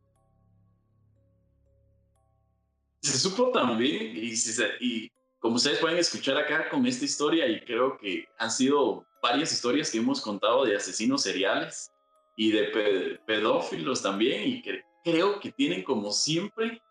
se 3.00 3.18
supo 3.18 3.50
también, 3.50 4.16
y, 4.16 4.34
y 4.80 5.10
como 5.38 5.56
ustedes 5.56 5.78
pueden 5.78 5.98
escuchar 5.98 6.36
acá 6.36 6.68
con 6.68 6.86
esta 6.86 7.04
historia, 7.04 7.46
y 7.46 7.60
creo 7.64 7.96
que 7.98 8.26
han 8.38 8.50
sido 8.50 9.06
varias 9.22 9.52
historias 9.52 9.90
que 9.90 9.98
hemos 9.98 10.20
contado 10.20 10.64
de 10.64 10.76
asesinos 10.76 11.22
seriales 11.22 11.90
y 12.36 12.50
de 12.50 13.18
pedófilos 13.26 14.02
también, 14.02 14.48
y 14.48 14.62
que 14.62 14.82
creo 15.04 15.40
que 15.40 15.52
tienen 15.52 15.82
como 15.82 16.12
siempre 16.12 16.82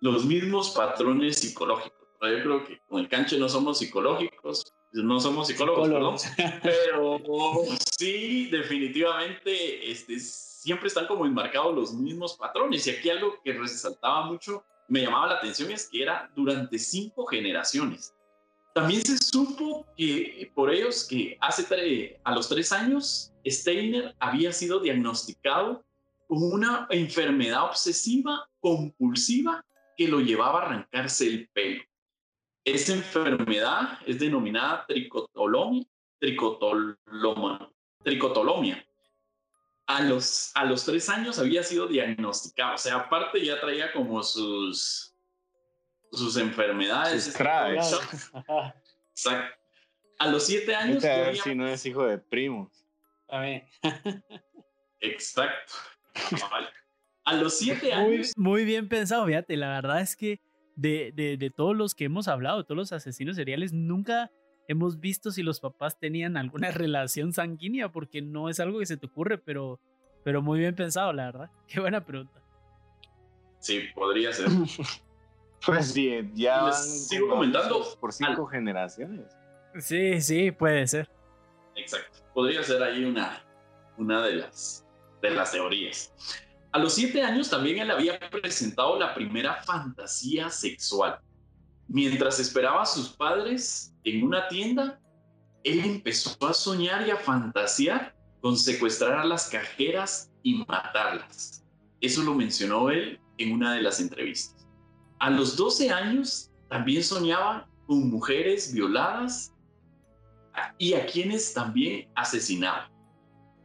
los 0.00 0.24
mismos 0.24 0.70
patrones 0.70 1.38
psicológicos. 1.38 1.99
Yo 2.22 2.42
creo 2.42 2.64
que 2.66 2.80
con 2.88 3.00
el 3.00 3.08
canche 3.08 3.38
no 3.38 3.48
somos 3.48 3.78
psicológicos, 3.78 4.72
no 4.92 5.20
somos 5.20 5.46
psicólogos, 5.46 6.24
pero 6.62 7.18
sí, 7.98 8.48
definitivamente 8.50 9.90
este, 9.90 10.18
siempre 10.18 10.88
están 10.88 11.06
como 11.06 11.24
enmarcados 11.24 11.74
los 11.74 11.92
mismos 11.94 12.36
patrones. 12.36 12.86
Y 12.86 12.90
aquí 12.90 13.08
algo 13.10 13.36
que 13.42 13.54
resaltaba 13.54 14.26
mucho 14.26 14.64
me 14.88 15.02
llamaba 15.02 15.28
la 15.28 15.34
atención 15.36 15.70
es 15.70 15.88
que 15.88 16.02
era 16.02 16.30
durante 16.34 16.78
cinco 16.78 17.24
generaciones. 17.26 18.14
También 18.74 19.04
se 19.04 19.18
supo 19.18 19.86
que 19.96 20.50
por 20.54 20.72
ellos 20.72 21.06
que 21.08 21.36
hace 21.40 22.18
a 22.22 22.34
los 22.34 22.48
tres 22.48 22.70
años 22.70 23.32
Steiner 23.44 24.14
había 24.20 24.52
sido 24.52 24.78
diagnosticado 24.80 25.82
con 26.28 26.42
una 26.42 26.86
enfermedad 26.90 27.64
obsesiva 27.64 28.48
compulsiva 28.60 29.64
que 29.96 30.06
lo 30.06 30.20
llevaba 30.20 30.60
a 30.60 30.66
arrancarse 30.66 31.26
el 31.26 31.48
pelo. 31.48 31.82
Esta 32.64 32.92
enfermedad 32.92 33.98
es 34.06 34.18
denominada 34.18 34.84
tricotolomia, 34.86 35.84
tricotoloma, 36.18 37.70
tricotolomia 38.02 38.86
a 39.90 40.02
los, 40.02 40.52
a 40.54 40.64
los 40.64 40.84
tres 40.84 41.08
años 41.08 41.38
había 41.40 41.64
sido 41.64 41.88
diagnosticado. 41.88 42.74
O 42.74 42.78
sea, 42.78 42.94
aparte 42.96 43.44
ya 43.44 43.60
traía 43.60 43.92
como 43.92 44.22
sus, 44.22 45.12
sus 46.12 46.36
enfermedades. 46.36 47.24
Sus 47.24 47.34
Exacto. 49.10 49.52
A 50.18 50.28
los 50.28 50.46
siete 50.46 50.76
años. 50.76 51.04
A 51.04 51.16
ver 51.16 51.36
si 51.36 51.54
no 51.56 51.66
es 51.66 51.84
hijo 51.84 52.04
de 52.04 52.18
primos. 52.18 52.86
A 53.28 53.40
ver. 53.40 53.66
Exacto. 55.00 55.72
A 57.24 57.34
los 57.34 57.58
siete 57.58 57.92
años. 57.92 58.32
Muy, 58.36 58.64
bien 58.64 58.88
pensado, 58.88 59.26
fíjate. 59.26 59.56
La 59.56 59.70
verdad 59.70 60.00
es 60.02 60.14
que 60.14 60.40
de, 60.80 61.12
de, 61.14 61.36
de 61.36 61.50
todos 61.50 61.76
los 61.76 61.94
que 61.94 62.04
hemos 62.04 62.26
hablado, 62.26 62.64
todos 62.64 62.76
los 62.76 62.92
asesinos 62.92 63.36
seriales, 63.36 63.72
nunca 63.72 64.30
hemos 64.66 64.98
visto 64.98 65.30
si 65.30 65.42
los 65.42 65.60
papás 65.60 65.98
tenían 65.98 66.36
alguna 66.36 66.70
relación 66.70 67.32
sanguínea, 67.32 67.92
porque 67.92 68.22
no 68.22 68.48
es 68.48 68.60
algo 68.60 68.78
que 68.78 68.86
se 68.86 68.96
te 68.96 69.06
ocurre, 69.06 69.36
pero, 69.38 69.78
pero 70.24 70.40
muy 70.40 70.58
bien 70.58 70.74
pensado, 70.74 71.12
la 71.12 71.26
verdad. 71.26 71.50
Qué 71.66 71.80
buena 71.80 72.04
pregunta. 72.04 72.40
Sí, 73.58 73.82
podría 73.94 74.32
ser. 74.32 74.48
pues 75.66 75.92
sí, 75.92 76.30
ya 76.34 76.72
sigo 76.72 77.28
comentando 77.28 77.84
por 78.00 78.12
cinco 78.12 78.46
generaciones. 78.46 79.36
Sí, 79.78 80.20
sí, 80.22 80.50
puede 80.50 80.86
ser. 80.86 81.10
Exacto. 81.76 82.18
Podría 82.32 82.62
ser 82.62 82.82
ahí 82.82 83.04
una, 83.04 83.44
una 83.98 84.24
de, 84.24 84.36
las, 84.36 84.86
de 85.20 85.30
las 85.30 85.52
teorías. 85.52 86.12
A 86.72 86.78
los 86.78 86.94
siete 86.94 87.22
años 87.22 87.50
también 87.50 87.78
él 87.78 87.90
había 87.90 88.18
presentado 88.30 88.98
la 88.98 89.12
primera 89.14 89.62
fantasía 89.64 90.50
sexual. 90.50 91.18
Mientras 91.88 92.38
esperaba 92.38 92.82
a 92.82 92.86
sus 92.86 93.08
padres 93.08 93.92
en 94.04 94.22
una 94.22 94.46
tienda, 94.46 95.00
él 95.64 95.80
empezó 95.84 96.36
a 96.46 96.54
soñar 96.54 97.06
y 97.06 97.10
a 97.10 97.16
fantasear 97.16 98.14
con 98.40 98.56
secuestrar 98.56 99.18
a 99.18 99.24
las 99.24 99.48
cajeras 99.48 100.30
y 100.44 100.64
matarlas. 100.64 101.64
Eso 102.00 102.22
lo 102.22 102.34
mencionó 102.34 102.90
él 102.90 103.20
en 103.38 103.52
una 103.52 103.74
de 103.74 103.82
las 103.82 104.00
entrevistas. 104.00 104.66
A 105.18 105.28
los 105.28 105.56
12 105.56 105.90
años 105.90 106.50
también 106.68 107.02
soñaba 107.02 107.68
con 107.86 108.08
mujeres 108.08 108.72
violadas 108.72 109.52
y 110.78 110.94
a 110.94 111.04
quienes 111.04 111.52
también 111.52 112.08
asesinaba. 112.14 112.90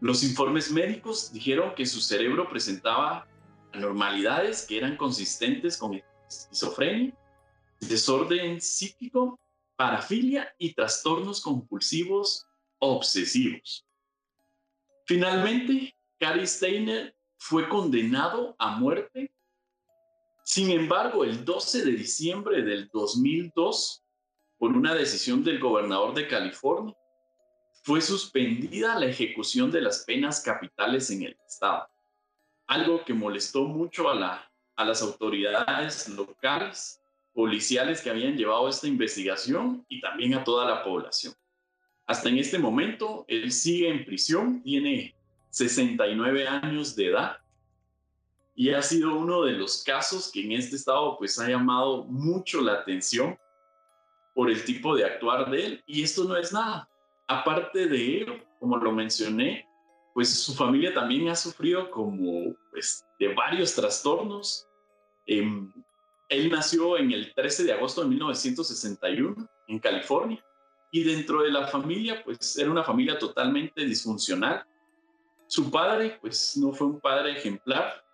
Los 0.05 0.23
informes 0.23 0.71
médicos 0.71 1.33
dijeron 1.33 1.73
que 1.73 1.83
su 1.83 1.99
cerebro 1.99 2.47
presentaba 2.47 3.27
anormalidades 3.73 4.61
que 4.61 4.77
eran 4.77 4.97
consistentes 4.97 5.77
con 5.77 5.99
esquizofrenia 6.29 7.11
desorden 7.79 8.61
psíquico, 8.61 9.39
parafilia 9.75 10.53
y 10.59 10.75
trastornos 10.75 11.41
compulsivos 11.41 12.45
obsesivos. 12.77 13.83
Finalmente, 15.07 15.97
Cary 16.19 16.45
Steiner 16.45 17.17
fue 17.39 17.67
condenado 17.67 18.55
a 18.59 18.77
muerte. 18.77 19.33
Sin 20.43 20.69
embargo, 20.69 21.23
el 21.23 21.43
12 21.43 21.83
de 21.83 21.91
diciembre 21.93 22.61
del 22.61 22.91
2002, 22.93 24.03
por 24.59 24.71
una 24.71 24.93
decisión 24.93 25.43
del 25.43 25.59
gobernador 25.59 26.13
de 26.13 26.27
California, 26.27 26.95
fue 27.85 28.01
suspendida 28.01 28.99
la 28.99 29.05
ejecución 29.05 29.69
de 29.69 29.79
las 29.79 30.05
penas 30.05 30.41
capitales 30.41 31.11
en 31.11 31.21
el 31.21 31.37
Estado, 31.47 31.87
algo 32.65 33.05
que 33.05 33.13
molestó 33.13 33.65
mucho 33.65 34.09
a, 34.09 34.15
la, 34.15 34.51
a 34.75 34.85
las 34.85 35.03
autoridades 35.03 36.09
locales, 36.09 36.99
policiales 37.31 38.01
que 38.01 38.09
habían 38.09 38.35
llevado 38.35 38.67
esta 38.67 38.87
investigación 38.87 39.85
y 39.87 40.01
también 40.01 40.33
a 40.33 40.43
toda 40.43 40.67
la 40.67 40.83
población. 40.83 41.35
Hasta 42.07 42.29
en 42.29 42.39
este 42.39 42.57
momento, 42.57 43.23
él 43.27 43.51
sigue 43.51 43.87
en 43.87 44.03
prisión, 44.03 44.63
tiene 44.63 45.15
69 45.51 46.47
años 46.47 46.95
de 46.95 47.09
edad 47.09 47.37
y 48.55 48.71
ha 48.71 48.81
sido 48.81 49.15
uno 49.15 49.43
de 49.43 49.51
los 49.51 49.83
casos 49.83 50.31
que 50.31 50.43
en 50.43 50.53
este 50.53 50.75
estado 50.75 51.19
pues 51.19 51.37
ha 51.37 51.47
llamado 51.47 52.05
mucho 52.05 52.61
la 52.61 52.73
atención 52.73 53.37
por 54.33 54.49
el 54.49 54.65
tipo 54.65 54.95
de 54.95 55.05
actuar 55.05 55.51
de 55.51 55.65
él. 55.65 55.83
Y 55.85 56.01
esto 56.01 56.23
no 56.23 56.35
es 56.35 56.51
nada. 56.51 56.89
Aparte 57.27 57.87
de 57.87 57.97
ello, 57.97 58.35
como 58.59 58.77
lo 58.77 58.91
mencioné, 58.91 59.67
pues 60.13 60.33
su 60.43 60.53
familia 60.53 60.93
también 60.93 61.27
ha 61.29 61.35
sufrido 61.35 61.89
como 61.91 62.55
pues 62.71 63.05
de 63.19 63.33
varios 63.33 63.75
trastornos. 63.75 64.67
Em, 65.25 65.71
él 66.29 66.49
nació 66.49 66.97
en 66.97 67.11
el 67.11 67.33
13 67.33 67.65
de 67.65 67.73
agosto 67.73 68.01
de 68.01 68.09
1961 68.09 69.49
en 69.67 69.79
California 69.79 70.43
y 70.91 71.03
dentro 71.03 71.41
de 71.41 71.51
la 71.51 71.67
familia 71.67 72.23
pues 72.23 72.57
era 72.57 72.71
una 72.71 72.83
familia 72.83 73.17
totalmente 73.19 73.83
disfuncional. 73.85 74.65
Su 75.47 75.69
padre 75.69 76.17
pues 76.21 76.55
no 76.57 76.71
fue 76.71 76.87
un 76.87 77.01
padre 77.01 77.33
ejemplar, 77.33 78.05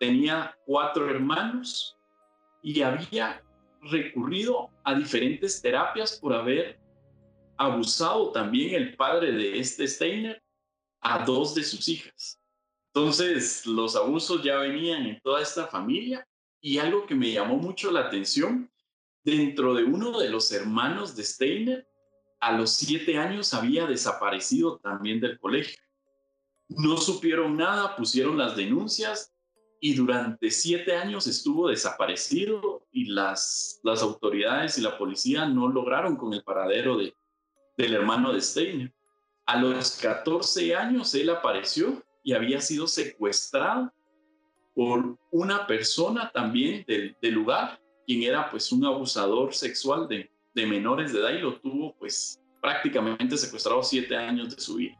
tenía 0.00 0.56
cuatro 0.66 1.08
hermanos 1.08 1.96
y 2.62 2.82
había 2.82 3.42
recurrido 3.82 4.70
a 4.84 4.94
diferentes 4.94 5.62
terapias 5.62 6.18
por 6.18 6.34
haber 6.34 6.78
abusado 7.58 8.30
también 8.30 8.74
el 8.74 8.96
padre 8.96 9.32
de 9.32 9.58
este 9.58 9.86
Steiner 9.86 10.42
a 11.00 11.24
dos 11.24 11.54
de 11.54 11.64
sus 11.64 11.88
hijas. 11.88 12.40
Entonces, 12.94 13.66
los 13.66 13.96
abusos 13.96 14.42
ya 14.42 14.56
venían 14.58 15.06
en 15.06 15.20
toda 15.20 15.42
esta 15.42 15.66
familia 15.66 16.26
y 16.60 16.78
algo 16.78 17.06
que 17.06 17.14
me 17.14 17.32
llamó 17.32 17.56
mucho 17.56 17.90
la 17.90 18.00
atención, 18.00 18.70
dentro 19.24 19.74
de 19.74 19.84
uno 19.84 20.18
de 20.18 20.30
los 20.30 20.50
hermanos 20.52 21.14
de 21.14 21.24
Steiner, 21.24 21.88
a 22.40 22.52
los 22.52 22.70
siete 22.70 23.18
años 23.18 23.52
había 23.52 23.86
desaparecido 23.86 24.78
también 24.78 25.20
del 25.20 25.38
colegio. 25.38 25.82
No 26.68 26.96
supieron 26.96 27.56
nada, 27.56 27.96
pusieron 27.96 28.38
las 28.38 28.56
denuncias 28.56 29.34
y 29.80 29.94
durante 29.94 30.50
siete 30.50 30.96
años 30.96 31.26
estuvo 31.26 31.68
desaparecido 31.68 32.86
y 32.90 33.06
las, 33.06 33.80
las 33.82 34.02
autoridades 34.02 34.78
y 34.78 34.82
la 34.82 34.96
policía 34.96 35.46
no 35.46 35.68
lograron 35.68 36.16
con 36.16 36.32
el 36.34 36.42
paradero 36.42 36.96
de, 36.96 37.14
del 37.78 37.94
hermano 37.94 38.32
de 38.32 38.42
Steiner. 38.42 38.92
A 39.46 39.56
los 39.56 39.92
14 39.92 40.74
años 40.74 41.14
él 41.14 41.30
apareció 41.30 42.02
y 42.22 42.34
había 42.34 42.60
sido 42.60 42.86
secuestrado 42.86 43.90
por 44.74 45.16
una 45.30 45.66
persona 45.66 46.30
también 46.32 46.84
del, 46.86 47.16
lugar, 47.32 47.80
quien 48.06 48.22
era 48.22 48.50
pues 48.50 48.70
un 48.70 48.84
abusador 48.84 49.54
sexual 49.54 50.06
de, 50.06 50.30
menores 50.54 51.12
de 51.12 51.20
edad 51.20 51.30
y 51.30 51.38
lo 51.38 51.54
tuvo 51.60 51.94
pues 51.98 52.40
prácticamente 52.60 53.36
secuestrado 53.36 53.82
siete 53.82 54.16
años 54.16 54.54
de 54.54 54.60
su 54.60 54.74
vida. 54.74 54.98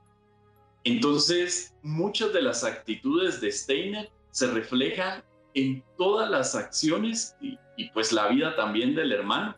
Entonces, 0.84 1.74
muchas 1.82 2.32
de 2.32 2.42
las 2.42 2.62
actitudes 2.62 3.40
de 3.40 3.50
Steiner 3.50 4.08
se 4.30 4.46
refleja 4.46 5.24
en 5.54 5.84
todas 5.96 6.30
las 6.30 6.54
acciones 6.54 7.36
y, 7.40 7.90
pues 7.90 8.12
la 8.12 8.28
vida 8.28 8.54
también 8.54 8.94
del 8.94 9.12
hermano, 9.12 9.56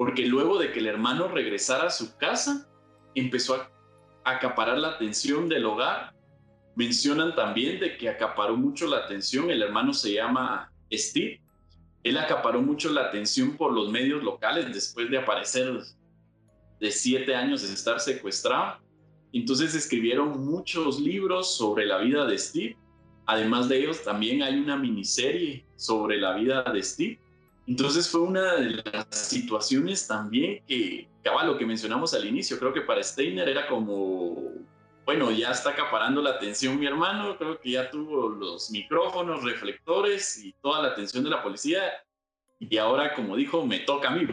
porque 0.00 0.24
luego 0.24 0.56
de 0.56 0.72
que 0.72 0.78
el 0.78 0.86
hermano 0.86 1.28
regresara 1.28 1.88
a 1.88 1.90
su 1.90 2.16
casa, 2.16 2.66
empezó 3.14 3.56
a 3.56 3.70
acaparar 4.24 4.78
la 4.78 4.92
atención 4.92 5.46
del 5.46 5.66
hogar. 5.66 6.14
Mencionan 6.74 7.34
también 7.34 7.78
de 7.78 7.98
que 7.98 8.08
acaparó 8.08 8.56
mucho 8.56 8.86
la 8.86 8.96
atención, 8.96 9.50
el 9.50 9.62
hermano 9.62 9.92
se 9.92 10.14
llama 10.14 10.72
Steve, 10.90 11.42
él 12.02 12.16
acaparó 12.16 12.62
mucho 12.62 12.90
la 12.90 13.02
atención 13.02 13.58
por 13.58 13.74
los 13.74 13.90
medios 13.90 14.22
locales 14.22 14.72
después 14.72 15.10
de 15.10 15.18
aparecer 15.18 15.70
de 16.80 16.90
siete 16.90 17.36
años 17.36 17.60
de 17.60 17.74
estar 17.74 18.00
secuestrado. 18.00 18.80
Entonces 19.34 19.74
escribieron 19.74 20.46
muchos 20.46 20.98
libros 20.98 21.58
sobre 21.58 21.84
la 21.84 21.98
vida 21.98 22.24
de 22.24 22.38
Steve 22.38 22.78
Además 23.26 23.68
de 23.68 23.80
ellos, 23.80 24.02
también 24.02 24.42
hay 24.42 24.58
una 24.58 24.78
miniserie 24.78 25.66
sobre 25.76 26.16
la 26.16 26.32
vida 26.36 26.62
de 26.62 26.82
Steve. 26.82 27.20
Entonces 27.70 28.08
fue 28.08 28.22
una 28.22 28.56
de 28.56 28.82
las 28.82 29.06
situaciones 29.10 30.08
también 30.08 30.60
que, 30.66 31.08
acaba 31.20 31.44
lo 31.44 31.56
que 31.56 31.64
mencionamos 31.64 32.12
al 32.14 32.26
inicio, 32.26 32.58
creo 32.58 32.72
que 32.72 32.80
para 32.80 33.00
Steiner 33.00 33.48
era 33.48 33.68
como, 33.68 34.42
bueno, 35.06 35.30
ya 35.30 35.52
está 35.52 35.70
acaparando 35.70 36.20
la 36.20 36.30
atención 36.30 36.80
mi 36.80 36.86
hermano, 36.86 37.38
creo 37.38 37.60
que 37.60 37.70
ya 37.70 37.88
tuvo 37.88 38.28
los 38.28 38.72
micrófonos, 38.72 39.44
reflectores 39.44 40.44
y 40.44 40.52
toda 40.60 40.82
la 40.82 40.88
atención 40.88 41.22
de 41.22 41.30
la 41.30 41.44
policía. 41.44 41.80
Y 42.58 42.76
ahora, 42.76 43.14
como 43.14 43.36
dijo, 43.36 43.64
me 43.64 43.78
toca 43.78 44.08
a 44.08 44.16
mí, 44.16 44.26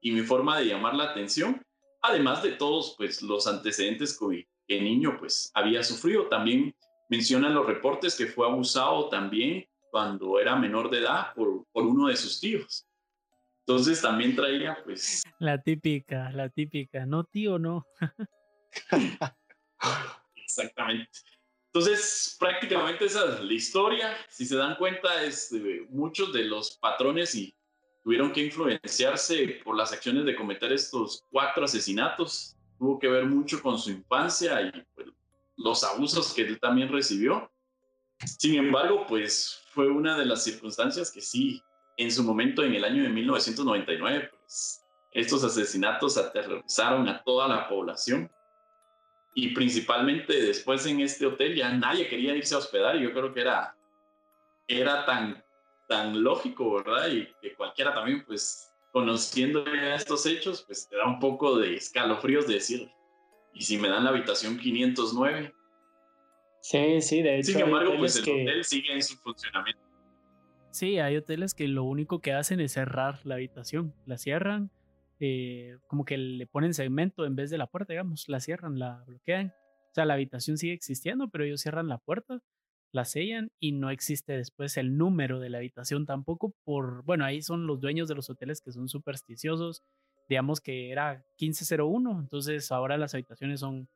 Y 0.00 0.12
mi 0.12 0.20
forma 0.20 0.60
de 0.60 0.66
llamar 0.66 0.94
la 0.94 1.10
atención, 1.10 1.60
además 2.02 2.40
de 2.44 2.52
todos 2.52 2.94
pues, 2.96 3.20
los 3.20 3.48
antecedentes 3.48 4.16
que 4.16 4.46
el 4.68 4.84
niño 4.84 5.16
pues, 5.18 5.50
había 5.54 5.82
sufrido, 5.82 6.28
también 6.28 6.72
Mencionan 7.08 7.54
los 7.54 7.66
reportes 7.66 8.16
que 8.16 8.26
fue 8.26 8.46
abusado 8.46 9.08
también 9.08 9.66
cuando 9.94 10.40
era 10.40 10.56
menor 10.56 10.90
de 10.90 10.98
edad 10.98 11.32
por, 11.34 11.66
por 11.70 11.86
uno 11.86 12.08
de 12.08 12.16
sus 12.16 12.40
tíos. 12.40 12.84
Entonces 13.60 14.02
también 14.02 14.34
traía 14.34 14.76
pues... 14.82 15.22
La 15.38 15.62
típica, 15.62 16.32
la 16.32 16.48
típica, 16.48 17.06
no 17.06 17.22
tío, 17.22 17.60
no. 17.60 17.86
Exactamente. 20.34 21.12
Entonces, 21.66 22.36
prácticamente 22.40 23.04
esa 23.04 23.34
es 23.34 23.40
la 23.44 23.52
historia. 23.52 24.16
Si 24.28 24.44
se 24.46 24.56
dan 24.56 24.74
cuenta, 24.74 25.22
es, 25.22 25.52
eh, 25.52 25.86
muchos 25.90 26.32
de 26.32 26.42
los 26.42 26.76
patrones 26.78 27.32
y 27.36 27.54
tuvieron 28.02 28.32
que 28.32 28.46
influenciarse 28.46 29.60
por 29.62 29.76
las 29.76 29.92
acciones 29.92 30.24
de 30.24 30.34
cometer 30.34 30.72
estos 30.72 31.24
cuatro 31.30 31.66
asesinatos. 31.66 32.56
Tuvo 32.80 32.98
que 32.98 33.06
ver 33.06 33.26
mucho 33.26 33.62
con 33.62 33.78
su 33.78 33.92
infancia 33.92 34.60
y 34.60 34.72
pues, 34.92 35.06
los 35.56 35.84
abusos 35.84 36.34
que 36.34 36.42
él 36.42 36.58
también 36.58 36.88
recibió. 36.88 37.48
Sin 38.40 38.56
embargo, 38.56 39.06
pues 39.06 39.63
fue 39.74 39.90
una 39.90 40.16
de 40.16 40.24
las 40.24 40.44
circunstancias 40.44 41.10
que 41.10 41.20
sí, 41.20 41.62
en 41.96 42.10
su 42.10 42.22
momento, 42.22 42.62
en 42.62 42.74
el 42.74 42.84
año 42.84 43.02
de 43.02 43.08
1999, 43.08 44.30
pues 44.38 44.84
estos 45.10 45.42
asesinatos 45.44 46.16
aterrorizaron 46.16 47.08
a 47.08 47.22
toda 47.22 47.48
la 47.48 47.68
población. 47.68 48.30
Y 49.34 49.48
principalmente 49.48 50.40
después 50.40 50.86
en 50.86 51.00
este 51.00 51.26
hotel 51.26 51.56
ya 51.56 51.72
nadie 51.72 52.08
quería 52.08 52.36
irse 52.36 52.54
a 52.54 52.58
hospedar 52.58 52.96
y 52.96 53.02
yo 53.02 53.12
creo 53.12 53.34
que 53.34 53.40
era, 53.40 53.76
era 54.68 55.04
tan, 55.04 55.44
tan 55.88 56.22
lógico, 56.22 56.74
¿verdad? 56.76 57.08
Y 57.08 57.28
que 57.42 57.54
cualquiera 57.56 57.92
también, 57.92 58.24
pues 58.24 58.72
conociendo 58.92 59.64
estos 59.66 60.24
hechos, 60.24 60.62
pues 60.62 60.88
te 60.88 60.96
da 60.96 61.06
un 61.06 61.18
poco 61.18 61.58
de 61.58 61.74
escalofríos 61.74 62.46
de 62.46 62.54
decir, 62.54 62.92
y 63.52 63.62
si 63.62 63.76
me 63.76 63.88
dan 63.88 64.04
la 64.04 64.10
habitación 64.10 64.56
509. 64.56 65.52
Sí, 66.64 67.02
sí, 67.02 67.20
de 67.20 67.40
hecho. 67.40 67.52
Sin 67.52 67.60
embargo, 67.60 67.92
pues 67.98 68.16
el 68.16 68.22
hotel 68.22 68.64
sigue 68.64 68.94
en 68.94 69.02
su 69.02 69.18
funcionamiento. 69.18 69.82
Sí, 70.70 70.98
hay 70.98 71.18
hoteles 71.18 71.52
que 71.52 71.68
lo 71.68 71.84
único 71.84 72.20
que 72.20 72.32
hacen 72.32 72.58
es 72.58 72.72
cerrar 72.72 73.20
la 73.26 73.34
habitación. 73.34 73.92
La 74.06 74.16
cierran, 74.16 74.70
eh, 75.20 75.76
como 75.88 76.06
que 76.06 76.16
le 76.16 76.46
ponen 76.46 76.72
segmento 76.72 77.26
en 77.26 77.36
vez 77.36 77.50
de 77.50 77.58
la 77.58 77.66
puerta, 77.66 77.92
digamos. 77.92 78.30
La 78.30 78.40
cierran, 78.40 78.78
la 78.78 79.04
bloquean. 79.06 79.48
O 79.48 79.94
sea, 79.94 80.06
la 80.06 80.14
habitación 80.14 80.56
sigue 80.56 80.72
existiendo, 80.72 81.28
pero 81.28 81.44
ellos 81.44 81.60
cierran 81.60 81.86
la 81.86 81.98
puerta, 81.98 82.40
la 82.92 83.04
sellan 83.04 83.52
y 83.60 83.72
no 83.72 83.90
existe 83.90 84.32
después 84.32 84.78
el 84.78 84.96
número 84.96 85.40
de 85.40 85.50
la 85.50 85.58
habitación 85.58 86.06
tampoco 86.06 86.54
por, 86.64 87.04
bueno, 87.04 87.26
ahí 87.26 87.42
son 87.42 87.66
los 87.66 87.78
dueños 87.78 88.08
de 88.08 88.14
los 88.14 88.30
hoteles 88.30 88.62
que 88.62 88.72
son 88.72 88.88
supersticiosos 88.88 89.82
digamos 90.28 90.60
que 90.60 90.90
era 90.90 91.24
1501, 91.38 92.20
entonces 92.20 92.72
ahora 92.72 92.96
las 92.96 93.14
habitaciones 93.14 93.60
son 93.60 93.88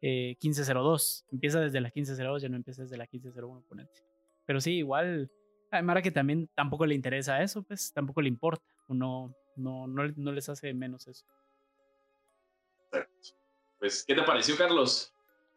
1502. 0.00 1.24
Eh, 1.24 1.28
empieza 1.32 1.60
desde 1.60 1.80
la 1.80 1.88
1502, 1.94 2.42
ya 2.42 2.48
no 2.48 2.56
empieza 2.56 2.82
desde 2.82 2.96
la 2.96 3.04
1501, 3.04 3.64
ponente. 3.68 4.02
Pero 4.44 4.60
sí, 4.60 4.78
igual, 4.78 5.30
a 5.70 5.82
Mara 5.82 6.02
que 6.02 6.10
también 6.10 6.48
tampoco 6.54 6.86
le 6.86 6.94
interesa 6.94 7.42
eso, 7.42 7.62
pues 7.62 7.92
tampoco 7.92 8.22
le 8.22 8.28
importa, 8.28 8.64
o 8.88 8.94
no, 8.94 9.34
no, 9.56 9.86
no, 9.86 10.32
les 10.32 10.48
hace 10.48 10.72
menos 10.74 11.06
eso. 11.08 11.26
Pues, 13.78 14.04
¿qué 14.06 14.14
te 14.14 14.22
pareció, 14.22 14.56
Carlos? 14.56 15.12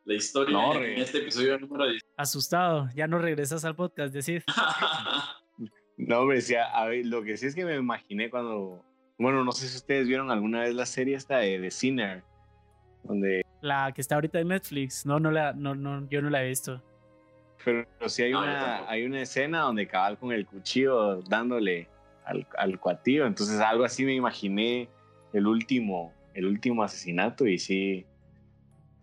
La 0.06 0.16
historia 0.16 0.58
en 0.74 1.00
este 1.00 1.20
episodio 1.20 1.60
número 1.60 1.88
10. 1.88 2.04
Asustado, 2.18 2.90
ya 2.96 3.08
no 3.08 3.20
regresas 3.20 3.64
al 3.66 3.76
podcast, 3.76 4.14
decir. 4.14 4.44
no, 5.98 6.22
hombre, 6.22 6.42
a 6.58 6.86
ver, 6.86 7.06
lo 7.06 7.22
que 7.22 7.38
sí 7.38 7.46
es 7.46 7.54
que 7.54 7.66
me 7.66 7.76
imaginé 7.76 8.30
cuando 8.30 8.84
bueno, 9.20 9.44
no 9.44 9.52
sé 9.52 9.68
si 9.68 9.76
ustedes 9.76 10.08
vieron 10.08 10.32
alguna 10.32 10.62
vez 10.62 10.74
la 10.74 10.86
serie 10.86 11.18
esta 11.18 11.40
de 11.40 11.60
The 11.60 11.72
Sinner, 11.72 12.24
donde... 13.04 13.46
La 13.62 13.92
que 13.94 14.02
está 14.02 14.16
ahorita 14.16 14.40
en 14.40 14.48
Netflix, 14.50 15.06
no, 15.06 15.20
no 15.20 15.32
la, 15.32 15.54
no, 15.54 15.76
no, 15.76 16.08
yo 16.10 16.22
no 16.22 16.30
la 16.30 16.44
he 16.44 16.48
visto. 16.48 16.82
Pero, 17.64 17.86
sí 18.08 18.24
hay, 18.24 18.34
una, 18.34 18.90
hay 18.90 19.04
una 19.04 19.22
escena 19.22 19.62
donde 19.62 19.86
cabal 19.86 20.18
con 20.18 20.32
el 20.32 20.46
cuchillo 20.46 21.22
dándole 21.24 21.90
al, 22.26 22.48
al 22.58 22.80
cuatillo, 22.80 23.26
entonces 23.26 23.60
algo 23.60 23.84
así 23.84 24.06
me 24.06 24.14
imaginé 24.14 24.88
el 25.34 25.46
último, 25.46 26.14
el 26.34 26.46
último 26.46 26.84
asesinato 26.84 27.46
y 27.46 27.60
sí, 27.60 28.06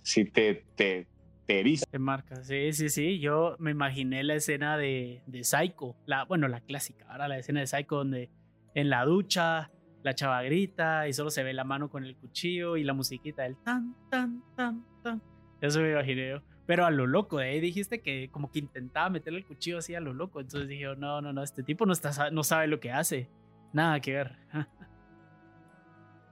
sí 0.02 0.24
te, 0.24 0.64
te, 0.74 1.06
te 1.46 1.64
Te 1.90 1.98
marca, 1.98 2.42
sí, 2.42 2.72
sí, 2.72 2.88
sí. 2.88 3.18
Yo 3.18 3.56
me 3.58 3.70
imaginé 3.70 4.24
la 4.24 4.34
escena 4.34 4.76
de, 4.76 5.22
de 5.26 5.44
Psycho, 5.44 5.96
la, 6.06 6.24
bueno, 6.24 6.48
la 6.48 6.60
clásica, 6.60 7.06
ahora 7.08 7.28
la 7.28 7.38
escena 7.38 7.60
de 7.60 7.66
Psycho 7.66 7.96
donde 7.96 8.30
en 8.74 8.90
la 8.90 9.04
ducha 9.04 9.70
la 10.06 10.14
chava 10.14 10.40
grita 10.42 11.08
y 11.08 11.12
solo 11.12 11.30
se 11.30 11.42
ve 11.42 11.52
la 11.52 11.64
mano 11.64 11.90
con 11.90 12.04
el 12.04 12.14
cuchillo 12.16 12.76
y 12.76 12.84
la 12.84 12.92
musiquita 12.92 13.42
del 13.42 13.56
tan, 13.56 13.92
tan, 14.08 14.40
tan, 14.54 14.86
tan. 15.02 15.20
Eso 15.60 15.80
me 15.80 15.90
imaginé 15.90 16.30
yo. 16.30 16.42
Pero 16.64 16.86
a 16.86 16.90
lo 16.92 17.08
loco, 17.08 17.40
¿eh? 17.40 17.60
Dijiste 17.60 18.00
que 18.00 18.28
como 18.30 18.52
que 18.52 18.60
intentaba 18.60 19.10
meterle 19.10 19.40
el 19.40 19.44
cuchillo 19.44 19.78
así 19.78 19.96
a 19.96 20.00
lo 20.00 20.14
loco. 20.14 20.40
Entonces 20.40 20.68
dije, 20.68 20.84
no, 20.96 21.20
no, 21.20 21.32
no, 21.32 21.42
este 21.42 21.64
tipo 21.64 21.86
no, 21.86 21.92
está, 21.92 22.30
no 22.30 22.44
sabe 22.44 22.68
lo 22.68 22.78
que 22.78 22.92
hace. 22.92 23.28
Nada 23.72 23.98
que 23.98 24.12
ver. 24.12 24.36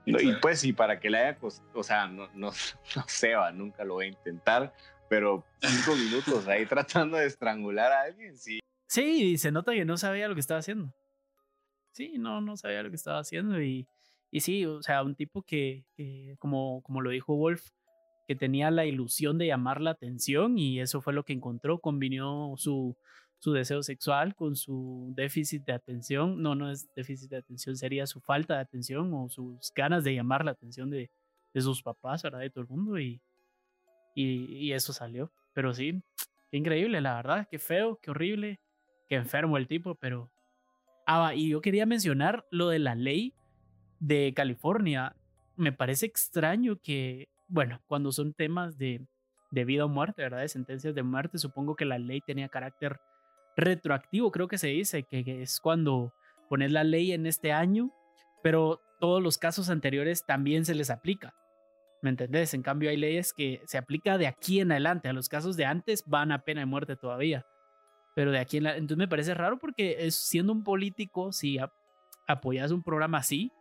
y 0.05 0.33
pues, 0.35 0.63
y 0.63 0.71
para 0.71 0.97
que 0.97 1.09
le 1.09 1.17
haya 1.17 1.37
o 1.73 1.83
sea, 1.83 2.07
no, 2.07 2.29
no, 2.33 2.51
no 2.95 3.03
sé, 3.07 3.33
nunca 3.53 3.83
lo 3.83 3.95
voy 3.95 4.05
a 4.05 4.09
intentar, 4.09 4.73
pero 5.09 5.43
cinco 5.59 5.97
minutos 5.97 6.47
ahí 6.47 6.65
tratando 6.67 7.17
de 7.17 7.25
estrangular 7.25 7.91
a 7.91 8.01
alguien, 8.03 8.37
sí. 8.37 8.59
Sí, 8.87 9.37
se 9.37 9.51
nota 9.51 9.73
que 9.73 9.83
no 9.83 9.97
sabía 9.97 10.29
lo 10.29 10.33
que 10.33 10.39
estaba 10.39 10.61
haciendo. 10.61 10.93
Sí, 11.95 12.17
no, 12.17 12.41
no 12.41 12.57
sabía 12.57 12.83
lo 12.83 12.89
que 12.89 12.97
estaba 12.97 13.19
haciendo 13.19 13.61
y, 13.61 13.87
y 14.29 14.41
sí, 14.41 14.65
o 14.65 14.81
sea, 14.83 15.01
un 15.01 15.15
tipo 15.15 15.43
que, 15.43 15.85
que, 15.95 16.35
como, 16.39 16.83
como 16.83 16.99
lo 16.99 17.09
dijo 17.09 17.37
Wolf, 17.37 17.69
que 18.27 18.35
tenía 18.35 18.69
la 18.69 18.85
ilusión 18.85 19.37
de 19.37 19.47
llamar 19.47 19.79
la 19.79 19.91
atención 19.91 20.57
y 20.57 20.81
eso 20.81 20.99
fue 20.99 21.13
lo 21.13 21.23
que 21.23 21.31
encontró, 21.31 21.79
combinó 21.79 22.55
su, 22.57 22.97
su 23.39 23.53
deseo 23.53 23.81
sexual 23.81 24.35
con 24.35 24.57
su 24.57 25.13
déficit 25.15 25.63
de 25.63 25.71
atención, 25.71 26.41
no, 26.41 26.53
no 26.53 26.69
es 26.69 26.93
déficit 26.95 27.29
de 27.29 27.37
atención, 27.37 27.77
sería 27.77 28.05
su 28.07 28.19
falta 28.19 28.55
de 28.55 28.59
atención 28.59 29.13
o 29.13 29.29
sus 29.29 29.71
ganas 29.73 30.03
de 30.03 30.15
llamar 30.15 30.43
la 30.43 30.51
atención 30.51 30.89
de, 30.89 31.09
de 31.53 31.61
sus 31.61 31.81
papás, 31.81 32.23
¿verdad? 32.23 32.39
De 32.39 32.49
todo 32.49 32.63
el 32.63 32.69
mundo 32.69 32.99
y, 32.99 33.21
y, 34.15 34.53
y 34.53 34.73
eso 34.73 34.91
salió. 34.91 35.31
Pero 35.53 35.73
sí, 35.73 36.03
qué 36.51 36.57
increíble, 36.57 36.99
la 36.99 37.15
verdad, 37.15 37.47
qué 37.49 37.57
feo, 37.57 37.99
qué 38.01 38.11
horrible, 38.11 38.59
qué 39.07 39.15
enfermo 39.15 39.55
el 39.55 39.67
tipo, 39.67 39.95
pero... 39.95 40.29
Ah, 41.05 41.33
y 41.35 41.49
yo 41.49 41.61
quería 41.61 41.85
mencionar 41.85 42.45
lo 42.49 42.69
de 42.69 42.79
la 42.79 42.95
ley 42.95 43.33
de 43.99 44.33
California. 44.35 45.15
Me 45.55 45.71
parece 45.71 46.05
extraño 46.05 46.77
que 46.81 47.29
bueno, 47.47 47.81
cuando 47.87 48.11
son 48.11 48.33
temas 48.33 48.77
de, 48.77 49.05
de 49.51 49.65
vida 49.65 49.85
o 49.85 49.89
muerte, 49.89 50.23
¿verdad? 50.23 50.41
De 50.41 50.47
sentencias 50.47 50.95
de 50.95 51.03
muerte, 51.03 51.37
supongo 51.37 51.75
que 51.75 51.85
la 51.85 51.99
ley 51.99 52.21
tenía 52.21 52.49
carácter 52.49 52.99
retroactivo, 53.55 54.31
creo 54.31 54.47
que 54.47 54.57
se 54.57 54.67
dice, 54.67 55.03
que 55.03 55.41
es 55.41 55.59
cuando 55.59 56.13
pones 56.49 56.71
la 56.71 56.83
ley 56.83 57.11
en 57.11 57.25
este 57.25 57.53
año, 57.53 57.91
pero 58.43 58.81
todos 58.99 59.21
los 59.21 59.37
casos 59.37 59.69
anteriores 59.69 60.25
también 60.25 60.65
se 60.65 60.75
les 60.75 60.89
aplica. 60.89 61.33
¿Me 62.01 62.09
entendés? 62.09 62.53
En 62.53 62.61
cambio, 62.61 62.89
hay 62.89 62.97
leyes 62.97 63.33
que 63.33 63.61
se 63.65 63.77
aplica 63.77 64.17
de 64.17 64.27
aquí 64.27 64.59
en 64.59 64.71
adelante. 64.71 65.07
A 65.09 65.13
los 65.13 65.29
casos 65.29 65.57
de 65.57 65.65
antes 65.65 66.03
van 66.05 66.31
a 66.31 66.43
pena 66.43 66.59
de 66.59 66.65
muerte 66.65 66.95
todavía. 66.95 67.45
Pero 68.15 68.31
de 68.31 68.39
aquí 68.39 68.57
en 68.57 68.63
adelante. 68.65 68.81
Entonces 68.81 68.97
me 68.97 69.07
parece 69.07 69.33
raro 69.35 69.59
porque 69.59 70.09
siendo 70.09 70.51
un 70.53 70.63
político, 70.63 71.31
si 71.31 71.59
apoyas 72.27 72.71
un 72.71 72.81
programa 72.81 73.19
así, 73.19 73.51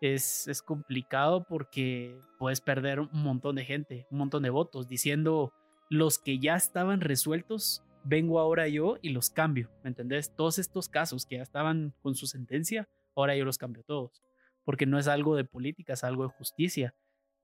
es, 0.00 0.48
es 0.48 0.62
complicado 0.62 1.44
porque 1.46 2.18
puedes 2.38 2.60
perder 2.60 3.00
un 3.00 3.10
montón 3.12 3.56
de 3.56 3.64
gente, 3.64 4.06
un 4.10 4.18
montón 4.18 4.42
de 4.42 4.50
votos, 4.50 4.88
diciendo 4.88 5.52
los 5.90 6.18
que 6.18 6.38
ya 6.38 6.56
estaban 6.56 7.00
resueltos, 7.00 7.84
vengo 8.04 8.40
ahora 8.40 8.68
yo 8.68 8.96
y 9.02 9.10
los 9.10 9.30
cambio, 9.30 9.70
¿me 9.82 9.90
entendés? 9.90 10.34
Todos 10.34 10.58
estos 10.58 10.88
casos 10.88 11.26
que 11.26 11.36
ya 11.36 11.42
estaban 11.42 11.94
con 12.00 12.14
su 12.14 12.26
sentencia, 12.26 12.88
ahora 13.14 13.36
yo 13.36 13.44
los 13.44 13.58
cambio 13.58 13.82
todos, 13.84 14.22
porque 14.64 14.86
no 14.86 14.98
es 14.98 15.08
algo 15.08 15.36
de 15.36 15.44
política, 15.44 15.92
es 15.92 16.04
algo 16.04 16.24
de 16.24 16.30
justicia. 16.30 16.94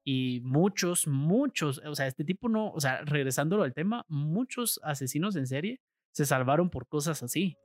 Y 0.04 0.40
muchos, 0.44 1.08
muchos, 1.08 1.82
o 1.84 1.94
sea, 1.96 2.06
este 2.06 2.24
tipo 2.24 2.48
no, 2.48 2.70
o 2.70 2.80
sea, 2.80 3.02
regresándolo 3.04 3.64
al 3.64 3.74
tema, 3.74 4.06
muchos 4.08 4.80
asesinos 4.84 5.34
en 5.34 5.48
serie 5.48 5.80
se 6.16 6.24
salvaron 6.24 6.70
por 6.70 6.88
cosas 6.88 7.22
así, 7.22 7.58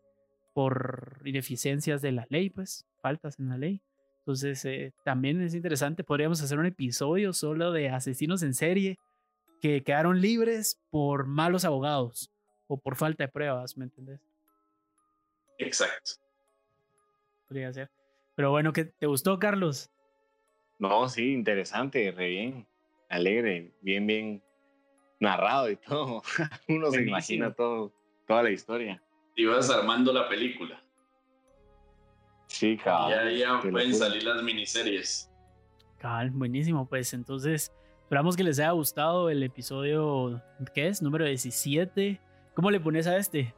por 0.53 1.21
ineficiencias 1.23 2.01
de 2.01 2.11
la 2.11 2.27
ley, 2.29 2.49
pues, 2.49 2.85
faltas 3.01 3.39
en 3.39 3.47
la 3.47 3.57
ley. 3.57 3.81
Entonces, 4.17 4.65
eh, 4.65 4.91
también 5.05 5.41
es 5.41 5.55
interesante, 5.55 6.03
podríamos 6.03 6.41
hacer 6.41 6.59
un 6.59 6.65
episodio 6.65 7.31
solo 7.31 7.71
de 7.71 7.87
asesinos 7.87 8.43
en 8.43 8.53
serie 8.53 8.99
que 9.61 9.83
quedaron 9.83 10.19
libres 10.19 10.81
por 10.89 11.27
malos 11.27 11.63
abogados 11.63 12.29
o 12.67 12.77
por 12.77 12.97
falta 12.97 13.23
de 13.23 13.29
pruebas, 13.29 13.77
¿me 13.77 13.85
entendés? 13.85 14.19
Exacto. 15.57 16.11
Podría 17.47 17.71
ser. 17.71 17.89
Pero 18.35 18.51
bueno, 18.51 18.73
¿qué 18.73 18.83
te 18.83 19.05
gustó, 19.05 19.39
Carlos? 19.39 19.89
No, 20.77 21.07
sí, 21.07 21.31
interesante, 21.31 22.11
re 22.11 22.27
bien, 22.27 22.67
alegre, 23.07 23.71
bien, 23.79 24.05
bien 24.05 24.43
narrado 25.21 25.71
y 25.71 25.77
todo. 25.77 26.21
Uno 26.67 26.91
se 26.91 27.01
imagina 27.01 27.53
todo, 27.53 27.93
toda 28.31 28.43
la 28.43 28.51
historia. 28.51 29.03
Ibas 29.35 29.69
armando 29.69 30.13
la 30.13 30.29
película. 30.29 30.81
Sí, 32.47 32.77
cabal. 32.77 33.37
Ya, 33.37 33.59
ya 33.59 33.59
pueden 33.59 33.93
salir 33.93 34.23
las 34.23 34.41
miniseries. 34.41 35.29
Cabal, 35.97 36.31
buenísimo. 36.31 36.87
Pues 36.87 37.13
entonces, 37.13 37.73
esperamos 38.03 38.37
que 38.37 38.45
les 38.45 38.57
haya 38.59 38.71
gustado 38.71 39.29
el 39.29 39.43
episodio, 39.43 40.41
¿qué 40.73 40.87
es? 40.87 41.01
Número 41.01 41.25
17. 41.25 42.21
¿Cómo 42.55 42.71
le 42.71 42.79
pones 42.79 43.05
a 43.05 43.17
este? 43.17 43.53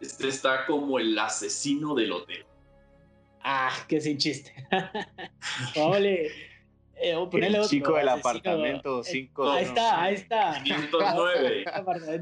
Este 0.00 0.28
está 0.28 0.64
como 0.64 1.00
el 1.00 1.18
asesino 1.18 1.96
del 1.96 2.12
hotel. 2.12 2.46
Ah, 3.42 3.72
qué 3.88 4.00
sin 4.00 4.18
chiste. 4.18 4.52
Vale. 5.76 6.30
Eh, 6.98 7.14
el 7.32 7.62
chico 7.68 7.94
del 7.94 8.08
apartamento 8.08 9.04
5. 9.04 9.50
Ahí 9.50 9.64
está, 9.64 10.02
ahí 10.02 10.14
está. 10.14 10.62
509. 10.64 11.64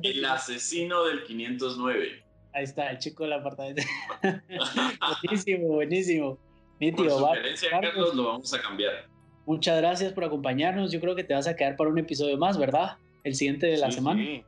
el 0.03 0.25
asesino 0.25 1.05
del 1.05 1.22
509. 1.25 2.25
Ahí 2.53 2.64
está, 2.64 2.91
el 2.91 2.99
chico 2.99 3.25
del 3.25 3.35
apartamento. 3.35 3.83
buenísimo, 5.22 5.68
buenísimo. 5.68 6.39
Nítido, 6.81 7.20
por 7.20 7.37
sugerencia, 7.37 7.70
Carlos, 7.70 8.14
lo 8.14 8.25
vamos 8.25 8.53
a 8.53 8.61
cambiar. 8.61 9.07
Muchas 9.47 9.79
gracias 9.79 10.12
por 10.12 10.25
acompañarnos. 10.25 10.91
Yo 10.91 11.01
creo 11.01 11.14
que 11.14 11.22
te 11.22 11.35
vas 11.35 11.47
a 11.47 11.55
quedar 11.55 11.77
para 11.77 11.91
un 11.91 11.99
episodio 11.99 12.37
más, 12.37 12.59
¿verdad? 12.59 12.97
El 13.22 13.35
siguiente 13.35 13.66
de 13.66 13.77
la 13.77 13.91
semana. 13.93 14.22
Sí. 14.22 14.45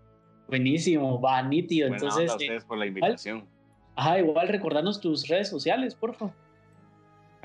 Buenísimo, 0.48 1.20
va, 1.20 1.42
nítido. 1.42 1.88
Entonces, 1.88 2.30
a 2.30 2.34
ustedes 2.34 2.64
por 2.64 2.78
la 2.78 2.86
invitación. 2.86 3.48
Ajá, 3.94 4.18
igual 4.18 4.48
recordarnos 4.48 5.00
tus 5.00 5.28
redes 5.28 5.48
sociales, 5.48 5.94
por 5.94 6.14
favor. 6.14 6.34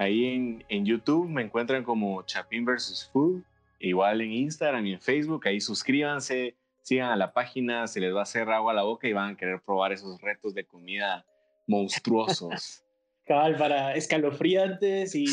Ahí 0.01 0.25
en, 0.25 0.65
en, 0.67 0.83
YouTube 0.83 1.29
me 1.29 1.43
encuentran 1.43 1.83
como 1.83 2.23
Chapin 2.23 2.65
vs. 2.65 3.11
Food. 3.13 3.43
Igual 3.77 4.21
en 4.21 4.31
Instagram 4.31 4.83
y 4.87 4.93
en 4.93 4.99
Facebook. 4.99 5.47
Ahí 5.47 5.61
suscríbanse, 5.61 6.55
sigan 6.81 7.11
a 7.11 7.15
la 7.15 7.33
página, 7.33 7.85
se 7.85 7.99
les 7.99 8.11
va 8.11 8.21
a 8.21 8.23
hacer 8.23 8.49
agua 8.49 8.71
a 8.71 8.75
la 8.75 8.81
boca 8.81 9.07
y 9.07 9.13
van 9.13 9.33
a 9.33 9.37
querer 9.37 9.61
probar 9.61 9.91
esos 9.91 10.19
retos 10.19 10.55
de 10.55 10.65
comida 10.65 11.23
monstruosos. 11.67 12.83
Cabal, 13.27 13.57
para 13.57 13.93
escalofriantes 13.93 15.13
y 15.13 15.25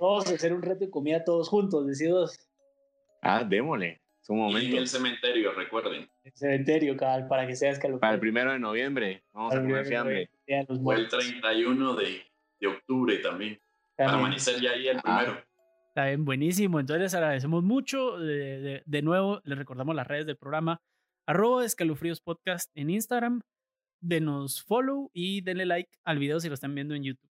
vamos 0.00 0.26
a 0.30 0.34
hacer 0.34 0.52
un 0.52 0.62
reto 0.62 0.84
de 0.84 0.90
comida 0.90 1.24
todos 1.24 1.48
juntos, 1.48 1.84
decidos. 1.84 2.38
Ah, 3.20 3.42
démosle. 3.42 4.00
Es 4.22 4.30
un 4.30 4.38
momento. 4.38 4.76
en 4.76 4.82
el 4.82 4.86
cementerio, 4.86 5.54
recuerden. 5.54 6.08
El 6.22 6.32
cementerio, 6.36 6.96
cabal, 6.96 7.26
para 7.26 7.48
que 7.48 7.56
sea 7.56 7.72
escalofriante. 7.72 8.00
Para 8.00 8.14
el 8.14 8.20
primero 8.20 8.52
de 8.52 8.60
noviembre, 8.60 9.24
vamos 9.32 9.52
a 9.52 9.60
comer 9.60 9.84
fiambre. 9.86 10.30
O 10.84 10.92
el 10.92 11.08
31 11.08 11.94
de, 11.96 12.22
de 12.60 12.66
octubre 12.68 13.18
también. 13.18 13.58
Para 14.04 14.18
amanecer 14.18 14.60
ya 14.60 14.70
ahí 14.70 14.88
el 14.88 14.98
ah. 14.98 15.02
primero. 15.02 15.44
Está 15.88 16.06
bien, 16.06 16.24
buenísimo. 16.24 16.80
Entonces 16.80 17.02
les 17.02 17.14
agradecemos 17.14 17.62
mucho. 17.62 18.18
De, 18.18 18.82
de, 18.84 19.02
nuevo, 19.02 19.40
les 19.44 19.58
recordamos 19.58 19.94
las 19.94 20.06
redes 20.06 20.26
del 20.26 20.38
programa. 20.38 20.80
Arroba 21.26 21.64
Escalofríos 21.64 22.20
Podcast 22.20 22.70
en 22.74 22.90
Instagram. 22.90 23.42
Denos 24.00 24.62
follow 24.62 25.10
y 25.12 25.42
denle 25.42 25.66
like 25.66 25.90
al 26.04 26.18
video 26.18 26.40
si 26.40 26.48
lo 26.48 26.54
están 26.54 26.74
viendo 26.74 26.94
en 26.94 27.04
YouTube. 27.04 27.31